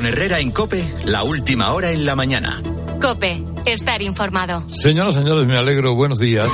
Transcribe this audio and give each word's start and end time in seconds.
Con 0.00 0.06
Herrera 0.06 0.40
en 0.40 0.50
Cope, 0.50 0.82
la 1.04 1.24
última 1.24 1.74
hora 1.74 1.90
en 1.90 2.06
la 2.06 2.16
mañana. 2.16 2.62
Cope, 3.02 3.44
estar 3.66 4.00
informado. 4.00 4.64
Señoras, 4.66 5.14
señores, 5.14 5.46
me 5.46 5.58
alegro. 5.58 5.94
Buenos 5.94 6.20
días. 6.20 6.48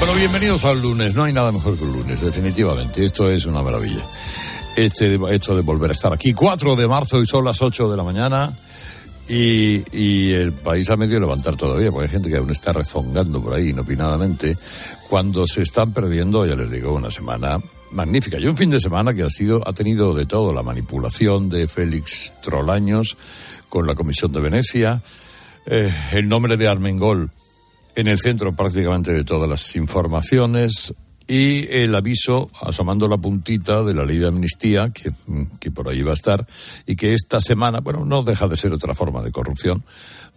Bueno, 0.00 0.14
bienvenidos 0.16 0.64
al 0.64 0.82
lunes. 0.82 1.14
No 1.14 1.22
hay 1.22 1.32
nada 1.32 1.52
mejor 1.52 1.78
que 1.78 1.84
el 1.84 1.92
lunes, 1.92 2.20
definitivamente. 2.20 3.04
Esto 3.04 3.30
es 3.30 3.46
una 3.46 3.62
maravilla. 3.62 4.02
Este, 4.74 5.16
esto 5.30 5.54
de 5.54 5.62
volver 5.62 5.90
a 5.90 5.92
estar 5.92 6.12
aquí. 6.12 6.32
4 6.32 6.74
de 6.74 6.88
marzo 6.88 7.22
y 7.22 7.26
son 7.28 7.44
las 7.44 7.62
8 7.62 7.88
de 7.88 7.96
la 7.96 8.02
mañana. 8.02 8.52
Y, 9.28 9.84
y, 9.96 10.32
el 10.32 10.50
país 10.52 10.90
ha 10.90 10.96
medio 10.96 11.20
levantar 11.20 11.56
todavía, 11.56 11.92
porque 11.92 12.06
hay 12.06 12.12
gente 12.12 12.30
que 12.30 12.36
aún 12.36 12.50
está 12.50 12.72
rezongando 12.72 13.40
por 13.40 13.54
ahí 13.54 13.70
inopinadamente, 13.70 14.56
cuando 15.08 15.46
se 15.46 15.62
están 15.62 15.92
perdiendo, 15.92 16.46
ya 16.46 16.54
les 16.54 16.70
digo, 16.70 16.92
una 16.92 17.10
semana 17.10 17.60
magnífica. 17.90 18.38
Y 18.38 18.46
un 18.46 18.56
fin 18.56 18.70
de 18.70 18.80
semana 18.80 19.14
que 19.14 19.22
ha 19.22 19.30
sido, 19.30 19.66
ha 19.66 19.72
tenido 19.72 20.14
de 20.14 20.26
todo, 20.26 20.52
la 20.52 20.62
manipulación 20.62 21.48
de 21.48 21.68
Félix 21.68 22.32
Trolaños 22.42 23.16
con 23.68 23.86
la 23.86 23.94
Comisión 23.94 24.32
de 24.32 24.40
Venecia, 24.40 25.02
eh, 25.66 25.92
el 26.12 26.28
nombre 26.28 26.56
de 26.56 26.68
Armengol 26.68 27.30
en 27.94 28.08
el 28.08 28.18
centro 28.18 28.54
prácticamente 28.54 29.12
de 29.12 29.24
todas 29.24 29.48
las 29.48 29.74
informaciones, 29.74 30.94
y 31.28 31.66
el 31.70 31.94
aviso, 31.94 32.50
asomando 32.60 33.08
la 33.08 33.18
puntita 33.18 33.82
de 33.82 33.94
la 33.94 34.04
ley 34.04 34.18
de 34.18 34.28
amnistía, 34.28 34.90
que, 34.90 35.12
que, 35.58 35.70
por 35.70 35.88
ahí 35.88 36.02
va 36.02 36.12
a 36.12 36.14
estar, 36.14 36.46
y 36.86 36.94
que 36.94 37.14
esta 37.14 37.40
semana, 37.40 37.80
bueno, 37.80 38.04
no 38.04 38.22
deja 38.22 38.46
de 38.46 38.56
ser 38.56 38.72
otra 38.72 38.94
forma 38.94 39.22
de 39.22 39.32
corrupción, 39.32 39.82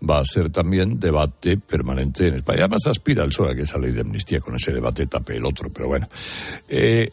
va 0.08 0.20
a 0.20 0.26
ser 0.26 0.50
también 0.50 1.00
debate 1.00 1.58
permanente 1.58 2.28
en 2.28 2.36
España. 2.36 2.62
Además 2.62 2.88
aspira 2.88 3.24
el 3.24 3.30
PSOE 3.30 3.52
a 3.52 3.56
que 3.56 3.64
esa 3.64 3.78
ley 3.78 3.92
de 3.92 4.02
amnistía 4.02 4.40
con 4.40 4.56
ese 4.56 4.72
debate 4.72 5.08
tape 5.08 5.38
el 5.38 5.46
otro, 5.46 5.70
pero 5.70 5.88
bueno. 5.88 6.08
Eh, 6.68 7.12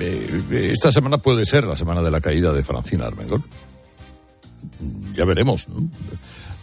eh, 0.00 0.70
esta 0.72 0.90
semana 0.90 1.18
puede 1.18 1.44
ser 1.44 1.64
la 1.64 1.76
semana 1.76 2.02
de 2.02 2.10
la 2.10 2.20
caída 2.20 2.52
de 2.52 2.62
Francina 2.62 3.06
Armengol. 3.06 3.42
Ya 5.14 5.24
veremos, 5.24 5.68
¿no? 5.68 5.88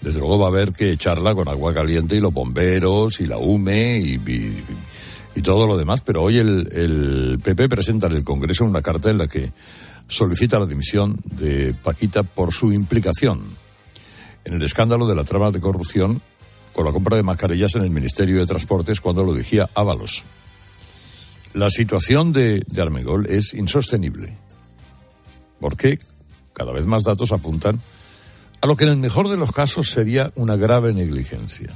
Desde 0.02 0.20
luego 0.20 0.40
va 0.40 0.46
a 0.46 0.50
haber 0.50 0.72
que 0.72 0.92
echarla 0.92 1.36
con 1.36 1.48
agua 1.50 1.74
caliente 1.74 2.16
y 2.16 2.22
los 2.22 2.34
bomberos 2.34 3.20
y 3.20 3.28
la 3.28 3.38
UME 3.38 4.00
y 4.00 4.18
y 5.36 5.42
todo 5.42 5.68
lo 5.68 5.78
demás, 5.78 6.02
pero 6.02 6.24
hoy 6.24 6.38
el, 6.38 6.70
el 6.72 7.40
PP 7.44 7.70
presenta 7.70 8.08
en 8.08 8.16
el 8.18 8.24
Congreso 8.24 8.66
una 8.66 8.82
carta 8.82 9.10
en 9.10 9.18
la 9.18 9.28
que 9.28 9.52
solicita 10.08 10.60
la 10.60 10.66
dimisión 10.66 11.20
de 11.24 11.74
Paquita 11.74 12.24
por 12.24 12.54
su 12.54 12.74
implicación 12.74 13.42
en 14.44 14.54
el 14.54 14.64
escándalo 14.64 15.08
de 15.08 15.16
la 15.16 15.24
trama 15.24 15.52
de 15.52 15.60
corrupción 15.60 16.22
con 16.74 16.86
la 16.86 16.92
compra 16.92 17.18
de 17.18 17.24
mascarillas 17.24 17.76
en 17.76 17.84
el 17.84 17.92
Ministerio 17.92 18.40
de 18.40 18.46
Transportes 18.46 19.02
cuando 19.02 19.24
lo 19.24 19.34
dirigía 19.34 19.70
Ábalos. 19.76 20.24
La 21.54 21.70
situación 21.70 22.32
de, 22.32 22.64
de 22.68 22.82
Armengol 22.82 23.26
es 23.28 23.54
insostenible, 23.54 24.38
porque 25.60 26.00
cada 26.54 26.74
vez 26.74 26.86
más 26.86 27.04
datos 27.04 27.32
apuntan 27.32 27.80
a 28.62 28.68
lo 28.68 28.76
que 28.76 28.84
en 28.84 28.92
el 28.92 28.98
mejor 28.98 29.30
de 29.30 29.38
los 29.38 29.52
casos 29.52 29.90
sería 29.90 30.32
una 30.36 30.56
grave 30.56 30.94
negligencia 30.94 31.70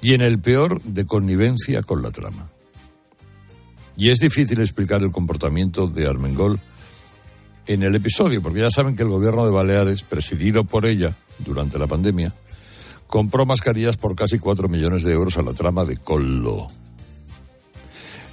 y 0.00 0.14
en 0.14 0.20
el 0.20 0.38
peor 0.38 0.80
de 0.82 1.06
connivencia 1.06 1.82
con 1.82 2.02
la 2.02 2.10
trama. 2.10 2.50
Y 3.96 4.10
es 4.10 4.20
difícil 4.20 4.60
explicar 4.60 5.02
el 5.02 5.10
comportamiento 5.10 5.88
de 5.88 6.06
Armengol 6.06 6.60
en 7.66 7.82
el 7.82 7.94
episodio, 7.96 8.40
porque 8.40 8.60
ya 8.60 8.70
saben 8.70 8.96
que 8.96 9.02
el 9.02 9.08
gobierno 9.08 9.44
de 9.44 9.50
Baleares, 9.50 10.02
presidido 10.02 10.64
por 10.64 10.86
ella 10.86 11.14
durante 11.40 11.78
la 11.78 11.86
pandemia, 11.86 12.34
compró 13.06 13.44
mascarillas 13.44 13.96
por 13.96 14.14
casi 14.14 14.38
cuatro 14.38 14.68
millones 14.68 15.02
de 15.02 15.12
euros 15.12 15.36
a 15.36 15.42
la 15.42 15.52
trama 15.52 15.84
de 15.84 15.96
Collo. 15.96 16.66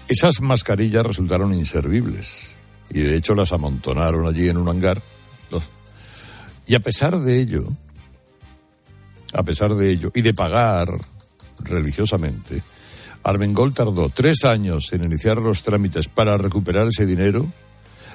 Esas 0.08 0.40
mascarillas 0.42 1.06
resultaron 1.06 1.54
inservibles 1.54 2.52
y 2.92 3.02
de 3.02 3.16
hecho 3.16 3.34
las 3.34 3.52
amontonaron 3.52 4.28
allí 4.28 4.48
en 4.48 4.58
un 4.58 4.70
hangar. 4.70 5.02
Y 6.68 6.76
a 6.76 6.80
pesar 6.80 7.20
de 7.20 7.40
ello, 7.40 7.64
a 9.34 9.44
pesar 9.44 9.76
de 9.76 9.92
ello, 9.92 10.12
y 10.16 10.22
de 10.22 10.34
pagar 10.34 10.98
religiosamente, 11.60 12.62
Armengol 13.24 13.74
tardó 13.74 14.10
tres 14.10 14.44
años 14.46 14.94
en 14.94 15.04
iniciar 15.04 15.38
los 15.38 15.64
trámites 15.64 16.08
para 16.08 16.38
recuperar 16.38 16.88
ese 16.88 17.06
dinero 17.06 17.52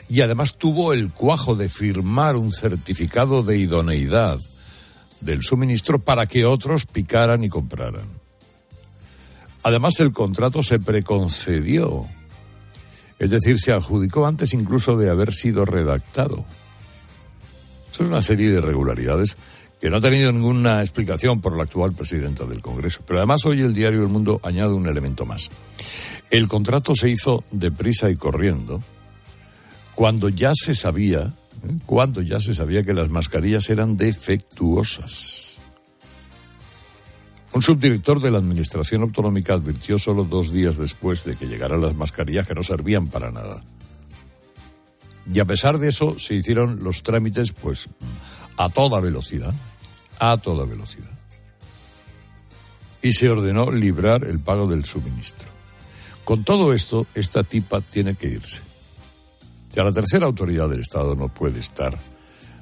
y 0.09 0.21
además 0.21 0.57
tuvo 0.57 0.93
el 0.93 1.11
cuajo 1.11 1.57
de 1.57 1.69
firmar 1.69 2.37
un 2.37 2.53
certificado 2.53 3.43
de 3.43 3.59
idoneidad 3.59 4.39
del 5.21 5.43
suministro 5.43 5.99
para 5.99 6.27
que 6.27 6.45
otros 6.45 6.87
picaran 6.87 7.45
y 7.45 7.49
compraran. 7.49 8.07
Además, 9.63 10.01
el 10.01 10.13
contrato 10.13 10.63
se 10.63 10.79
preconcedió, 10.79 12.07
es 13.19 13.31
decir, 13.31 13.59
se 13.59 13.73
adjudicó 13.73 14.27
antes 14.27 14.55
incluso 14.55 14.97
de 14.97 15.11
haber 15.11 15.35
sido 15.35 15.65
redactado. 15.65 16.45
Eso 17.93 18.05
es 18.05 18.09
una 18.09 18.23
serie 18.23 18.51
de 18.51 18.59
irregularidades 18.59 19.37
que 19.81 19.89
no 19.89 19.97
ha 19.97 20.01
tenido 20.01 20.31
ninguna 20.31 20.83
explicación 20.83 21.41
por 21.41 21.57
la 21.57 21.65
actual 21.65 21.93
presidenta 21.93 22.45
del 22.45 22.61
Congreso. 22.61 23.01
Pero 23.07 23.19
además 23.19 23.47
hoy 23.47 23.63
el 23.63 23.73
diario 23.73 24.03
El 24.03 24.09
Mundo 24.09 24.39
añade 24.43 24.75
un 24.75 24.87
elemento 24.87 25.25
más. 25.25 25.49
El 26.31 26.49
contrato 26.49 26.95
se 26.95 27.09
hizo 27.09 27.45
deprisa 27.51 28.11
y 28.11 28.17
corriendo 28.17 28.81
cuando 29.95 30.29
ya 30.29 30.53
se 30.55 30.75
sabía, 30.75 31.33
¿eh? 31.67 31.79
cuando 31.87 32.21
ya 32.21 32.41
se 32.41 32.55
sabía 32.55 32.83
que 32.83 32.93
las 32.93 33.09
mascarillas 33.09 33.71
eran 33.71 33.97
defectuosas. 33.97 35.57
Un 37.53 37.63
subdirector 37.63 38.21
de 38.21 38.31
la 38.31 38.39
Administración 38.39 39.03
Autonómica 39.03 39.55
advirtió 39.55 39.99
solo 39.99 40.25
dos 40.25 40.53
días 40.53 40.77
después 40.77 41.25
de 41.25 41.37
que 41.37 41.47
llegaran 41.47 41.81
las 41.81 41.97
mascarillas 41.97 42.47
que 42.47 42.55
no 42.55 42.63
servían 42.63 43.09
para 43.09 43.31
nada. 43.31 43.65
Y 45.33 45.41
a 45.41 45.45
pesar 45.47 45.79
de 45.79 45.89
eso 45.89 46.19
se 46.19 46.35
hicieron 46.35 46.79
los 46.83 47.03
trámites 47.03 47.53
pues 47.53 47.89
a 48.57 48.69
toda 48.69 49.01
velocidad 49.01 49.55
a 50.21 50.37
toda 50.37 50.65
velocidad. 50.65 51.11
Y 53.03 53.15
se 53.15 53.29
ordenó 53.29 53.73
librar 53.73 54.25
el 54.25 54.39
pago 54.39 54.69
del 54.69 54.85
suministro. 54.85 55.49
Con 56.25 56.45
todo 56.45 56.73
esto, 56.75 57.07
esta 57.15 57.43
tipa 57.43 57.81
tiene 57.81 58.15
que 58.15 58.29
irse. 58.29 58.61
Ya 59.73 59.83
la 59.83 59.93
tercera 59.93 60.27
autoridad 60.27 60.69
del 60.69 60.81
Estado 60.81 61.17
no 61.17 61.29
puede 61.29 61.59
estar 61.59 61.99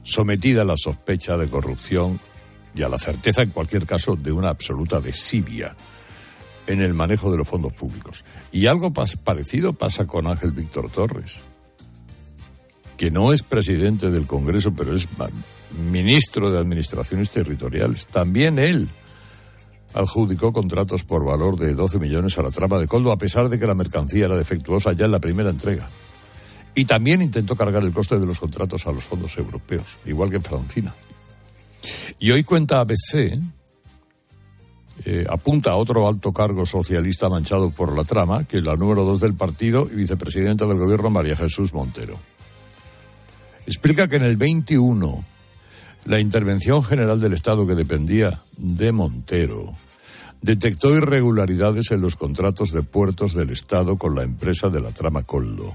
sometida 0.04 0.62
a 0.62 0.64
la 0.64 0.76
sospecha 0.76 1.36
de 1.36 1.48
corrupción 1.48 2.20
y 2.74 2.82
a 2.82 2.88
la 2.88 2.98
certeza, 2.98 3.42
en 3.42 3.50
cualquier 3.50 3.86
caso, 3.86 4.14
de 4.14 4.32
una 4.32 4.50
absoluta 4.50 5.00
desidia 5.00 5.74
en 6.66 6.80
el 6.80 6.94
manejo 6.94 7.30
de 7.30 7.38
los 7.38 7.48
fondos 7.48 7.72
públicos. 7.72 8.24
Y 8.52 8.66
algo 8.66 8.92
parecido 8.92 9.72
pasa 9.72 10.06
con 10.06 10.26
Ángel 10.26 10.52
Víctor 10.52 10.90
Torres, 10.90 11.40
que 12.96 13.10
no 13.10 13.32
es 13.32 13.42
presidente 13.42 14.10
del 14.10 14.26
Congreso, 14.26 14.72
pero 14.72 14.94
es 14.94 15.08
ministro 15.76 16.50
de 16.50 16.58
Administraciones 16.58 17.30
Territoriales. 17.30 18.06
También 18.06 18.58
él 18.58 18.88
adjudicó 19.94 20.52
contratos 20.52 21.04
por 21.04 21.24
valor 21.24 21.58
de 21.58 21.74
12 21.74 21.98
millones 21.98 22.38
a 22.38 22.42
la 22.42 22.50
trama 22.50 22.78
de 22.78 22.86
Coldo, 22.86 23.12
a 23.12 23.18
pesar 23.18 23.48
de 23.48 23.58
que 23.58 23.66
la 23.66 23.74
mercancía 23.74 24.26
era 24.26 24.36
defectuosa 24.36 24.92
ya 24.92 25.06
en 25.06 25.12
la 25.12 25.20
primera 25.20 25.50
entrega. 25.50 25.88
Y 26.74 26.84
también 26.84 27.22
intentó 27.22 27.56
cargar 27.56 27.82
el 27.82 27.92
coste 27.92 28.18
de 28.18 28.26
los 28.26 28.38
contratos 28.38 28.86
a 28.86 28.92
los 28.92 29.04
fondos 29.04 29.36
europeos, 29.36 29.86
igual 30.06 30.30
que 30.30 30.36
en 30.36 30.44
Francina. 30.44 30.94
Y 32.18 32.30
hoy 32.30 32.44
cuenta 32.44 32.80
ABC, 32.80 33.40
eh, 35.04 35.26
apunta 35.28 35.72
a 35.72 35.76
otro 35.76 36.06
alto 36.06 36.32
cargo 36.32 36.66
socialista 36.66 37.28
manchado 37.28 37.70
por 37.70 37.96
la 37.96 38.04
trama, 38.04 38.44
que 38.44 38.58
es 38.58 38.64
la 38.64 38.74
número 38.74 39.04
dos 39.04 39.20
del 39.20 39.34
partido 39.34 39.88
y 39.90 39.96
vicepresidenta 39.96 40.66
del 40.66 40.78
gobierno, 40.78 41.10
María 41.10 41.36
Jesús 41.36 41.72
Montero. 41.72 42.18
Explica 43.66 44.08
que 44.08 44.16
en 44.16 44.24
el 44.24 44.36
21 44.36 45.24
la 46.04 46.20
Intervención 46.20 46.82
General 46.84 47.20
del 47.20 47.32
Estado, 47.32 47.66
que 47.66 47.74
dependía 47.74 48.40
de 48.56 48.92
Montero, 48.92 49.72
detectó 50.40 50.94
irregularidades 50.94 51.90
en 51.90 52.00
los 52.00 52.16
contratos 52.16 52.72
de 52.72 52.82
puertos 52.82 53.34
del 53.34 53.50
Estado 53.50 53.98
con 53.98 54.14
la 54.14 54.22
empresa 54.22 54.68
de 54.68 54.80
la 54.80 54.90
trama 54.90 55.24
Coldo, 55.24 55.74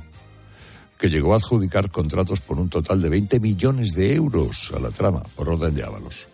que 0.97 1.09
llegó 1.09 1.33
a 1.33 1.37
adjudicar 1.37 1.91
contratos 1.91 2.41
por 2.41 2.59
un 2.59 2.69
total 2.69 3.01
de 3.01 3.09
20 3.09 3.39
millones 3.39 3.93
de 3.93 4.15
euros 4.15 4.71
a 4.75 4.79
la 4.79 4.89
trama, 4.89 5.21
por 5.35 5.49
orden 5.49 5.73
de 5.75 5.83
Ábalos. 5.83 6.27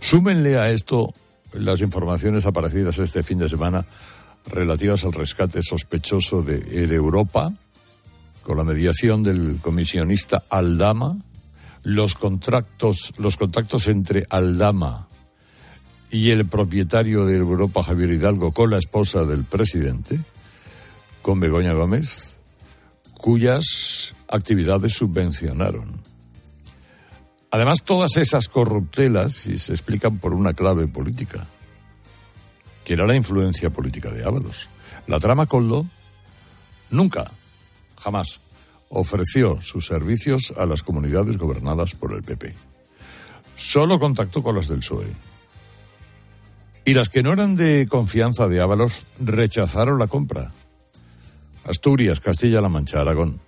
Súmenle 0.00 0.58
a 0.58 0.70
esto 0.70 1.12
las 1.52 1.80
informaciones 1.80 2.46
aparecidas 2.46 2.98
este 2.98 3.22
fin 3.22 3.38
de 3.38 3.48
semana 3.48 3.86
relativas 4.46 5.04
al 5.04 5.12
rescate 5.12 5.62
sospechoso 5.62 6.42
de 6.42 6.84
Europa, 6.94 7.52
con 8.42 8.58
la 8.58 8.64
mediación 8.64 9.22
del 9.22 9.58
comisionista 9.62 10.42
Aldama, 10.50 11.16
los 11.84 12.14
contratos, 12.14 13.12
los 13.18 13.36
contactos 13.36 13.88
entre 13.88 14.26
Aldama 14.30 15.06
y 16.10 16.30
el 16.30 16.46
propietario 16.46 17.26
de 17.26 17.36
Europa, 17.36 17.82
Javier 17.82 18.10
Hidalgo, 18.10 18.52
con 18.52 18.70
la 18.70 18.78
esposa 18.78 19.24
del 19.24 19.44
presidente, 19.44 20.18
con 21.22 21.40
Begoña 21.40 21.74
Gómez, 21.74 22.36
cuyas 23.14 24.14
actividades 24.28 24.94
subvencionaron. 24.94 26.00
Además, 27.50 27.82
todas 27.82 28.16
esas 28.16 28.48
corruptelas 28.48 29.34
se 29.34 29.72
explican 29.72 30.18
por 30.18 30.34
una 30.34 30.54
clave 30.54 30.88
política, 30.88 31.46
que 32.84 32.94
era 32.94 33.06
la 33.06 33.14
influencia 33.14 33.70
política 33.70 34.10
de 34.10 34.24
Ábalos. 34.24 34.68
La 35.06 35.20
trama 35.20 35.46
Coldo 35.46 35.86
nunca, 36.90 37.30
jamás, 37.98 38.40
ofreció 38.88 39.60
sus 39.62 39.86
servicios 39.86 40.52
a 40.56 40.66
las 40.66 40.82
comunidades 40.82 41.36
gobernadas 41.38 41.94
por 41.94 42.12
el 42.12 42.22
PP. 42.22 42.54
Solo 43.56 43.98
contactó 43.98 44.42
con 44.42 44.56
las 44.56 44.68
del 44.68 44.78
PSOE. 44.78 45.12
Y 46.84 46.94
las 46.94 47.08
que 47.08 47.22
no 47.22 47.32
eran 47.32 47.54
de 47.54 47.86
confianza 47.88 48.46
de 48.46 48.60
Ábalos 48.60 49.04
rechazaron 49.18 49.98
la 49.98 50.06
compra. 50.06 50.52
Asturias, 51.66 52.20
Castilla-La 52.20 52.68
Mancha, 52.68 53.00
Aragón. 53.00 53.40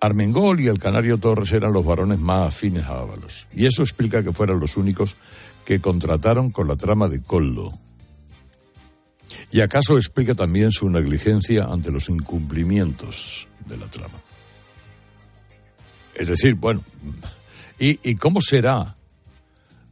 Armengol 0.00 0.60
y 0.60 0.68
el 0.68 0.78
canario 0.78 1.18
Torres 1.18 1.52
eran 1.52 1.74
los 1.74 1.84
varones 1.84 2.18
más 2.18 2.48
afines 2.48 2.86
a 2.86 3.00
Ábalos. 3.00 3.46
Y 3.54 3.66
eso 3.66 3.82
explica 3.82 4.22
que 4.22 4.32
fueran 4.32 4.58
los 4.58 4.78
únicos 4.78 5.16
que 5.66 5.80
contrataron 5.80 6.50
con 6.50 6.66
la 6.66 6.76
trama 6.76 7.08
de 7.08 7.22
Coldo. 7.22 7.70
Y 9.52 9.60
acaso 9.60 9.96
explica 9.96 10.34
también 10.34 10.72
su 10.72 10.88
negligencia 10.88 11.64
ante 11.64 11.90
los 11.90 12.08
incumplimientos 12.08 13.48
de 13.66 13.76
la 13.76 13.86
trama. 13.86 14.18
Es 16.14 16.28
decir, 16.28 16.54
bueno, 16.54 16.82
¿y, 17.78 18.14
cómo 18.16 18.40
será 18.40 18.96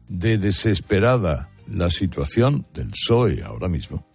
de 0.08 0.38
desesperada 0.38 1.48
la 1.66 1.90
situación 1.90 2.66
del 2.74 2.90
PSOE 2.90 3.42
ahora 3.42 3.68
mismo? 3.68 4.06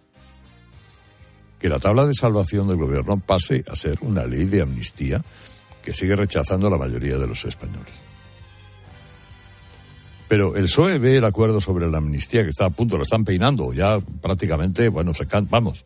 Que 1.58 1.68
la 1.68 1.78
tabla 1.78 2.06
de 2.06 2.14
salvación 2.14 2.68
del 2.68 2.76
gobierno 2.76 3.18
pase 3.18 3.64
a 3.68 3.74
ser 3.74 3.98
una 4.02 4.26
ley 4.26 4.44
de 4.44 4.62
amnistía 4.62 5.22
que 5.82 5.92
sigue 5.92 6.14
rechazando 6.14 6.70
la 6.70 6.78
mayoría 6.78 7.18
de 7.18 7.26
los 7.26 7.44
españoles. 7.44 8.03
Pero 10.28 10.56
el 10.56 10.64
PSOE 10.64 10.98
ve 10.98 11.18
el 11.18 11.24
acuerdo 11.24 11.60
sobre 11.60 11.90
la 11.90 11.98
amnistía 11.98 12.44
que 12.44 12.50
está 12.50 12.66
a 12.66 12.70
punto, 12.70 12.96
lo 12.96 13.02
están 13.02 13.24
peinando, 13.24 13.72
ya 13.72 14.00
prácticamente, 14.22 14.88
bueno, 14.88 15.12
se 15.12 15.26
vamos, 15.50 15.84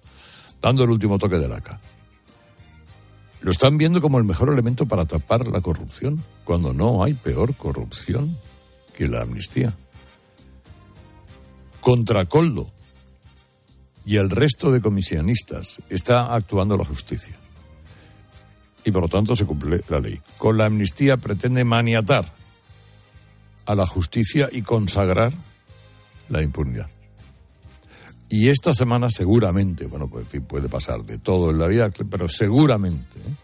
dando 0.62 0.84
el 0.84 0.90
último 0.90 1.18
toque 1.18 1.38
de 1.38 1.48
laca. 1.48 1.80
Lo 3.40 3.50
están 3.50 3.78
viendo 3.78 4.00
como 4.00 4.18
el 4.18 4.24
mejor 4.24 4.52
elemento 4.52 4.86
para 4.86 5.04
tapar 5.04 5.46
la 5.46 5.60
corrupción, 5.60 6.22
cuando 6.44 6.72
no 6.72 7.04
hay 7.04 7.14
peor 7.14 7.54
corrupción 7.54 8.36
que 8.96 9.06
la 9.06 9.22
amnistía. 9.22 9.74
Contra 11.80 12.26
Coldo 12.26 12.68
y 14.04 14.16
el 14.16 14.30
resto 14.30 14.72
de 14.72 14.80
comisionistas 14.80 15.80
está 15.88 16.34
actuando 16.34 16.76
la 16.76 16.84
justicia. 16.84 17.36
Y 18.84 18.90
por 18.90 19.02
lo 19.02 19.08
tanto 19.08 19.36
se 19.36 19.44
cumple 19.46 19.82
la 19.88 20.00
ley. 20.00 20.20
Con 20.36 20.58
la 20.58 20.66
amnistía 20.66 21.16
pretende 21.16 21.62
maniatar 21.64 22.32
a 23.68 23.74
la 23.74 23.86
justicia 23.86 24.48
y 24.50 24.62
consagrar 24.62 25.30
la 26.30 26.42
impunidad. 26.42 26.88
Y 28.30 28.48
esta 28.48 28.74
semana 28.74 29.10
seguramente, 29.10 29.86
bueno, 29.86 30.08
pues 30.08 30.26
puede 30.48 30.70
pasar 30.70 31.04
de 31.04 31.18
todo 31.18 31.50
en 31.50 31.58
la 31.58 31.66
vida, 31.66 31.90
pero 32.10 32.28
seguramente 32.28 33.18
¿eh? 33.18 33.34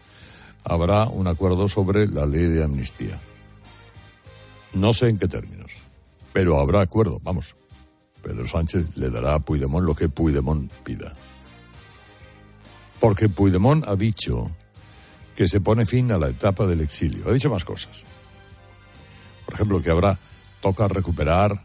habrá 0.63 1.07
un 1.07 1.27
acuerdo 1.27 1.69
sobre 1.69 2.07
la 2.07 2.25
ley 2.25 2.45
de 2.47 2.63
amnistía. 2.63 3.19
No 4.73 4.93
sé 4.93 5.09
en 5.09 5.19
qué 5.19 5.27
términos, 5.27 5.71
pero 6.33 6.59
habrá 6.59 6.81
acuerdo, 6.81 7.19
vamos. 7.23 7.55
Pedro 8.23 8.47
Sánchez 8.47 8.97
le 8.97 9.11
dará 9.11 9.35
a 9.35 9.39
Puigdemont 9.39 9.85
lo 9.85 9.93
que 9.93 10.09
Puigdemont 10.09 10.71
pida. 10.83 11.13
Porque 12.99 13.29
Puigdemont 13.29 13.87
ha 13.87 13.95
dicho 13.95 14.49
que 15.35 15.47
se 15.47 15.61
pone 15.61 15.85
fin 15.85 16.11
a 16.11 16.17
la 16.17 16.29
etapa 16.29 16.65
del 16.65 16.81
exilio. 16.81 17.29
Ha 17.29 17.33
dicho 17.33 17.51
más 17.51 17.63
cosas. 17.63 18.14
Ejemplo, 19.55 19.81
que 19.81 19.89
habrá, 19.89 20.17
toca 20.61 20.87
recuperar 20.87 21.61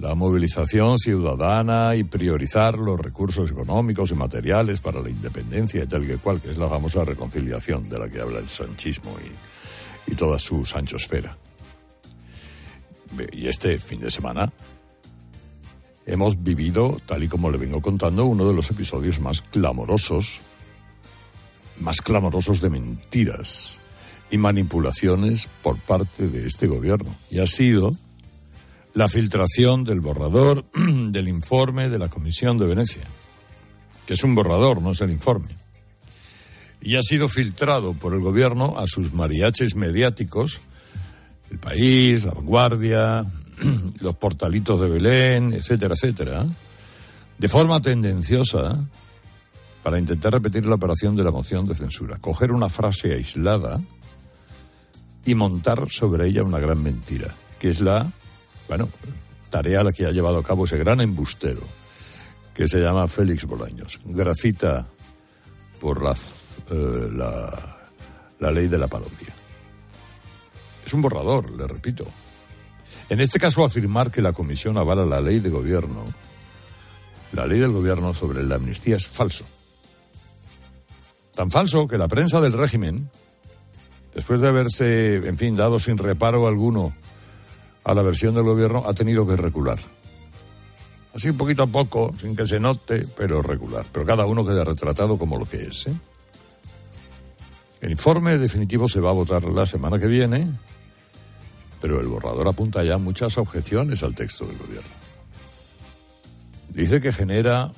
la 0.00 0.14
movilización 0.14 0.98
ciudadana 0.98 1.94
y 1.94 2.02
priorizar 2.02 2.78
los 2.78 2.98
recursos 2.98 3.50
económicos 3.50 4.10
y 4.10 4.14
materiales 4.14 4.80
para 4.80 5.00
la 5.00 5.10
independencia 5.10 5.84
y 5.84 5.86
tal 5.86 6.06
que 6.06 6.16
cual, 6.16 6.40
que 6.40 6.50
es 6.50 6.58
la 6.58 6.68
famosa 6.68 7.04
reconciliación 7.04 7.88
de 7.88 7.98
la 7.98 8.08
que 8.08 8.20
habla 8.20 8.40
el 8.40 8.48
sanchismo 8.48 9.14
y, 9.20 10.12
y 10.12 10.14
toda 10.16 10.38
su 10.38 10.64
sanchosfera. 10.64 11.36
Y 13.32 13.46
este 13.46 13.78
fin 13.78 14.00
de 14.00 14.10
semana 14.10 14.52
hemos 16.06 16.42
vivido, 16.42 16.96
tal 17.06 17.22
y 17.22 17.28
como 17.28 17.50
le 17.50 17.58
vengo 17.58 17.80
contando, 17.80 18.24
uno 18.24 18.48
de 18.48 18.54
los 18.54 18.70
episodios 18.70 19.20
más 19.20 19.42
clamorosos, 19.42 20.40
más 21.80 22.00
clamorosos 22.00 22.60
de 22.60 22.70
mentiras 22.70 23.78
y 24.34 24.36
manipulaciones 24.36 25.48
por 25.62 25.78
parte 25.78 26.26
de 26.26 26.48
este 26.48 26.66
gobierno. 26.66 27.14
Y 27.30 27.38
ha 27.38 27.46
sido 27.46 27.92
la 28.92 29.06
filtración 29.06 29.84
del 29.84 30.00
borrador 30.00 30.64
del 30.74 31.28
informe 31.28 31.88
de 31.88 32.00
la 32.00 32.08
Comisión 32.08 32.58
de 32.58 32.66
Venecia, 32.66 33.04
que 34.04 34.14
es 34.14 34.24
un 34.24 34.34
borrador, 34.34 34.82
no 34.82 34.90
es 34.90 35.00
el 35.02 35.12
informe. 35.12 35.54
Y 36.80 36.96
ha 36.96 37.02
sido 37.02 37.28
filtrado 37.28 37.92
por 37.92 38.12
el 38.12 38.22
gobierno 38.22 38.76
a 38.76 38.88
sus 38.88 39.12
mariaches 39.12 39.76
mediáticos, 39.76 40.58
el 41.52 41.60
país, 41.60 42.24
la 42.24 42.32
vanguardia, 42.32 43.24
los 44.00 44.16
portalitos 44.16 44.80
de 44.80 44.88
Belén, 44.88 45.52
etcétera, 45.52 45.94
etcétera, 45.94 46.44
de 47.38 47.48
forma 47.48 47.80
tendenciosa 47.80 48.84
para 49.84 50.00
intentar 50.00 50.32
repetir 50.32 50.66
la 50.66 50.74
operación 50.74 51.14
de 51.14 51.22
la 51.22 51.30
moción 51.30 51.66
de 51.66 51.76
censura. 51.76 52.18
Coger 52.20 52.50
una 52.50 52.68
frase 52.68 53.14
aislada 53.14 53.80
y 55.24 55.34
montar 55.34 55.90
sobre 55.90 56.26
ella 56.26 56.42
una 56.42 56.58
gran 56.58 56.82
mentira, 56.82 57.34
que 57.58 57.70
es 57.70 57.80
la, 57.80 58.10
bueno, 58.68 58.88
tarea 59.50 59.80
a 59.80 59.84
la 59.84 59.92
que 59.92 60.06
ha 60.06 60.10
llevado 60.10 60.38
a 60.38 60.42
cabo 60.42 60.64
ese 60.64 60.78
gran 60.78 61.00
embustero, 61.00 61.62
que 62.52 62.68
se 62.68 62.78
llama 62.78 63.08
Félix 63.08 63.44
Bolaños. 63.44 64.00
Gracita 64.04 64.86
por 65.80 66.02
la, 66.02 66.12
eh, 66.70 67.08
la, 67.12 67.78
la 68.38 68.50
ley 68.50 68.68
de 68.68 68.78
la 68.78 68.88
parodia. 68.88 69.34
Es 70.84 70.92
un 70.92 71.02
borrador, 71.02 71.50
le 71.50 71.66
repito. 71.66 72.06
En 73.08 73.20
este 73.20 73.38
caso, 73.38 73.64
afirmar 73.64 74.10
que 74.10 74.22
la 74.22 74.32
Comisión 74.32 74.76
avala 74.76 75.04
la 75.04 75.20
ley 75.20 75.40
de 75.40 75.50
gobierno, 75.50 76.04
la 77.32 77.46
ley 77.46 77.58
del 77.58 77.72
gobierno 77.72 78.14
sobre 78.14 78.44
la 78.44 78.56
amnistía 78.56 78.96
es 78.96 79.06
falso. 79.06 79.44
Tan 81.34 81.50
falso 81.50 81.88
que 81.88 81.98
la 81.98 82.06
prensa 82.06 82.40
del 82.40 82.52
régimen, 82.52 83.10
después 84.14 84.40
de 84.40 84.48
haberse, 84.48 85.16
en 85.16 85.36
fin, 85.36 85.56
dado 85.56 85.78
sin 85.78 85.98
reparo 85.98 86.46
alguno 86.46 86.94
a 87.82 87.94
la 87.94 88.02
versión 88.02 88.34
del 88.34 88.44
gobierno, 88.44 88.82
ha 88.86 88.94
tenido 88.94 89.26
que 89.26 89.36
recular. 89.36 89.78
Así 91.14 91.32
poquito 91.32 91.62
a 91.62 91.66
poco, 91.66 92.12
sin 92.20 92.34
que 92.34 92.46
se 92.48 92.58
note, 92.58 93.06
pero 93.16 93.42
regular. 93.42 93.84
Pero 93.92 94.06
cada 94.06 94.26
uno 94.26 94.44
queda 94.44 94.64
retratado 94.64 95.18
como 95.18 95.38
lo 95.38 95.44
que 95.44 95.64
es. 95.64 95.86
¿eh? 95.86 95.94
El 97.80 97.92
informe 97.92 98.38
definitivo 98.38 98.88
se 98.88 99.00
va 99.00 99.10
a 99.10 99.14
votar 99.14 99.44
la 99.44 99.66
semana 99.66 99.98
que 99.98 100.06
viene, 100.06 100.50
pero 101.80 102.00
el 102.00 102.08
borrador 102.08 102.48
apunta 102.48 102.82
ya 102.82 102.98
muchas 102.98 103.36
objeciones 103.38 104.02
al 104.02 104.14
texto 104.14 104.46
del 104.46 104.58
gobierno. 104.58 104.90
Dice 106.70 107.00
que 107.00 107.12
genera 107.12 107.70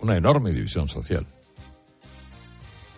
una 0.00 0.16
enorme 0.16 0.50
división 0.50 0.88
social 0.88 1.26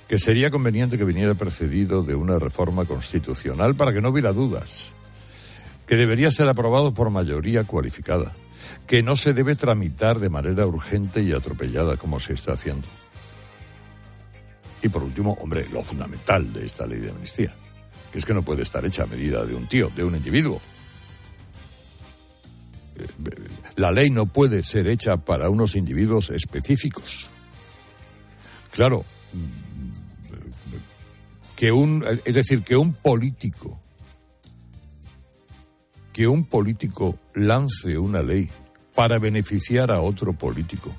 que 0.09 0.19
sería 0.19 0.51
conveniente 0.51 0.99
que 0.99 1.05
viniera 1.05 1.35
precedido 1.35 2.03
de 2.03 2.15
una 2.15 2.39
reforma 2.39 2.85
constitucional 2.85 3.75
para 3.75 3.93
que 3.93 4.03
no 4.03 4.11
hubiera 4.11 4.33
dudas, 4.33 4.93
que 5.87 5.97
debería 5.97 6.31
ser 6.31 6.49
aprobado 6.49 6.93
por 6.93 7.11
mayoría 7.11 7.65
cualificada, 7.65 8.33
que 8.87 9.03
no 9.03 9.17
se 9.17 9.33
debe 9.33 9.55
tramitar 9.55 10.19
de 10.19 10.29
manera 10.29 10.67
urgente 10.67 11.23
y 11.23 11.33
atropellada 11.33 11.97
como 11.97 12.21
se 12.21 12.35
está 12.35 12.53
haciendo. 12.53 12.87
Y 14.83 14.89
por 14.89 15.03
último, 15.03 15.39
hombre, 15.41 15.67
lo 15.73 15.83
fundamental 15.83 16.53
de 16.53 16.67
esta 16.67 16.87
ley 16.87 17.01
de 17.01 17.11
amnistía, 17.11 17.55
que 18.13 18.19
es 18.19 18.27
que 18.27 18.35
no 18.35 18.43
puede 18.43 18.63
estar 18.63 18.85
hecha 18.85 19.05
a 19.05 19.07
medida 19.07 19.45
de 19.47 19.55
un 19.55 19.67
tío, 19.67 19.91
de 19.97 20.05
un 20.05 20.15
individuo. 20.15 20.61
La 23.77 23.91
ley 23.91 24.11
no 24.11 24.27
puede 24.27 24.63
ser 24.63 24.87
hecha 24.87 25.17
para 25.17 25.49
unos 25.49 25.75
individuos 25.75 26.29
específicos. 26.31 27.29
Claro, 28.71 29.05
que 31.57 31.73
un, 31.73 32.05
es 32.25 32.35
decir, 32.35 32.63
que 32.63 32.77
un 32.77 32.93
político, 32.93 33.81
que 36.13 36.27
un 36.27 36.45
político 36.45 37.19
lance 37.35 37.99
una 37.99 38.23
ley 38.23 38.49
para 38.95 39.19
beneficiar 39.19 39.91
a 39.91 40.01
otro 40.01 40.33
político 40.33 40.93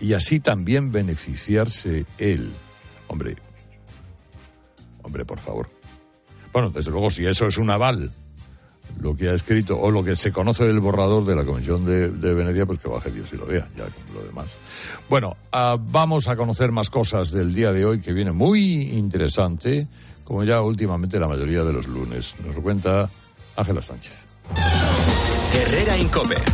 y 0.00 0.14
así 0.14 0.40
también 0.40 0.92
beneficiarse 0.92 2.06
él. 2.18 2.52
Hombre, 3.08 3.36
hombre, 5.02 5.24
por 5.24 5.38
favor. 5.38 5.70
Bueno, 6.52 6.70
desde 6.70 6.90
luego, 6.90 7.10
si 7.10 7.26
eso 7.26 7.46
es 7.46 7.58
un 7.58 7.70
aval 7.70 8.10
lo 9.00 9.16
que 9.16 9.28
ha 9.28 9.34
escrito 9.34 9.78
o 9.78 9.90
lo 9.90 10.04
que 10.04 10.16
se 10.16 10.32
conoce 10.32 10.64
del 10.64 10.80
borrador 10.80 11.24
de 11.24 11.36
la 11.36 11.44
Comisión 11.44 11.84
de, 11.84 12.10
de 12.10 12.34
Venecia, 12.34 12.66
pues 12.66 12.80
que 12.80 12.88
baje 12.88 13.10
Dios 13.10 13.28
y 13.32 13.36
lo 13.36 13.46
vea, 13.46 13.68
ya 13.76 13.84
lo 14.14 14.22
demás. 14.22 14.56
Bueno, 15.08 15.36
uh, 15.52 15.78
vamos 15.78 16.28
a 16.28 16.36
conocer 16.36 16.72
más 16.72 16.90
cosas 16.90 17.30
del 17.30 17.54
día 17.54 17.72
de 17.72 17.84
hoy 17.84 18.00
que 18.00 18.12
viene 18.12 18.32
muy 18.32 18.82
interesante, 18.92 19.88
como 20.24 20.44
ya 20.44 20.60
últimamente 20.62 21.18
la 21.18 21.28
mayoría 21.28 21.64
de 21.64 21.72
los 21.72 21.86
lunes. 21.86 22.34
Nos 22.44 22.56
lo 22.56 22.62
cuenta 22.62 23.08
Ángela 23.56 23.82
Sánchez. 23.82 24.27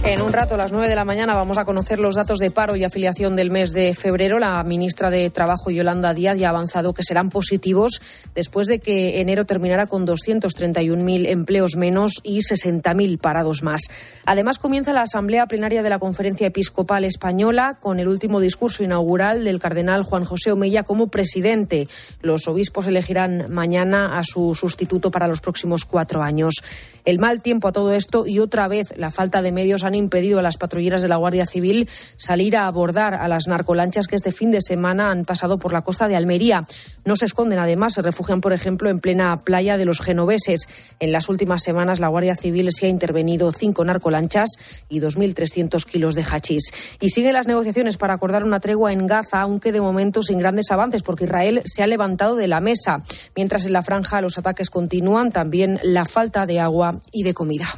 En 0.04 0.22
un 0.22 0.32
rato, 0.32 0.54
a 0.54 0.56
las 0.56 0.72
9 0.72 0.88
de 0.88 0.94
la 0.94 1.04
mañana, 1.04 1.34
vamos 1.34 1.58
a 1.58 1.64
conocer 1.64 1.98
los 1.98 2.14
datos 2.14 2.38
de 2.38 2.50
paro 2.50 2.76
y 2.76 2.84
afiliación 2.84 3.36
del 3.36 3.50
mes 3.50 3.72
de 3.72 3.94
febrero. 3.94 4.38
La 4.38 4.62
ministra 4.62 5.10
de 5.10 5.28
Trabajo, 5.30 5.70
Yolanda 5.70 6.14
Díaz, 6.14 6.38
ya 6.38 6.48
ha 6.48 6.50
avanzado 6.50 6.94
que 6.94 7.02
serán 7.02 7.28
positivos 7.28 8.00
después 8.34 8.66
de 8.66 8.78
que 8.78 9.20
enero 9.20 9.44
terminara 9.44 9.86
con 9.86 10.06
231.000 10.06 11.28
empleos 11.28 11.76
menos 11.76 12.20
y 12.22 12.38
60.000 12.38 13.18
parados 13.18 13.62
más. 13.62 13.82
Además, 14.24 14.58
comienza 14.58 14.92
la 14.92 15.02
asamblea 15.02 15.46
plenaria 15.46 15.82
de 15.82 15.90
la 15.90 15.98
Conferencia 15.98 16.46
Episcopal 16.46 17.04
Española 17.04 17.78
con 17.80 18.00
el 18.00 18.08
último 18.08 18.40
discurso 18.40 18.82
inaugural 18.82 19.44
del 19.44 19.60
cardenal 19.60 20.02
Juan 20.02 20.24
José 20.24 20.52
Omeya 20.52 20.82
como 20.82 21.08
presidente. 21.08 21.88
Los 22.22 22.48
obispos 22.48 22.86
elegirán 22.86 23.46
mañana 23.50 24.18
a 24.18 24.24
su 24.24 24.54
sustituto 24.54 25.10
para 25.10 25.28
los 25.28 25.40
próximos 25.40 25.84
cuatro 25.84 26.22
años. 26.22 26.54
El 27.04 27.18
mal 27.18 27.42
tiempo 27.42 27.68
a 27.68 27.72
todo 27.72 27.92
esto 27.92 28.26
y 28.26 28.38
otra 28.38 28.66
vez 28.66 28.94
la 28.96 29.10
falta 29.10 29.42
de 29.42 29.52
medios 29.52 29.84
han 29.84 29.94
impedido 29.94 30.38
a 30.38 30.42
las 30.42 30.56
patrulleras 30.56 31.02
de 31.02 31.08
la 31.08 31.16
Guardia 31.16 31.44
Civil 31.44 31.86
salir 32.16 32.56
a 32.56 32.66
abordar 32.66 33.14
a 33.14 33.28
las 33.28 33.46
narcolanchas 33.46 34.06
que 34.06 34.16
este 34.16 34.32
fin 34.32 34.50
de 34.50 34.62
semana 34.62 35.10
han 35.10 35.26
pasado 35.26 35.58
por 35.58 35.74
la 35.74 35.82
costa 35.82 36.08
de 36.08 36.16
Almería. 36.16 36.62
No 37.04 37.16
se 37.16 37.26
esconden, 37.26 37.58
además, 37.58 37.92
se 37.92 38.00
refugian, 38.00 38.40
por 38.40 38.54
ejemplo, 38.54 38.88
en 38.88 39.00
plena 39.00 39.36
playa 39.36 39.76
de 39.76 39.84
los 39.84 40.00
genoveses. 40.00 40.66
En 40.98 41.12
las 41.12 41.28
últimas 41.28 41.62
semanas, 41.62 42.00
la 42.00 42.08
Guardia 42.08 42.36
Civil 42.36 42.70
se 42.72 42.86
ha 42.86 42.88
intervenido 42.88 43.52
cinco 43.52 43.84
narcolanchas 43.84 44.48
y 44.88 45.00
2.300 45.00 45.84
kilos 45.84 46.14
de 46.14 46.24
hachís. 46.24 46.72
Y 47.00 47.10
siguen 47.10 47.34
las 47.34 47.46
negociaciones 47.46 47.98
para 47.98 48.14
acordar 48.14 48.44
una 48.44 48.60
tregua 48.60 48.94
en 48.94 49.06
Gaza, 49.06 49.42
aunque 49.42 49.72
de 49.72 49.82
momento 49.82 50.22
sin 50.22 50.38
grandes 50.38 50.70
avances, 50.70 51.02
porque 51.02 51.24
Israel 51.24 51.60
se 51.66 51.82
ha 51.82 51.86
levantado 51.86 52.34
de 52.34 52.48
la 52.48 52.60
mesa. 52.60 53.00
Mientras 53.36 53.66
en 53.66 53.74
la 53.74 53.82
franja 53.82 54.22
los 54.22 54.38
ataques 54.38 54.70
continúan, 54.70 55.30
también 55.32 55.78
la 55.82 56.06
falta 56.06 56.46
de 56.46 56.60
agua 56.60 56.93
y 57.12 57.22
de 57.22 57.34
comida. 57.34 57.68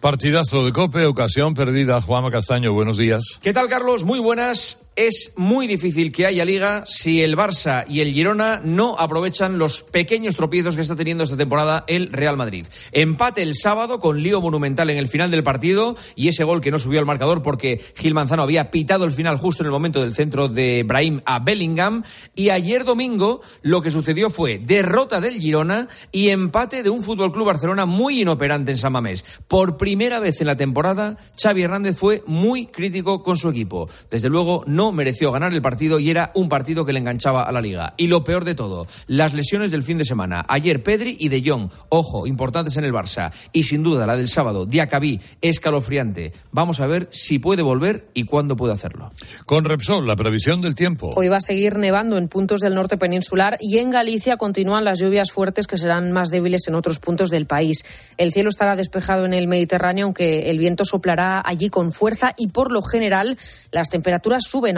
Partidazo 0.00 0.64
de 0.64 0.72
Cope, 0.72 1.06
ocasión 1.06 1.54
perdida. 1.54 2.00
Juanma 2.00 2.30
Castaño, 2.30 2.72
buenos 2.72 2.98
días. 2.98 3.38
¿Qué 3.42 3.52
tal, 3.52 3.68
Carlos? 3.68 4.04
Muy 4.04 4.20
buenas 4.20 4.78
es 4.98 5.30
muy 5.36 5.68
difícil 5.68 6.10
que 6.10 6.26
haya 6.26 6.44
liga 6.44 6.82
si 6.84 7.22
el 7.22 7.36
Barça 7.36 7.84
y 7.88 8.00
el 8.00 8.12
Girona 8.12 8.60
no 8.64 8.96
aprovechan 8.98 9.56
los 9.56 9.82
pequeños 9.82 10.34
tropiezos 10.34 10.74
que 10.74 10.82
está 10.82 10.96
teniendo 10.96 11.22
esta 11.22 11.36
temporada 11.36 11.84
el 11.86 12.12
Real 12.12 12.36
Madrid. 12.36 12.66
Empate 12.90 13.42
el 13.42 13.54
sábado 13.54 14.00
con 14.00 14.20
lío 14.20 14.40
monumental 14.40 14.90
en 14.90 14.98
el 14.98 15.06
final 15.06 15.30
del 15.30 15.44
partido 15.44 15.96
y 16.16 16.26
ese 16.26 16.42
gol 16.42 16.60
que 16.60 16.72
no 16.72 16.80
subió 16.80 16.98
al 16.98 17.06
marcador 17.06 17.42
porque 17.42 17.80
Gil 17.94 18.12
Manzano 18.12 18.42
había 18.42 18.72
pitado 18.72 19.04
el 19.04 19.12
final 19.12 19.38
justo 19.38 19.62
en 19.62 19.66
el 19.66 19.70
momento 19.70 20.00
del 20.00 20.14
centro 20.14 20.48
de 20.48 20.82
Brahim 20.82 21.20
a 21.24 21.38
Bellingham. 21.38 22.02
Y 22.34 22.50
ayer 22.50 22.84
domingo 22.84 23.40
lo 23.62 23.82
que 23.82 23.92
sucedió 23.92 24.30
fue 24.30 24.58
derrota 24.58 25.20
del 25.20 25.38
Girona 25.38 25.86
y 26.10 26.30
empate 26.30 26.82
de 26.82 26.90
un 26.90 27.04
Fútbol 27.04 27.30
Club 27.30 27.46
Barcelona 27.46 27.86
muy 27.86 28.22
inoperante 28.22 28.72
en 28.72 28.78
San 28.78 28.94
Mamés. 28.94 29.24
Por 29.46 29.76
primera 29.76 30.18
vez 30.18 30.40
en 30.40 30.48
la 30.48 30.56
temporada, 30.56 31.16
Xavi 31.40 31.62
Hernández 31.62 31.96
fue 31.96 32.24
muy 32.26 32.66
crítico 32.66 33.22
con 33.22 33.36
su 33.36 33.48
equipo. 33.48 33.88
Desde 34.10 34.28
luego, 34.28 34.64
no 34.66 34.87
mereció 34.92 35.32
ganar 35.32 35.52
el 35.52 35.62
partido 35.62 35.98
y 35.98 36.10
era 36.10 36.30
un 36.34 36.48
partido 36.48 36.84
que 36.84 36.92
le 36.92 36.98
enganchaba 36.98 37.42
a 37.42 37.52
la 37.52 37.60
liga. 37.60 37.94
Y 37.96 38.06
lo 38.06 38.24
peor 38.24 38.44
de 38.44 38.54
todo, 38.54 38.86
las 39.06 39.34
lesiones 39.34 39.70
del 39.70 39.82
fin 39.82 39.98
de 39.98 40.04
semana. 40.04 40.44
Ayer 40.48 40.82
Pedri 40.82 41.16
y 41.18 41.28
De 41.28 41.42
Jong, 41.44 41.70
ojo, 41.88 42.26
importantes 42.26 42.76
en 42.76 42.84
el 42.84 42.92
Barça. 42.92 43.32
Y 43.52 43.64
sin 43.64 43.82
duda 43.82 44.06
la 44.06 44.16
del 44.16 44.28
sábado, 44.28 44.66
Diacabí, 44.66 45.20
escalofriante. 45.40 46.32
Vamos 46.52 46.80
a 46.80 46.86
ver 46.86 47.08
si 47.10 47.38
puede 47.38 47.62
volver 47.62 48.08
y 48.14 48.24
cuándo 48.24 48.56
puede 48.56 48.72
hacerlo. 48.72 49.10
Con 49.46 49.64
Repsol, 49.64 50.06
la 50.06 50.16
previsión 50.16 50.60
del 50.60 50.74
tiempo. 50.74 51.10
Hoy 51.16 51.28
va 51.28 51.36
a 51.36 51.40
seguir 51.40 51.76
nevando 51.76 52.16
en 52.16 52.28
puntos 52.28 52.60
del 52.60 52.74
norte 52.74 52.96
peninsular 52.96 53.58
y 53.60 53.78
en 53.78 53.90
Galicia 53.90 54.36
continúan 54.36 54.84
las 54.84 54.98
lluvias 54.98 55.30
fuertes 55.30 55.66
que 55.66 55.76
serán 55.76 56.12
más 56.12 56.30
débiles 56.30 56.66
en 56.68 56.74
otros 56.74 56.98
puntos 56.98 57.30
del 57.30 57.46
país. 57.46 57.84
El 58.16 58.32
cielo 58.32 58.50
estará 58.50 58.76
despejado 58.76 59.26
en 59.26 59.34
el 59.34 59.48
Mediterráneo, 59.48 60.06
aunque 60.06 60.50
el 60.50 60.58
viento 60.58 60.84
soplará 60.84 61.42
allí 61.44 61.68
con 61.68 61.92
fuerza 61.92 62.34
y 62.36 62.48
por 62.48 62.72
lo 62.72 62.82
general 62.82 63.36
las 63.70 63.90
temperaturas 63.90 64.44
suben 64.44 64.77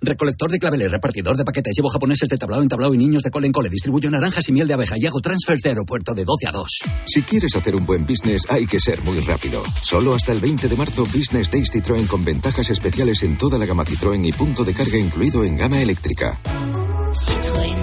Recolector 0.00 0.50
de 0.50 0.58
claveles, 0.58 0.92
repartidor 0.92 1.36
de 1.36 1.44
paquetes, 1.44 1.74
llevo 1.76 1.88
japoneses 1.88 2.28
de 2.28 2.38
tablao 2.38 2.62
en 2.62 2.68
tablao 2.68 2.94
y 2.94 2.98
niños 2.98 3.22
de 3.22 3.30
cole 3.30 3.46
en 3.46 3.52
cole. 3.52 3.68
Distribuyo 3.68 4.10
naranjas 4.10 4.48
y 4.48 4.52
miel 4.52 4.68
de 4.68 4.74
abeja 4.74 4.94
y 4.96 5.06
hago 5.06 5.20
transfer 5.20 5.58
de 5.58 5.70
aeropuerto 5.70 6.14
de 6.14 6.24
12 6.24 6.46
a 6.46 6.52
2. 6.52 6.68
Si 7.06 7.22
quieres 7.22 7.56
hacer 7.56 7.74
un 7.74 7.84
buen 7.84 8.06
business, 8.06 8.46
hay 8.48 8.66
que 8.66 8.78
ser 8.78 9.02
muy 9.02 9.18
rápido. 9.20 9.62
Solo 9.82 10.14
hasta 10.14 10.32
el 10.32 10.40
20 10.40 10.68
de 10.68 10.76
marzo, 10.76 11.02
Business 11.02 11.50
Days 11.50 11.72
Citroën 11.72 12.06
con 12.06 12.24
ventajas 12.24 12.70
especiales 12.70 13.22
en 13.24 13.36
toda 13.36 13.58
la 13.58 13.66
gama 13.66 13.84
Citroën 13.84 14.24
y 14.24 14.32
punto 14.32 14.64
de 14.64 14.72
carga 14.72 14.98
incluido 14.98 15.42
en 15.42 15.56
gama 15.56 15.82
eléctrica. 15.82 16.38
Citroën. 17.12 17.76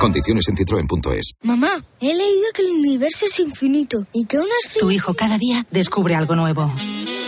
Condiciones 0.00 0.48
en 0.48 0.56
citroen.es. 0.56 1.34
Mamá, 1.42 1.84
he 2.00 2.06
leído 2.06 2.48
que 2.54 2.62
el 2.62 2.70
universo 2.70 3.26
es 3.26 3.38
infinito 3.38 4.04
y 4.12 4.24
que 4.24 4.38
una 4.38 4.54
estrella... 4.64 4.86
Tu 4.86 4.90
hijo 4.90 5.14
cada 5.14 5.38
día 5.38 5.64
descubre 5.70 6.16
algo 6.16 6.34
nuevo. 6.34 6.72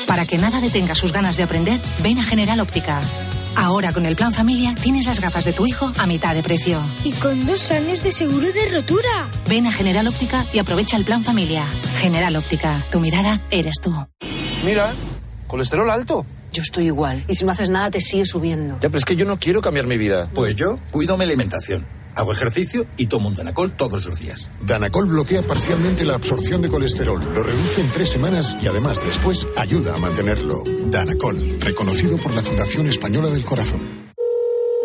Para 0.09 0.27
que 0.27 0.39
nada 0.39 0.61
detenga 0.61 0.95
sus 0.95 1.13
ganas 1.13 1.37
de 1.37 1.45
aprender, 1.45 1.79
ven 2.03 2.19
a 2.19 2.25
General 2.25 2.59
Óptica. 2.61 3.01
Ahora 3.57 3.93
con 3.93 4.07
el 4.07 4.17
plan 4.17 4.33
familia 4.33 4.75
tienes 4.81 5.07
las 5.07 5.21
gafas 5.21 5.45
de 5.45 5.53
tu 5.53 5.67
hijo 5.67 5.93
a 5.99 6.07
mitad 6.07 6.35
de 6.35 6.43
precio. 6.43 6.81
Y 7.05 7.13
con 7.13 7.47
dos 7.47 7.71
años 7.71 8.03
de 8.03 8.13
seguro 8.13 8.47
de 8.53 8.71
rotura. 8.75 9.29
Ven 9.49 9.67
a 9.67 9.73
General 9.73 10.07
Óptica 10.07 10.45
y 10.53 10.59
aprovecha 10.59 10.97
el 10.97 11.05
plan 11.05 11.23
familia. 11.23 11.65
General 12.01 12.35
Óptica, 12.37 12.83
tu 12.91 13.01
mirada 13.01 13.41
eres 13.51 13.77
tú. 13.81 13.95
Mira, 14.65 14.93
colesterol 15.47 15.91
alto. 15.91 16.25
Yo 16.53 16.63
estoy 16.63 16.87
igual. 16.87 17.25
Y 17.29 17.35
si 17.35 17.45
no 17.45 17.53
haces 17.53 17.71
nada, 17.71 17.91
te 17.91 18.01
sigue 18.01 18.27
subiendo. 18.27 18.75
Ya, 18.75 18.89
pero 18.89 18.99
es 18.99 19.05
que 19.05 19.17
yo 19.17 19.25
no 19.25 19.39
quiero 19.39 19.63
cambiar 19.63 19.87
mi 19.87 19.97
vida. 19.97 20.29
Pues 20.35 20.55
yo 20.55 20.79
cuido 20.91 21.17
mi 21.17 21.25
alimentación. 21.25 21.87
Hago 22.15 22.33
ejercicio 22.33 22.87
y 22.97 23.07
tomo 23.07 23.29
un 23.29 23.37
Danacol 23.37 23.73
todos 23.73 24.07
los 24.07 24.19
días. 24.19 24.51
Danacol 24.61 25.07
bloquea 25.07 25.43
parcialmente 25.43 26.05
la 26.05 26.15
absorción 26.15 26.63
de 26.63 26.69
colesterol, 26.69 27.21
lo 27.35 27.43
reduce 27.43 27.81
en 27.81 27.91
tres 27.91 28.11
semanas 28.11 28.57
y 28.61 28.67
además 28.67 29.03
después 29.05 29.49
ayuda 29.57 29.95
a 29.95 29.99
mantenerlo. 29.99 30.63
Danacol, 30.87 31.61
reconocido 31.61 32.17
por 32.19 32.35
la 32.35 32.43
Fundación 32.43 32.87
Española 32.89 33.31
del 33.31 33.45
Corazón. 33.45 34.13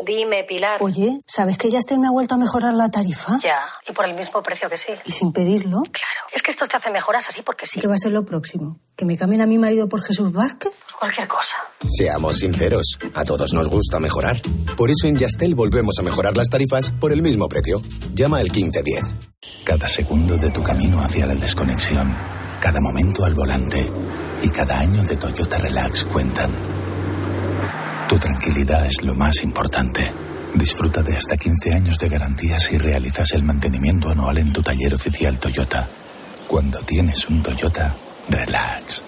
Dime, 0.06 0.46
Pilar. 0.46 0.82
Oye, 0.82 1.20
¿sabes 1.28 1.58
que 1.58 1.70
ya 1.70 1.80
este 1.80 1.98
me 1.98 2.08
ha 2.08 2.12
vuelto 2.12 2.36
a 2.36 2.38
mejorar 2.38 2.74
la 2.74 2.90
tarifa? 2.90 3.40
Ya, 3.44 3.60
y 3.86 3.92
por 3.92 4.06
el 4.06 4.14
mismo 4.14 4.42
precio 4.42 4.70
que 4.70 4.78
sí. 4.78 4.94
¿Y 5.04 5.12
sin 5.12 5.34
pedirlo? 5.34 5.82
Claro. 5.84 6.22
Es 6.32 6.42
que 6.42 6.52
esto 6.52 6.66
te 6.66 6.78
hace 6.78 6.90
mejoras 6.92 7.28
así 7.28 7.42
porque 7.42 7.66
sí. 7.66 7.82
¿Qué 7.82 7.88
va 7.88 7.96
a 7.96 7.98
ser 7.98 8.14
lo 8.14 8.24
próximo? 8.24 8.80
¿Que 8.96 9.04
me 9.04 9.18
cambien 9.18 9.42
a 9.42 9.46
mi 9.48 9.58
marido 9.58 9.90
por 9.90 10.02
Jesús 10.02 10.32
Vázquez? 10.32 10.72
Cualquier 11.00 11.28
cosa. 11.28 11.58
Seamos 11.88 12.38
sinceros, 12.40 12.98
a 13.14 13.24
todos 13.24 13.54
nos 13.54 13.68
gusta 13.68 14.00
mejorar. 14.00 14.42
Por 14.76 14.90
eso 14.90 15.06
en 15.06 15.16
Yastel 15.16 15.54
volvemos 15.54 16.00
a 16.00 16.02
mejorar 16.02 16.36
las 16.36 16.50
tarifas 16.50 16.92
por 16.92 17.14
el 17.14 17.22
mismo 17.22 17.48
precio. 17.48 17.82
Llama 18.16 18.40
al 18.40 18.50
1510. 18.52 19.04
Cada 19.64 19.88
segundo 19.88 20.36
de 20.38 20.50
tu 20.50 20.64
camino 20.64 21.00
hacia 21.00 21.28
la 21.28 21.36
desconexión, 21.36 22.16
cada 22.60 22.80
momento 22.82 23.24
al 23.26 23.36
volante 23.36 23.88
y 24.42 24.50
cada 24.50 24.80
año 24.80 25.04
de 25.04 25.18
Toyota 25.18 25.60
Relax 25.60 26.06
cuentan. 26.06 26.52
Tu 28.10 28.18
tranquilidad 28.18 28.88
es 28.88 29.04
lo 29.04 29.14
más 29.14 29.44
importante. 29.44 30.12
Disfruta 30.56 31.04
de 31.04 31.16
hasta 31.16 31.38
15 31.38 31.74
años 31.74 32.00
de 32.00 32.10
garantía 32.10 32.58
si 32.58 32.78
realizas 32.80 33.34
el 33.34 33.44
mantenimiento 33.44 34.10
anual 34.10 34.40
en 34.40 34.52
tu 34.52 34.64
taller 34.64 34.96
oficial 34.96 35.38
Toyota. 35.38 35.88
Cuando 36.48 36.80
tienes 36.80 37.28
un 37.30 37.44
Toyota, 37.44 37.96
relax. 38.30 39.04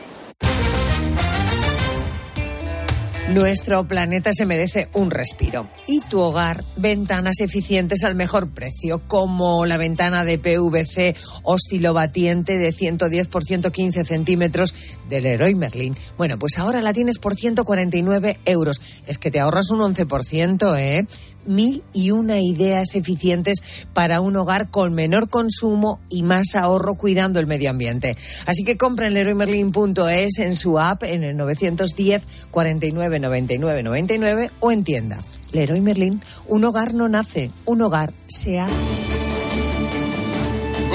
Nuestro 3.33 3.87
planeta 3.87 4.31
se 4.33 4.47
merece 4.47 4.89
un 4.93 5.11
respiro. 5.11 5.69
Y 5.85 6.01
tu 6.01 6.19
hogar, 6.19 6.63
ventanas 6.77 7.41
eficientes 7.41 8.03
al 8.03 8.15
mejor 8.15 8.49
precio, 8.49 9.03
como 9.07 9.67
la 9.67 9.77
ventana 9.77 10.23
de 10.25 10.39
PVC 10.39 11.15
oscilobatiente 11.43 12.57
de 12.57 12.71
110 12.71 13.27
por 13.27 13.43
115 13.43 14.03
centímetros 14.03 14.73
del 15.09 15.25
Leroy 15.25 15.53
Merlin. 15.53 15.95
Bueno, 16.17 16.39
pues 16.39 16.57
ahora 16.57 16.81
la 16.81 16.91
tienes 16.91 17.19
por 17.19 17.35
149 17.35 18.39
euros. 18.45 18.81
Es 19.05 19.19
que 19.19 19.29
te 19.29 19.39
ahorras 19.39 19.69
un 19.69 19.81
11%, 19.81 20.79
¿eh? 20.79 21.05
Mil 21.45 21.83
y 21.93 22.11
una 22.11 22.39
ideas 22.39 22.95
eficientes 22.95 23.59
para 23.93 24.21
un 24.21 24.35
hogar 24.35 24.69
con 24.69 24.93
menor 24.93 25.29
consumo 25.29 25.99
y 26.09 26.23
más 26.23 26.55
ahorro 26.55 26.95
cuidando 26.95 27.39
el 27.39 27.47
medio 27.47 27.69
ambiente. 27.69 28.17
Así 28.45 28.63
que 28.63 28.77
compren 28.77 29.13
leroymerlin.es 29.13 30.39
en 30.39 30.55
su 30.55 30.79
app 30.79 31.03
en 31.03 31.23
el 31.23 31.37
910 31.37 32.21
49 32.51 33.19
99 33.19 33.83
99 33.83 34.51
o 34.59 34.71
en 34.71 34.83
tienda. 34.83 35.19
Leroy 35.51 35.81
Merlin, 35.81 36.21
un 36.47 36.63
hogar 36.63 36.93
no 36.93 37.09
nace, 37.09 37.51
un 37.65 37.81
hogar 37.81 38.13
se 38.27 38.59
hace. 38.59 39.28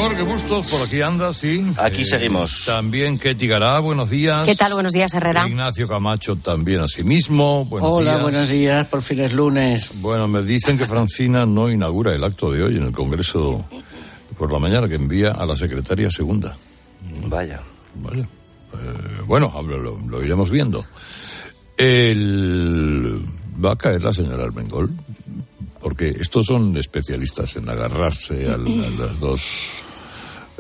Jorge 0.05 0.23
Bustos, 0.23 0.67
por 0.71 0.83
aquí 0.83 1.01
anda, 1.01 1.33
sí. 1.33 1.65
Aquí 1.79 2.03
Eh, 2.03 2.05
seguimos. 2.05 2.65
También 2.67 3.17
Ketty 3.17 3.47
Gará, 3.49 3.79
buenos 3.81 4.11
días. 4.11 4.47
¿Qué 4.47 4.55
tal? 4.55 4.75
Buenos 4.75 4.93
días, 4.93 5.15
Herrera. 5.15 5.49
Ignacio 5.49 5.89
Camacho 5.89 6.37
también 6.37 6.81
a 6.81 6.89
sí 6.89 7.03
mismo. 7.05 7.65
Buenos 7.65 7.91
Hola, 7.91 8.11
días. 8.11 8.23
buenos 8.23 8.49
días, 8.51 8.87
por 8.89 9.01
fin 9.01 9.21
es 9.21 9.33
lunes. 9.33 10.03
Bueno, 10.03 10.29
me 10.29 10.43
dicen 10.43 10.77
que 10.77 10.85
Francina 10.85 11.47
no 11.47 11.71
inaugura 11.71 12.15
el 12.15 12.23
acto 12.23 12.53
de 12.53 12.63
hoy 12.63 12.77
en 12.77 12.83
el 12.83 12.93
Congreso 12.93 13.65
por 14.37 14.53
la 14.53 14.59
mañana, 14.59 14.89
que 14.89 14.97
envía 14.97 15.31
a 15.31 15.47
la 15.47 15.57
secretaria 15.57 16.11
segunda. 16.11 16.55
Vaya. 17.29 17.63
Vaya. 17.95 18.25
Eh, 18.25 19.23
bueno, 19.27 19.51
lo, 19.63 19.99
lo- 20.07 20.23
iremos 20.23 20.51
viendo. 20.51 20.85
El... 21.79 23.25
Va 23.65 23.73
a 23.73 23.77
caer 23.77 24.03
la 24.03 24.13
señora 24.13 24.45
Armengol, 24.45 24.91
porque 25.81 26.09
estos 26.11 26.45
son 26.45 26.77
especialistas 26.77 27.57
en 27.57 27.69
agarrarse 27.71 28.51
a, 28.51 28.59
las 28.59 29.19
dos 29.19 29.69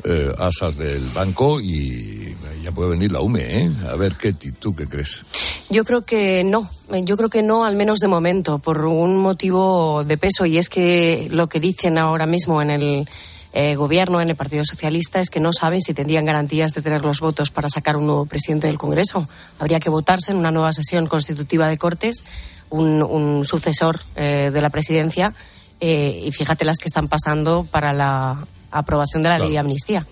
eh, 0.04 0.28
asas 0.38 0.76
del 0.76 1.08
banco 1.08 1.61
y 1.61 2.34
ya 2.62 2.73
puede 2.73 2.90
venir 2.90 3.12
la 3.12 3.20
UME, 3.20 3.64
¿eh? 3.64 3.70
A 3.88 3.96
ver, 3.96 4.16
Ketty, 4.16 4.52
¿tú 4.52 4.75
qué 4.75 4.87
crees? 4.87 5.23
Yo 5.70 5.84
creo 5.84 6.02
que 6.02 6.44
no, 6.44 6.68
yo 7.04 7.16
creo 7.16 7.28
que 7.28 7.42
no, 7.42 7.64
al 7.64 7.76
menos 7.76 7.99
de 7.99 8.08
momento, 8.08 8.58
por 8.58 8.84
un 8.84 9.16
motivo 9.16 10.04
de 10.04 10.16
peso, 10.16 10.46
y 10.46 10.58
es 10.58 10.68
que 10.68 11.28
lo 11.30 11.49
que 11.49 11.61
dicen 11.61 11.99
ahora 11.99 12.26
mismo 12.26 12.61
en 12.62 12.70
el 12.70 13.08
eh, 13.52 13.76
gobierno, 13.76 14.20
en 14.20 14.30
el 14.30 14.37
Partido 14.37 14.64
Socialista, 14.64 15.20
es 15.20 15.30
que 15.30 15.40
no 15.40 15.52
saben 15.52 15.80
si 15.80 15.94
tendrían 15.94 16.25
garantías 16.25 16.73
de 16.73 16.82
tener 16.82 17.02
los 17.02 17.20
votos 17.20 17.50
para 17.50 17.68
sacar 17.68 17.96
un 17.96 18.06
nuevo 18.06 18.26
presidente 18.26 18.66
del 18.66 18.78
Congreso. 18.78 19.28
Habría 19.58 19.78
que 19.78 19.90
votarse 19.90 20.32
en 20.32 20.38
una 20.38 20.50
nueva 20.50 20.73
sesión 20.73 21.06
constitutiva 21.06 21.68
de 21.68 21.78
Cortes, 21.78 22.25
un, 22.70 23.44
sucesor 23.44 24.00
eh, 24.16 24.50
de 24.52 24.61
la 24.61 24.70
presidencia, 24.70 25.34
eh, 25.80 26.25
y 26.26 26.32
fíjate 26.32 26.64
las 26.64 26.78
que 26.78 26.88
están 26.88 27.08
pasando 27.08 27.66
para 27.70 27.92
la 27.92 28.46
aprobación 28.78 29.23
de 29.23 29.28
la 29.28 29.38
ley 29.38 29.52
de 29.52 29.59
amnistía. 29.59 30.07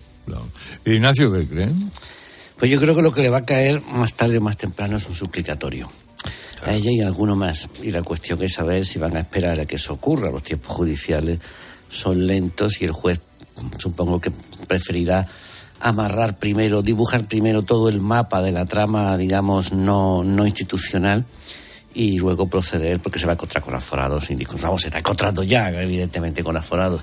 Ignacio, 0.84 1.32
¿qué 1.32 1.46
creen? 1.46 1.90
Pues 2.58 2.70
yo 2.70 2.80
creo 2.80 2.94
que 2.94 3.02
lo 3.02 3.12
que 3.12 3.22
le 3.22 3.28
va 3.28 3.38
a 3.38 3.44
caer 3.44 3.82
más 3.82 4.14
tarde 4.14 4.38
o 4.38 4.40
más 4.40 4.56
temprano 4.56 4.96
es 4.96 5.08
un 5.08 5.14
suplicatorio. 5.14 5.90
A 6.64 6.72
ella 6.72 6.90
y 6.92 7.00
a 7.00 7.06
alguno 7.06 7.34
más. 7.34 7.68
Y 7.82 7.90
la 7.90 8.02
cuestión 8.02 8.40
es 8.42 8.52
saber 8.54 8.86
si 8.86 9.00
van 9.00 9.16
a 9.16 9.20
esperar 9.20 9.58
a 9.58 9.66
que 9.66 9.74
eso 9.74 9.94
ocurra. 9.94 10.30
Los 10.30 10.44
tiempos 10.44 10.76
judiciales 10.76 11.40
son 11.88 12.26
lentos 12.26 12.80
y 12.80 12.84
el 12.84 12.92
juez 12.92 13.20
supongo 13.78 14.20
que 14.20 14.30
preferirá 14.68 15.26
amarrar 15.80 16.38
primero, 16.38 16.82
dibujar 16.82 17.26
primero 17.26 17.62
todo 17.62 17.88
el 17.88 18.00
mapa 18.00 18.40
de 18.40 18.52
la 18.52 18.64
trama, 18.64 19.16
digamos, 19.16 19.72
no, 19.72 20.22
no 20.22 20.46
institucional 20.46 21.24
y 21.94 22.18
luego 22.18 22.48
proceder 22.48 23.00
porque 23.00 23.18
se 23.18 23.26
va 23.26 23.32
a 23.32 23.34
encontrar 23.34 23.62
con 23.62 23.74
aforados 23.74 24.26
sindicos. 24.26 24.60
Vamos, 24.60 24.82
se 24.82 24.88
está 24.88 24.98
encontrando 24.98 25.42
ya, 25.42 25.68
evidentemente, 25.70 26.42
con 26.42 26.56
aforados. 26.56 27.02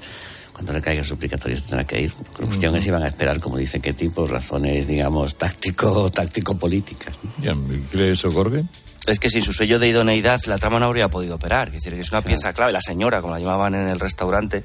Cuando 0.59 0.73
le 0.73 0.81
caiga 0.81 0.99
el 0.99 1.07
suplicatorio 1.07 1.55
se 1.55 1.63
tendrá 1.63 1.87
que 1.87 2.01
ir. 2.01 2.11
La 2.37 2.45
cuestión 2.45 2.75
es 2.75 2.83
si 2.83 2.91
van 2.91 3.03
a 3.03 3.07
esperar, 3.07 3.39
como 3.39 3.55
dicen, 3.55 3.81
qué 3.81 3.93
tipo, 3.93 4.27
razones, 4.27 4.87
digamos, 4.87 5.35
táctico, 5.35 6.11
táctico-políticas. 6.11 7.15
Ya, 7.41 7.55
¿Cree 7.89 8.11
eso, 8.11 8.29
Jorge? 8.29 8.65
Es 9.09 9.19
que 9.19 9.29
sin 9.29 9.41
su 9.41 9.53
sello 9.53 9.79
de 9.79 9.87
idoneidad 9.87 10.39
la 10.45 10.57
trama 10.57 10.79
no 10.79 10.85
habría 10.85 11.09
podido 11.09 11.35
operar. 11.35 11.69
Es 11.69 11.75
decir, 11.75 11.93
que 11.93 12.01
es 12.01 12.11
una 12.11 12.21
pieza 12.21 12.53
clave. 12.53 12.71
La 12.71 12.81
señora, 12.81 13.21
como 13.21 13.33
la 13.33 13.39
llamaban 13.39 13.73
en 13.75 13.87
el 13.87 13.99
restaurante, 13.99 14.63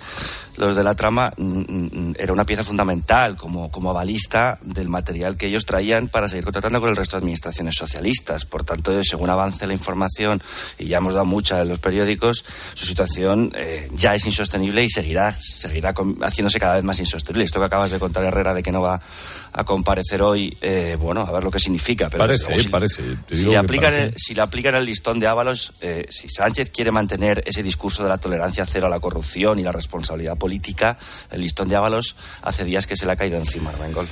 los 0.56 0.76
de 0.76 0.82
la 0.82 0.94
trama, 0.94 1.32
mm, 1.36 1.60
mm, 1.60 2.14
era 2.18 2.32
una 2.32 2.44
pieza 2.44 2.62
fundamental 2.62 3.36
como, 3.36 3.70
como 3.70 3.90
avalista 3.90 4.58
del 4.62 4.88
material 4.88 5.36
que 5.36 5.46
ellos 5.46 5.64
traían 5.64 6.08
para 6.08 6.28
seguir 6.28 6.44
contratando 6.44 6.80
con 6.80 6.90
el 6.90 6.96
resto 6.96 7.16
de 7.16 7.20
administraciones 7.20 7.74
socialistas. 7.74 8.44
Por 8.44 8.64
tanto, 8.64 9.02
según 9.02 9.30
avance 9.30 9.66
la 9.66 9.72
información, 9.72 10.42
y 10.78 10.86
ya 10.86 10.98
hemos 10.98 11.14
dado 11.14 11.24
mucha 11.24 11.62
en 11.62 11.68
los 11.68 11.78
periódicos, 11.78 12.44
su 12.74 12.86
situación 12.86 13.52
eh, 13.54 13.90
ya 13.94 14.14
es 14.14 14.26
insostenible 14.26 14.84
y 14.84 14.90
seguirá, 14.90 15.32
seguirá 15.32 15.94
haciéndose 16.22 16.60
cada 16.60 16.74
vez 16.74 16.84
más 16.84 16.98
insostenible. 16.98 17.44
Esto 17.44 17.60
que 17.60 17.66
acabas 17.66 17.90
de 17.90 17.98
contar, 17.98 18.24
Herrera, 18.24 18.54
de 18.54 18.62
que 18.62 18.72
no 18.72 18.82
va 18.82 19.00
a 19.56 19.62
comparecer 19.64 20.20
hoy, 20.20 20.58
eh, 20.60 20.96
bueno, 21.00 21.20
a 21.20 21.30
ver 21.30 21.44
lo 21.44 21.50
que 21.50 21.60
significa. 21.60 22.10
Pero 22.10 22.24
Parece, 22.24 22.58
si- 22.60 22.68
parece. 22.68 23.02
Te 23.26 23.36
si 23.36 23.42
digo 23.42 23.50
le, 23.50 23.54
que 23.54 23.56
aplican 23.58 23.92
parece. 23.92 24.06
el, 24.08 24.14
si 24.16 24.34
le 24.34 24.40
aplican 24.40 24.74
el 24.74 24.84
listón 24.84 25.20
de 25.20 25.28
Ábalos, 25.28 25.72
eh, 25.80 26.06
si 26.10 26.28
Sánchez 26.28 26.70
quiere 26.70 26.90
mantener 26.90 27.42
ese 27.46 27.62
discurso 27.62 28.02
de 28.02 28.08
la 28.08 28.18
tolerancia 28.18 28.66
cero 28.66 28.88
a 28.88 28.90
la 28.90 28.98
corrupción 28.98 29.58
y 29.60 29.62
la 29.62 29.70
responsabilidad 29.72 30.36
política, 30.36 30.98
el 31.30 31.40
listón 31.40 31.68
de 31.68 31.76
Ábalos 31.76 32.16
hace 32.42 32.64
días 32.64 32.86
que 32.88 32.96
se 32.96 33.06
le 33.06 33.12
ha 33.12 33.16
caído 33.16 33.38
encima, 33.38 33.70
Armengol. 33.70 34.08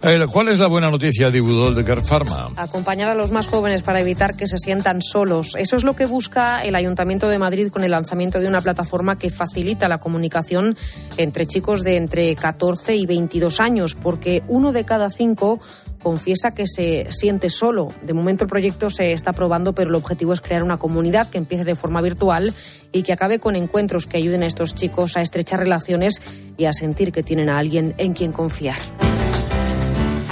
¿Cuál 0.00 0.48
es 0.48 0.58
la 0.58 0.68
buena 0.68 0.90
noticia 0.90 1.30
de 1.30 1.42
Budol 1.42 1.74
de 1.74 1.84
Care 1.84 2.00
Pharma? 2.00 2.50
Acompañar 2.56 3.10
a 3.10 3.14
los 3.14 3.32
más 3.32 3.48
jóvenes 3.48 3.82
para 3.82 4.00
evitar 4.00 4.34
que 4.34 4.46
se 4.46 4.56
sientan 4.56 5.02
solos. 5.02 5.54
Eso 5.58 5.76
es 5.76 5.84
lo 5.84 5.94
que 5.94 6.06
busca 6.06 6.62
el 6.62 6.74
Ayuntamiento 6.74 7.28
de 7.28 7.38
Madrid 7.38 7.68
con 7.68 7.84
el 7.84 7.90
lanzamiento 7.90 8.40
de 8.40 8.48
una 8.48 8.62
plataforma 8.62 9.18
que 9.18 9.28
facilita 9.28 9.88
la 9.88 9.98
comunicación 9.98 10.74
entre 11.18 11.44
chicos 11.46 11.82
de 11.82 11.98
entre 11.98 12.34
14 12.34 12.96
y 12.96 13.04
22 13.04 13.60
años, 13.60 13.94
porque 13.94 14.42
uno 14.48 14.72
de 14.72 14.84
cada 14.84 15.10
cinco 15.10 15.60
confiesa 16.02 16.54
que 16.54 16.66
se 16.66 17.06
siente 17.10 17.50
solo. 17.50 17.92
De 18.00 18.14
momento 18.14 18.44
el 18.44 18.50
proyecto 18.50 18.88
se 18.88 19.12
está 19.12 19.34
probando, 19.34 19.74
pero 19.74 19.90
el 19.90 19.96
objetivo 19.96 20.32
es 20.32 20.40
crear 20.40 20.62
una 20.62 20.78
comunidad 20.78 21.28
que 21.28 21.36
empiece 21.36 21.64
de 21.64 21.74
forma 21.74 22.00
virtual 22.00 22.54
y 22.90 23.02
que 23.02 23.12
acabe 23.12 23.38
con 23.38 23.54
encuentros 23.54 24.06
que 24.06 24.16
ayuden 24.16 24.44
a 24.44 24.46
estos 24.46 24.74
chicos 24.74 25.18
a 25.18 25.20
estrechar 25.20 25.60
relaciones 25.60 26.22
y 26.56 26.64
a 26.64 26.72
sentir 26.72 27.12
que 27.12 27.22
tienen 27.22 27.50
a 27.50 27.58
alguien 27.58 27.94
en 27.98 28.14
quien 28.14 28.32
confiar. 28.32 28.78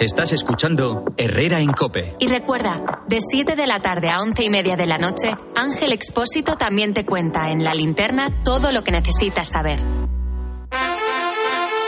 Estás 0.00 0.32
escuchando 0.32 1.12
Herrera 1.16 1.60
en 1.60 1.72
Cope. 1.72 2.14
Y 2.20 2.28
recuerda, 2.28 3.02
de 3.08 3.20
7 3.20 3.56
de 3.56 3.66
la 3.66 3.80
tarde 3.80 4.10
a 4.10 4.20
11 4.20 4.44
y 4.44 4.48
media 4.48 4.76
de 4.76 4.86
la 4.86 4.96
noche, 4.96 5.34
Ángel 5.56 5.90
Expósito 5.90 6.56
también 6.56 6.94
te 6.94 7.04
cuenta 7.04 7.50
en 7.50 7.64
la 7.64 7.74
linterna 7.74 8.30
todo 8.44 8.70
lo 8.70 8.84
que 8.84 8.92
necesitas 8.92 9.48
saber. 9.48 9.80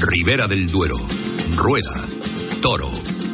Ribera 0.00 0.46
del 0.46 0.70
Duero, 0.70 0.96
Rueda, 1.54 2.04
Toro, 2.60 2.90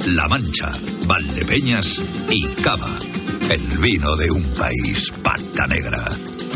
La 0.06 0.28
Mancha, 0.28 0.70
Valdepeñas 1.06 2.00
y 2.30 2.46
Cava. 2.62 2.98
El 3.50 3.78
vino 3.78 4.16
de 4.16 4.30
un 4.30 4.42
país, 4.54 5.12
Pata 5.22 5.66
Negra. 5.66 6.08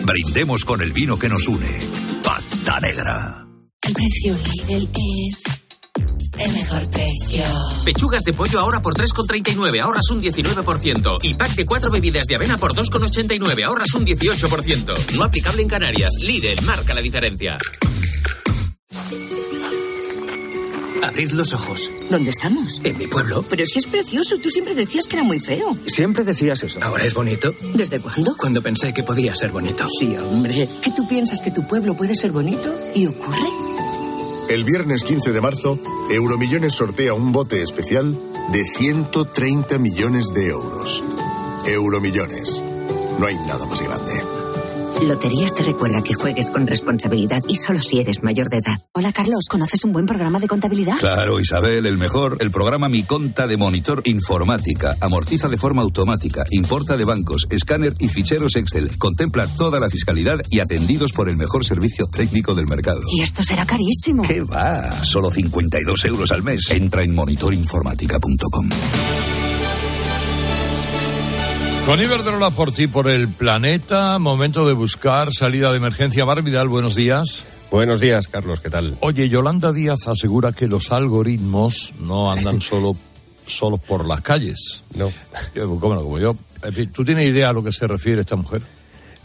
Brindemos 0.04 0.64
con 0.64 0.80
el 0.82 0.92
vino 0.92 1.18
que 1.18 1.28
nos 1.28 1.46
une, 1.48 1.78
Pata 2.22 2.80
Negra. 2.80 3.46
El 3.82 3.92
precio 3.92 4.36
Lidl 4.36 4.88
es 5.28 5.42
el 6.38 6.52
mejor 6.52 6.90
precio. 6.90 7.44
Pechugas 7.84 8.22
de 8.24 8.32
pollo 8.32 8.60
ahora 8.60 8.80
por 8.82 8.94
3,39, 8.94 9.80
ahorras 9.80 10.10
un 10.10 10.20
19%. 10.20 11.18
Y 11.22 11.34
pack 11.34 11.54
de 11.54 11.64
cuatro 11.64 11.90
bebidas 11.90 12.26
de 12.26 12.34
avena 12.34 12.58
por 12.58 12.74
2,89, 12.74 13.64
ahorras 13.64 13.94
un 13.94 14.04
18%. 14.04 15.16
No 15.16 15.24
aplicable 15.24 15.62
en 15.62 15.68
Canarias. 15.68 16.10
Lidl 16.20 16.62
marca 16.64 16.94
la 16.94 17.00
diferencia. 17.00 17.56
Abrid 21.06 21.30
los 21.32 21.52
ojos. 21.54 21.90
¿Dónde 22.10 22.30
estamos? 22.30 22.80
En 22.84 22.98
mi 22.98 23.06
pueblo. 23.06 23.44
Pero 23.48 23.64
si 23.64 23.78
es 23.78 23.86
precioso, 23.86 24.36
tú 24.38 24.50
siempre 24.50 24.74
decías 24.74 25.06
que 25.06 25.16
era 25.16 25.24
muy 25.24 25.40
feo. 25.40 25.76
Siempre 25.86 26.24
decías 26.24 26.62
eso. 26.62 26.80
Ahora 26.82 27.04
es 27.04 27.14
bonito. 27.14 27.54
¿Desde 27.74 28.00
cuándo? 28.00 28.36
Cuando 28.36 28.60
pensé 28.60 28.92
que 28.92 29.02
podía 29.02 29.34
ser 29.34 29.50
bonito. 29.50 29.86
Sí, 30.00 30.16
hombre. 30.16 30.68
¿Que 30.82 30.90
tú 30.90 31.06
piensas 31.06 31.40
que 31.40 31.50
tu 31.50 31.66
pueblo 31.66 31.94
puede 31.94 32.16
ser 32.16 32.32
bonito? 32.32 32.74
¿Y 32.94 33.06
ocurre? 33.06 33.48
El 34.48 34.64
viernes 34.64 35.04
15 35.04 35.32
de 35.32 35.40
marzo, 35.40 35.78
Euromillones 36.10 36.74
sortea 36.74 37.14
un 37.14 37.32
bote 37.32 37.62
especial 37.62 38.18
de 38.52 38.64
130 38.64 39.78
millones 39.78 40.32
de 40.34 40.48
euros. 40.48 41.02
Euromillones. 41.66 42.62
No 43.18 43.26
hay 43.26 43.34
nada 43.46 43.64
más 43.66 43.80
grande. 43.80 44.35
Loterías 45.02 45.54
te 45.54 45.62
recuerda 45.62 46.02
que 46.02 46.14
juegues 46.14 46.50
con 46.50 46.66
responsabilidad 46.66 47.42
y 47.48 47.56
solo 47.56 47.80
si 47.80 48.00
eres 48.00 48.22
mayor 48.22 48.48
de 48.48 48.58
edad. 48.58 48.80
Hola 48.92 49.12
Carlos, 49.12 49.46
¿conoces 49.48 49.84
un 49.84 49.92
buen 49.92 50.06
programa 50.06 50.40
de 50.40 50.48
contabilidad? 50.48 50.96
Claro, 50.98 51.38
Isabel, 51.38 51.86
el 51.86 51.98
mejor. 51.98 52.38
El 52.40 52.50
programa 52.50 52.88
Mi 52.88 53.02
Conta 53.02 53.46
de 53.46 53.56
Monitor 53.56 54.02
Informática. 54.04 54.94
Amortiza 55.00 55.48
de 55.48 55.58
forma 55.58 55.82
automática, 55.82 56.44
importa 56.50 56.96
de 56.96 57.04
bancos, 57.04 57.46
escáner 57.50 57.92
y 57.98 58.08
ficheros 58.08 58.56
Excel. 58.56 58.96
Contempla 58.98 59.46
toda 59.46 59.80
la 59.80 59.90
fiscalidad 59.90 60.40
y 60.50 60.60
atendidos 60.60 61.12
por 61.12 61.28
el 61.28 61.36
mejor 61.36 61.64
servicio 61.64 62.06
técnico 62.06 62.54
del 62.54 62.66
mercado. 62.66 63.00
Y 63.16 63.22
esto 63.22 63.42
será 63.42 63.66
carísimo. 63.66 64.22
¿Qué 64.22 64.40
va? 64.40 64.90
Solo 65.04 65.30
52 65.30 66.04
euros 66.06 66.32
al 66.32 66.42
mes. 66.42 66.70
Entra 66.70 67.02
en 67.02 67.14
monitorinformática.com. 67.14 68.68
Con 71.86 72.00
Iberdrola 72.00 72.50
por 72.50 72.72
ti, 72.72 72.88
por 72.88 73.08
el 73.08 73.28
planeta, 73.28 74.18
momento 74.18 74.66
de 74.66 74.74
buscar 74.74 75.32
salida 75.32 75.70
de 75.70 75.76
emergencia. 75.76 76.24
Bar 76.24 76.42
Vidal, 76.42 76.66
buenos 76.66 76.96
días. 76.96 77.44
Buenos 77.70 78.00
días, 78.00 78.26
Carlos, 78.26 78.58
¿qué 78.58 78.70
tal? 78.70 78.96
Oye, 79.00 79.28
Yolanda 79.28 79.72
Díaz 79.72 80.08
asegura 80.08 80.50
que 80.50 80.66
los 80.66 80.90
algoritmos 80.90 81.92
no 82.00 82.32
andan 82.32 82.60
solo, 82.60 82.96
solo 83.46 83.76
por 83.76 84.04
las 84.08 84.20
calles. 84.22 84.82
No. 84.96 85.12
Yo, 85.54 85.78
Como, 85.78 86.02
como 86.02 86.18
yo. 86.18 86.36
En 86.64 86.72
fin, 86.72 86.90
¿tú 86.92 87.04
tienes 87.04 87.28
idea 87.28 87.50
a 87.50 87.52
lo 87.52 87.62
que 87.62 87.70
se 87.70 87.86
refiere 87.86 88.22
esta 88.22 88.34
mujer? 88.34 88.62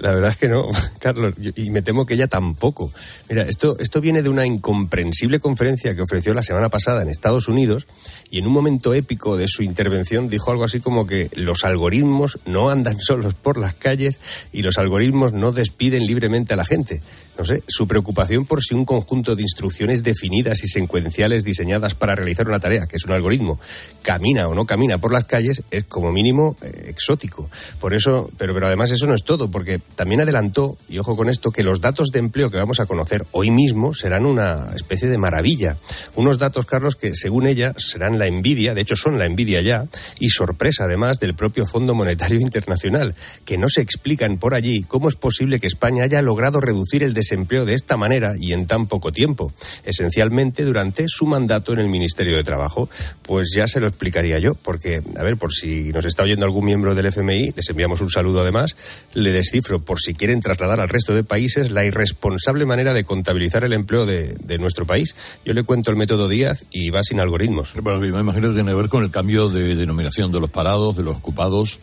La 0.02 0.16
verdad 0.16 0.32
es 0.32 0.38
que 0.38 0.48
no, 0.48 0.68
Carlos, 1.00 1.36
y 1.56 1.70
me 1.70 1.84
temo 1.84 2.08
que 2.08 2.16
ella 2.16 2.28
tampoco. 2.28 2.92
Mira, 3.30 3.44
esto, 3.44 3.78
esto 3.78 4.02
viene 4.02 4.24
de 4.24 4.30
una 4.30 4.48
incomprensible 4.48 5.40
conferencia 5.40 5.96
que 5.96 6.02
ofreció 6.02 6.34
la 6.34 6.42
semana 6.42 6.70
pasada 6.70 7.04
en 7.04 7.10
Estados 7.10 7.48
Unidos 7.48 7.86
y 8.32 8.40
en 8.40 8.48
un 8.48 8.54
momento 8.54 8.96
épico 8.96 9.38
de 9.38 9.48
su 9.48 9.62
intervención 9.62 10.28
dijo 10.28 10.50
algo 10.50 10.64
así 10.64 10.80
como 10.80 11.06
que 11.06 11.30
los 11.36 11.64
algoritmos 11.64 12.40
no 12.46 12.72
andan 12.72 13.00
solos 13.00 13.36
por 13.36 13.60
las 13.60 13.76
calles 13.76 14.20
y 14.52 14.64
los 14.64 14.80
algoritmos 14.80 15.34
no 15.34 15.52
despiden 15.52 16.08
libremente 16.08 16.56
a 16.56 16.58
la 16.58 16.66
gente. 16.66 17.02
No 17.38 17.46
sé, 17.46 17.64
su 17.68 17.88
preocupación 17.88 18.46
por 18.46 18.62
si 18.62 18.76
un 18.76 18.86
conjunto 18.86 19.36
de 19.36 19.42
instrucciones 19.42 20.04
definidas 20.04 20.64
y 20.64 20.68
secuenciales 20.68 21.44
diseñadas 21.44 21.96
para 21.96 22.16
realizar 22.16 22.48
una 22.48 22.60
tarea, 22.60 22.88
que 22.88 22.98
es 22.98 23.06
un 23.06 23.12
algoritmo, 23.12 23.60
camina 24.02 24.48
o 24.48 24.56
no 24.56 24.66
camina 24.66 24.98
por 24.98 25.14
las 25.14 25.26
calles, 25.26 25.64
es 25.72 25.86
como 25.86 26.12
mínimo 26.12 26.56
eh, 26.62 26.86
exótico. 26.88 27.50
Por 27.80 27.94
eso, 27.94 28.30
pero, 28.38 28.54
pero 28.54 28.68
además 28.68 28.92
eso 28.92 29.08
no 29.08 29.16
es 29.16 29.24
todo, 29.24 29.50
porque 29.50 29.80
también 29.96 30.22
adelantó, 30.22 30.78
y 30.90 31.00
ojo 31.00 31.16
con 31.16 31.30
esto, 31.30 31.52
que 31.52 31.64
los 31.64 31.82
datos 31.82 32.10
de 32.10 32.20
empleo 32.20 32.52
que 32.52 32.58
vamos 32.58 32.80
a 32.80 32.86
conocer 32.86 33.26
hoy 33.32 33.50
mismo 33.50 33.94
serán 33.94 34.26
una 34.26 34.68
especie 34.76 35.08
de 35.08 35.18
maravilla. 35.18 35.78
Unos 36.16 36.38
datos, 36.38 36.66
Carlos, 36.66 36.96
que 36.96 37.16
según 37.16 37.48
ella 37.48 37.74
serán 37.78 38.20
la 38.20 38.28
envidia, 38.28 38.74
de 38.74 38.82
hecho 38.82 38.96
son 38.96 39.18
la 39.18 39.26
envidia 39.26 39.62
ya, 39.62 39.88
y 40.20 40.30
sorpresa 40.30 40.84
además 40.84 41.20
del 41.20 41.36
propio 41.36 41.66
Fondo 41.66 41.96
Monetario 41.96 42.40
Internacional, 42.40 43.16
que 43.46 43.58
no 43.58 43.70
se 43.70 43.82
explican 43.82 44.38
por 44.38 44.54
allí 44.54 44.84
cómo 44.84 45.10
es 45.10 45.16
posible 45.16 45.60
que 45.60 45.68
España 45.68 46.04
haya 46.04 46.22
logrado 46.22 46.60
reducir 46.60 47.04
el 47.04 47.14
desempleo 47.22 47.66
de 47.66 47.76
esta 47.76 47.98
manera 47.98 48.36
y 48.38 48.54
en 48.54 48.68
tan 48.68 48.88
poco 48.88 49.12
tiempo, 49.12 49.54
esencialmente 49.84 50.64
durante 50.64 51.06
su 51.08 51.26
mandato 51.26 51.74
en 51.74 51.80
el 51.80 51.88
Ministerio 51.88 52.36
de 52.36 52.44
Trabajo. 52.44 52.90
Pues 53.22 53.52
ya 53.56 53.68
se 53.68 53.80
lo 53.80 53.88
explicaría 53.88 54.40
yo, 54.40 54.56
porque, 54.56 55.02
a 55.16 55.24
ver, 55.24 55.38
por 55.38 55.54
si 55.54 55.92
nos 55.94 56.06
está 56.06 56.24
oyendo 56.24 56.46
algún 56.46 56.66
miembro 56.66 56.96
del 56.96 57.06
FMI, 57.06 57.54
les 57.56 57.70
enviamos 57.70 58.02
un 58.02 58.10
saludo 58.10 58.42
además, 58.42 58.76
le 59.14 59.32
descifro 59.32 59.80
por 59.80 60.00
si 60.00 60.14
quieren 60.14 60.42
trasladar 60.42 60.80
al 60.80 60.90
resto 60.90 61.14
de 61.14 61.24
países 61.24 61.72
la 61.72 61.86
irresponsable 61.86 62.66
manera 62.66 62.94
de 62.94 63.04
contabilizar 63.04 63.64
el 63.64 63.74
empleo 63.74 64.06
de, 64.06 64.58
nuestro 64.60 64.86
país. 64.86 65.16
Yo 65.46 65.54
le 65.54 65.64
cuento 65.64 65.92
el 65.92 65.98
método 65.98 66.28
Díaz 66.28 66.66
y 66.72 66.90
va 66.90 67.02
sin 67.04 67.20
algoritmos. 67.20 67.72
Bueno, 67.82 68.00
me 68.00 68.08
imagino 68.08 68.50
que 68.50 68.56
tiene 68.56 68.72
que 68.72 68.78
ver 68.78 68.90
con 68.90 69.04
el 69.04 69.10
cambio 69.10 69.50
de 69.50 69.76
denominación 69.76 70.32
de 70.32 70.40
los 70.40 70.52
parados, 70.52 70.98
de 70.98 71.04
los 71.04 71.16
ocupados 71.16 71.80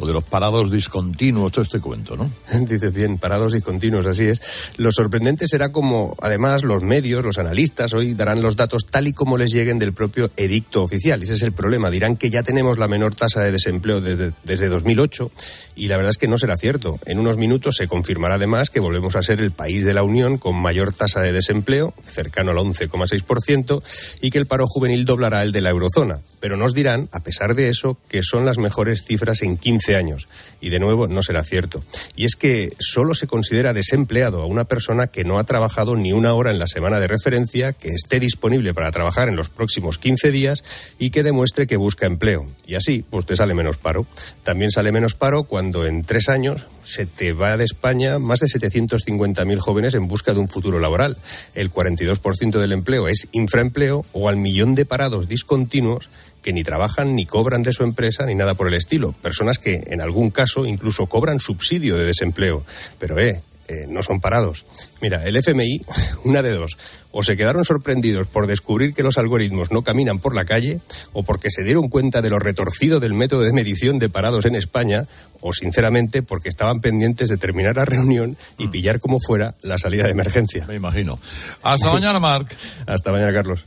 o 0.00 0.06
de 0.06 0.12
los 0.12 0.24
parados 0.24 0.70
discontinuos, 0.70 1.52
todo 1.52 1.64
este 1.64 1.80
cuento, 1.80 2.16
¿no? 2.16 2.30
Dices 2.60 2.92
bien, 2.92 3.18
parados 3.18 3.54
y 3.54 3.60
continuos, 3.60 4.06
así 4.06 4.26
es. 4.26 4.40
Lo 4.76 4.92
sorprendente 4.92 5.48
será 5.48 5.70
como, 5.70 6.16
además, 6.22 6.62
los 6.62 6.82
medios, 6.82 7.24
los 7.24 7.38
analistas 7.38 7.92
hoy 7.92 8.14
darán 8.14 8.40
los 8.40 8.56
datos 8.56 8.86
tal 8.86 9.08
y 9.08 9.12
como 9.12 9.36
les 9.36 9.50
lleguen 9.50 9.78
del 9.78 9.92
propio 9.92 10.30
edicto 10.36 10.84
oficial. 10.84 11.22
Ese 11.22 11.34
es 11.34 11.42
el 11.42 11.52
problema. 11.52 11.90
Dirán 11.90 12.16
que 12.16 12.30
ya 12.30 12.44
tenemos 12.44 12.78
la 12.78 12.86
menor 12.86 13.14
tasa 13.14 13.42
de 13.42 13.50
desempleo 13.50 14.00
desde, 14.00 14.32
desde 14.44 14.68
2008 14.68 15.32
y 15.74 15.88
la 15.88 15.96
verdad 15.96 16.10
es 16.10 16.18
que 16.18 16.28
no 16.28 16.38
será 16.38 16.56
cierto. 16.56 16.98
En 17.06 17.18
unos 17.18 17.36
minutos 17.36 17.76
se 17.76 17.88
confirmará 17.88 18.36
además 18.36 18.70
que 18.70 18.80
volvemos 18.80 19.16
a 19.16 19.22
ser 19.22 19.40
el 19.42 19.50
país 19.50 19.84
de 19.84 19.94
la 19.94 20.04
Unión 20.04 20.38
con 20.38 20.54
mayor 20.56 20.92
tasa 20.92 21.20
de 21.20 21.32
desempleo, 21.32 21.92
cercano 22.04 22.52
al 22.52 22.58
11,6%, 22.58 23.82
y 24.20 24.30
que 24.30 24.38
el 24.38 24.46
paro 24.46 24.66
juvenil 24.66 25.04
doblará 25.04 25.42
el 25.42 25.52
de 25.52 25.60
la 25.60 25.70
eurozona. 25.70 26.20
Pero 26.40 26.56
nos 26.56 26.74
dirán, 26.74 27.08
a 27.12 27.20
pesar 27.20 27.54
de 27.54 27.68
eso, 27.68 27.98
que 28.08 28.22
son 28.22 28.44
las 28.44 28.58
mejores 28.58 29.04
cifras 29.04 29.42
en 29.42 29.56
15 29.56 29.87
años. 29.96 30.28
Y 30.60 30.70
de 30.70 30.80
nuevo, 30.80 31.06
no 31.06 31.22
será 31.22 31.44
cierto. 31.44 31.82
Y 32.16 32.24
es 32.24 32.34
que 32.34 32.72
solo 32.80 33.14
se 33.14 33.28
considera 33.28 33.72
desempleado 33.72 34.42
a 34.42 34.46
una 34.46 34.64
persona 34.64 35.06
que 35.06 35.24
no 35.24 35.38
ha 35.38 35.44
trabajado 35.44 35.94
ni 35.96 36.12
una 36.12 36.34
hora 36.34 36.50
en 36.50 36.58
la 36.58 36.66
semana 36.66 36.98
de 36.98 37.06
referencia, 37.06 37.72
que 37.72 37.90
esté 37.90 38.18
disponible 38.18 38.74
para 38.74 38.90
trabajar 38.90 39.28
en 39.28 39.36
los 39.36 39.48
próximos 39.50 39.98
15 39.98 40.32
días 40.32 40.64
y 40.98 41.10
que 41.10 41.22
demuestre 41.22 41.66
que 41.66 41.76
busca 41.76 42.06
empleo. 42.06 42.46
Y 42.66 42.74
así, 42.74 43.04
pues 43.08 43.24
te 43.24 43.36
sale 43.36 43.54
menos 43.54 43.78
paro. 43.78 44.06
También 44.42 44.72
sale 44.72 44.90
menos 44.90 45.14
paro 45.14 45.44
cuando 45.44 45.86
en 45.86 46.02
tres 46.02 46.28
años 46.28 46.66
se 46.82 47.06
te 47.06 47.32
va 47.32 47.56
de 47.56 47.64
España 47.64 48.18
más 48.18 48.40
de 48.40 48.46
750.000 48.46 49.58
jóvenes 49.58 49.94
en 49.94 50.08
busca 50.08 50.34
de 50.34 50.40
un 50.40 50.48
futuro 50.48 50.80
laboral. 50.80 51.16
El 51.54 51.70
42% 51.72 52.58
del 52.58 52.72
empleo 52.72 53.08
es 53.08 53.28
infraempleo 53.32 54.04
o 54.12 54.28
al 54.28 54.36
millón 54.36 54.74
de 54.74 54.86
parados 54.86 55.28
discontinuos 55.28 56.08
que 56.42 56.52
ni 56.52 56.62
trabajan 56.62 57.14
ni 57.14 57.26
cobran 57.26 57.62
de 57.62 57.72
su 57.72 57.84
empresa 57.84 58.26
ni 58.26 58.34
nada 58.34 58.54
por 58.54 58.68
el 58.68 58.74
estilo. 58.74 59.12
Personas 59.12 59.58
que 59.58 59.84
en 59.86 60.00
algún 60.00 60.30
caso 60.30 60.66
incluso 60.66 61.06
cobran 61.06 61.40
subsidio 61.40 61.96
de 61.96 62.04
desempleo. 62.04 62.64
Pero 62.98 63.18
eh, 63.18 63.42
eh, 63.68 63.86
no 63.86 64.02
son 64.02 64.18
parados. 64.18 64.64
Mira, 65.02 65.26
el 65.26 65.36
FMI, 65.36 65.82
una 66.24 66.40
de 66.40 66.52
dos. 66.52 66.78
O 67.10 67.22
se 67.22 67.36
quedaron 67.36 67.66
sorprendidos 67.66 68.26
por 68.26 68.46
descubrir 68.46 68.94
que 68.94 69.02
los 69.02 69.18
algoritmos 69.18 69.70
no 69.70 69.82
caminan 69.82 70.20
por 70.20 70.34
la 70.34 70.46
calle, 70.46 70.80
o 71.12 71.22
porque 71.22 71.50
se 71.50 71.64
dieron 71.64 71.88
cuenta 71.88 72.22
de 72.22 72.30
lo 72.30 72.38
retorcido 72.38 72.98
del 72.98 73.12
método 73.12 73.42
de 73.42 73.52
medición 73.52 73.98
de 73.98 74.08
parados 74.08 74.46
en 74.46 74.54
España, 74.54 75.06
o 75.40 75.52
sinceramente 75.52 76.22
porque 76.22 76.48
estaban 76.48 76.80
pendientes 76.80 77.28
de 77.28 77.36
terminar 77.36 77.76
la 77.76 77.84
reunión 77.84 78.38
y 78.56 78.68
pillar 78.68 79.00
como 79.00 79.18
fuera 79.20 79.54
la 79.60 79.76
salida 79.76 80.04
de 80.04 80.12
emergencia. 80.12 80.66
Me 80.66 80.76
imagino. 80.76 81.18
Hasta 81.62 81.92
mañana, 81.92 82.18
Marc. 82.20 82.54
Hasta 82.86 83.12
mañana, 83.12 83.34
Carlos. 83.34 83.66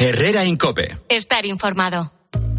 Herrera 0.00 0.44
Incope. 0.44 0.96
Estar 1.08 1.44
informado. 1.44 2.12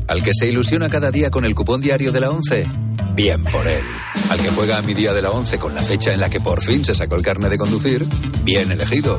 Al 0.09 0.21
que 0.21 0.31
se 0.33 0.47
ilusiona 0.47 0.89
cada 0.89 1.09
día 1.09 1.31
con 1.31 1.45
el 1.45 1.55
cupón 1.55 1.79
diario 1.79 2.11
de 2.11 2.19
la 2.19 2.31
11, 2.31 2.67
bien 3.15 3.45
por 3.45 3.65
él. 3.65 3.81
Al 4.29 4.41
que 4.41 4.49
juega 4.49 4.77
a 4.77 4.81
mi 4.81 4.93
día 4.93 5.13
de 5.13 5.21
la 5.21 5.29
11 5.29 5.57
con 5.57 5.73
la 5.73 5.81
fecha 5.81 6.11
en 6.11 6.19
la 6.19 6.29
que 6.29 6.41
por 6.41 6.61
fin 6.61 6.83
se 6.83 6.93
sacó 6.93 7.15
el 7.15 7.21
carnet 7.21 7.49
de 7.49 7.57
conducir, 7.57 8.05
bien 8.43 8.69
elegido. 8.73 9.17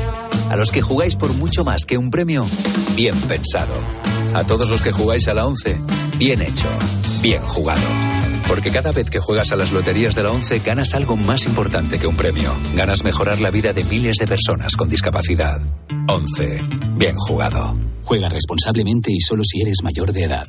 A 0.50 0.56
los 0.56 0.70
que 0.70 0.82
jugáis 0.82 1.16
por 1.16 1.32
mucho 1.32 1.64
más 1.64 1.86
que 1.86 1.96
un 1.96 2.10
premio, 2.10 2.46
bien 2.94 3.18
pensado. 3.22 3.72
A 4.34 4.44
todos 4.44 4.68
los 4.68 4.82
que 4.82 4.92
jugáis 4.92 5.26
a 5.26 5.32
la 5.32 5.46
11, 5.46 5.78
bien 6.18 6.42
hecho, 6.42 6.68
bien 7.22 7.40
jugado. 7.40 7.88
Porque 8.48 8.70
cada 8.70 8.92
vez 8.92 9.08
que 9.08 9.20
juegas 9.20 9.50
a 9.50 9.56
las 9.56 9.72
loterías 9.72 10.14
de 10.14 10.24
la 10.24 10.30
11 10.32 10.58
ganas 10.58 10.92
algo 10.94 11.16
más 11.16 11.46
importante 11.46 11.98
que 11.98 12.06
un 12.06 12.16
premio. 12.16 12.52
Ganas 12.74 13.02
mejorar 13.02 13.40
la 13.40 13.50
vida 13.50 13.72
de 13.72 13.84
miles 13.84 14.16
de 14.16 14.26
personas 14.26 14.76
con 14.76 14.90
discapacidad. 14.90 15.62
11. 16.08 16.60
Bien 16.96 17.16
jugado. 17.16 17.76
Juega 18.02 18.28
responsablemente 18.28 19.10
y 19.12 19.20
solo 19.20 19.44
si 19.44 19.60
eres 19.60 19.82
mayor 19.82 20.12
de 20.12 20.24
edad. 20.24 20.46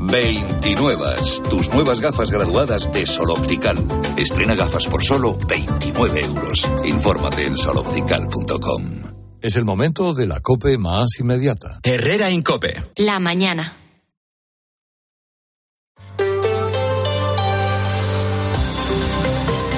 29. 0.00 1.04
Tus 1.48 1.72
nuevas 1.72 2.00
gafas 2.00 2.30
graduadas 2.30 2.92
de 2.92 3.06
Sol 3.06 3.30
Optical. 3.30 3.76
Estrena 4.16 4.54
gafas 4.54 4.86
por 4.86 5.02
solo 5.02 5.36
29 5.48 6.20
euros. 6.20 6.70
Infórmate 6.84 7.46
en 7.46 7.56
soloptical.com. 7.56 9.14
Es 9.40 9.56
el 9.56 9.64
momento 9.64 10.14
de 10.14 10.26
la 10.26 10.40
COPE 10.40 10.78
más 10.78 11.18
inmediata. 11.20 11.80
Herrera 11.82 12.30
Incope. 12.30 12.82
La 12.96 13.18
mañana. 13.18 13.76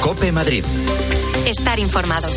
Cope 0.00 0.30
Madrid. 0.30 0.64
Estar 1.46 1.80
informado. 1.80 2.28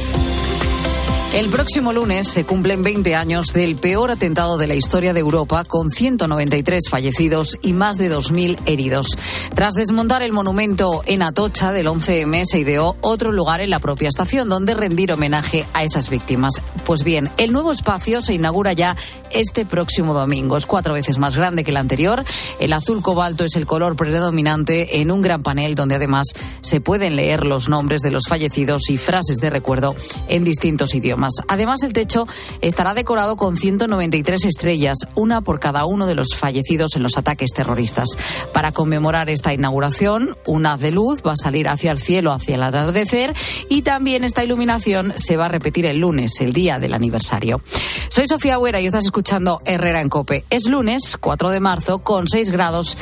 El 1.31 1.47
próximo 1.49 1.93
lunes 1.93 2.27
se 2.27 2.43
cumplen 2.43 2.81
20 2.81 3.13
años 3.13 3.53
del 3.53 3.75
peor 3.75 4.09
atentado 4.09 4.57
de 4.57 4.65
la 4.65 4.73
historia 4.73 5.13
de 5.13 5.19
Europa, 5.19 5.63
con 5.63 5.91
193 5.91 6.89
fallecidos 6.89 7.59
y 7.61 7.73
más 7.73 7.97
de 7.97 8.11
2.000 8.11 8.57
heridos. 8.65 9.15
Tras 9.53 9.75
desmontar 9.75 10.23
el 10.23 10.33
monumento 10.33 11.03
en 11.05 11.21
Atocha 11.21 11.71
del 11.71 11.85
11M, 11.85 12.45
se 12.45 12.57
ideó 12.57 12.95
otro 13.01 13.31
lugar 13.31 13.61
en 13.61 13.69
la 13.69 13.77
propia 13.77 14.09
estación 14.09 14.49
donde 14.49 14.73
rendir 14.73 15.13
homenaje 15.13 15.65
a 15.75 15.83
esas 15.83 16.09
víctimas. 16.09 16.63
Pues 16.83 17.03
bien, 17.03 17.29
el 17.37 17.53
nuevo 17.53 17.71
espacio 17.71 18.23
se 18.23 18.33
inaugura 18.33 18.73
ya 18.73 18.97
este 19.29 19.67
próximo 19.67 20.15
domingo. 20.15 20.57
Es 20.57 20.65
cuatro 20.65 20.95
veces 20.95 21.19
más 21.19 21.37
grande 21.37 21.63
que 21.63 21.69
el 21.69 21.77
anterior. 21.77 22.25
El 22.59 22.73
azul 22.73 23.03
cobalto 23.03 23.45
es 23.45 23.55
el 23.55 23.67
color 23.67 23.95
predominante 23.95 24.99
en 24.99 25.11
un 25.11 25.21
gran 25.21 25.43
panel 25.43 25.75
donde 25.75 25.95
además 25.95 26.25
se 26.61 26.81
pueden 26.81 27.15
leer 27.15 27.45
los 27.45 27.69
nombres 27.69 28.01
de 28.01 28.09
los 28.09 28.23
fallecidos 28.27 28.89
y 28.89 28.97
frases 28.97 29.37
de 29.37 29.51
recuerdo 29.51 29.95
en 30.27 30.43
distintos 30.43 30.95
idiomas. 30.95 31.18
Además, 31.47 31.83
el 31.83 31.93
techo 31.93 32.27
estará 32.61 32.93
decorado 32.93 33.35
con 33.35 33.57
193 33.57 34.45
estrellas, 34.45 34.97
una 35.15 35.41
por 35.41 35.59
cada 35.59 35.85
uno 35.85 36.07
de 36.07 36.15
los 36.15 36.35
fallecidos 36.35 36.95
en 36.95 37.03
los 37.03 37.17
ataques 37.17 37.51
terroristas. 37.53 38.09
Para 38.53 38.71
conmemorar 38.71 39.29
esta 39.29 39.53
inauguración, 39.53 40.35
un 40.45 40.65
haz 40.65 40.79
de 40.79 40.91
luz 40.91 41.21
va 41.25 41.33
a 41.33 41.37
salir 41.37 41.67
hacia 41.67 41.91
el 41.91 41.99
cielo 41.99 42.31
hacia 42.31 42.55
el 42.55 42.63
atardecer 42.63 43.33
y 43.69 43.81
también 43.81 44.23
esta 44.23 44.43
iluminación 44.43 45.13
se 45.15 45.37
va 45.37 45.45
a 45.45 45.49
repetir 45.49 45.85
el 45.85 45.97
lunes, 45.97 46.39
el 46.39 46.53
día 46.53 46.79
del 46.79 46.93
aniversario. 46.93 47.61
Soy 48.09 48.27
Sofía 48.27 48.59
Huera 48.59 48.79
y 48.79 48.85
estás 48.85 49.05
escuchando 49.05 49.61
Herrera 49.65 50.01
en 50.01 50.09
Cope. 50.09 50.45
Es 50.49 50.67
lunes, 50.67 51.17
4 51.19 51.49
de 51.49 51.59
marzo, 51.59 51.99
con 51.99 52.27
6 52.27 52.49
grados 52.51 52.97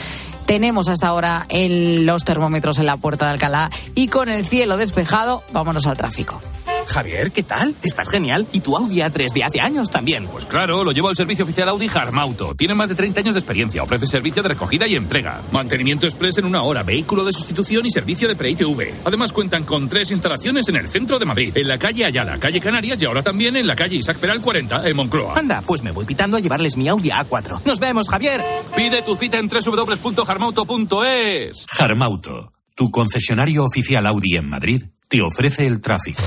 tenemos 0.45 0.87
hasta 0.87 1.09
ahora 1.09 1.45
en 1.49 2.05
los 2.05 2.23
termómetros 2.23 2.79
en 2.79 2.85
la 2.85 2.95
puerta 2.95 3.25
de 3.25 3.31
Alcalá 3.33 3.69
y 3.95 4.07
con 4.07 4.29
el 4.29 4.45
cielo 4.45 4.77
despejado, 4.77 5.43
vámonos 5.51 5.85
al 5.87 5.97
tráfico. 5.97 6.41
Javier, 6.87 7.31
¿qué 7.31 7.43
tal? 7.43 7.75
Estás 7.83 8.09
genial. 8.09 8.47
¿Y 8.51 8.61
tu 8.61 8.75
Audi 8.75 8.97
A3 8.97 9.31
de 9.33 9.43
hace 9.43 9.61
años 9.61 9.89
también? 9.89 10.25
Pues 10.27 10.45
claro, 10.45 10.83
lo 10.83 10.91
llevo 10.91 11.09
al 11.09 11.15
servicio 11.15 11.45
oficial 11.45 11.69
Audi 11.69 11.87
Harmauto. 11.93 12.55
Tiene 12.55 12.73
más 12.73 12.89
de 12.89 12.95
30 12.95 13.19
años 13.21 13.33
de 13.35 13.39
experiencia. 13.39 13.83
Ofrece 13.83 14.07
servicio 14.07 14.41
de 14.41 14.49
recogida 14.49 14.87
y 14.87 14.95
entrega. 14.95 15.41
Mantenimiento 15.51 16.05
express 16.05 16.37
en 16.39 16.45
una 16.45 16.63
hora, 16.63 16.83
vehículo 16.83 17.23
de 17.25 17.33
sustitución 17.33 17.85
y 17.85 17.91
servicio 17.91 18.27
de 18.27 18.35
pre-ITV. 18.35 19.01
Además 19.05 19.33
cuentan 19.33 19.63
con 19.63 19.87
tres 19.89 20.11
instalaciones 20.11 20.67
en 20.69 20.77
el 20.77 20.87
centro 20.87 21.19
de 21.19 21.25
Madrid, 21.25 21.55
en 21.55 21.67
la 21.67 21.77
calle 21.77 22.05
Ayala, 22.05 22.39
calle 22.39 22.59
Canarias 22.59 23.01
y 23.01 23.05
ahora 23.05 23.21
también 23.21 23.55
en 23.55 23.67
la 23.67 23.75
calle 23.75 23.97
Isaac 23.97 24.17
Peral 24.17 24.41
40, 24.41 24.87
en 24.87 24.95
Moncloa. 24.95 25.37
Anda, 25.37 25.61
pues 25.65 25.83
me 25.83 25.91
voy 25.91 26.05
pitando 26.05 26.37
a 26.37 26.39
llevarles 26.39 26.77
mi 26.77 26.87
Audi 26.87 27.09
A4. 27.09 27.63
Nos 27.65 27.79
vemos, 27.79 28.09
Javier. 28.09 28.43
Pide 28.75 29.01
tu 29.01 29.15
cita 29.15 29.37
en 29.37 29.49
www.harmauto.es. 29.49 31.65
Harmauto, 31.77 32.53
tu 32.75 32.89
concesionario 32.91 33.65
oficial 33.65 34.05
Audi 34.07 34.37
en 34.37 34.49
Madrid, 34.49 34.83
te 35.09 35.21
ofrece 35.21 35.65
el 35.65 35.79
tráfico. 35.79 36.21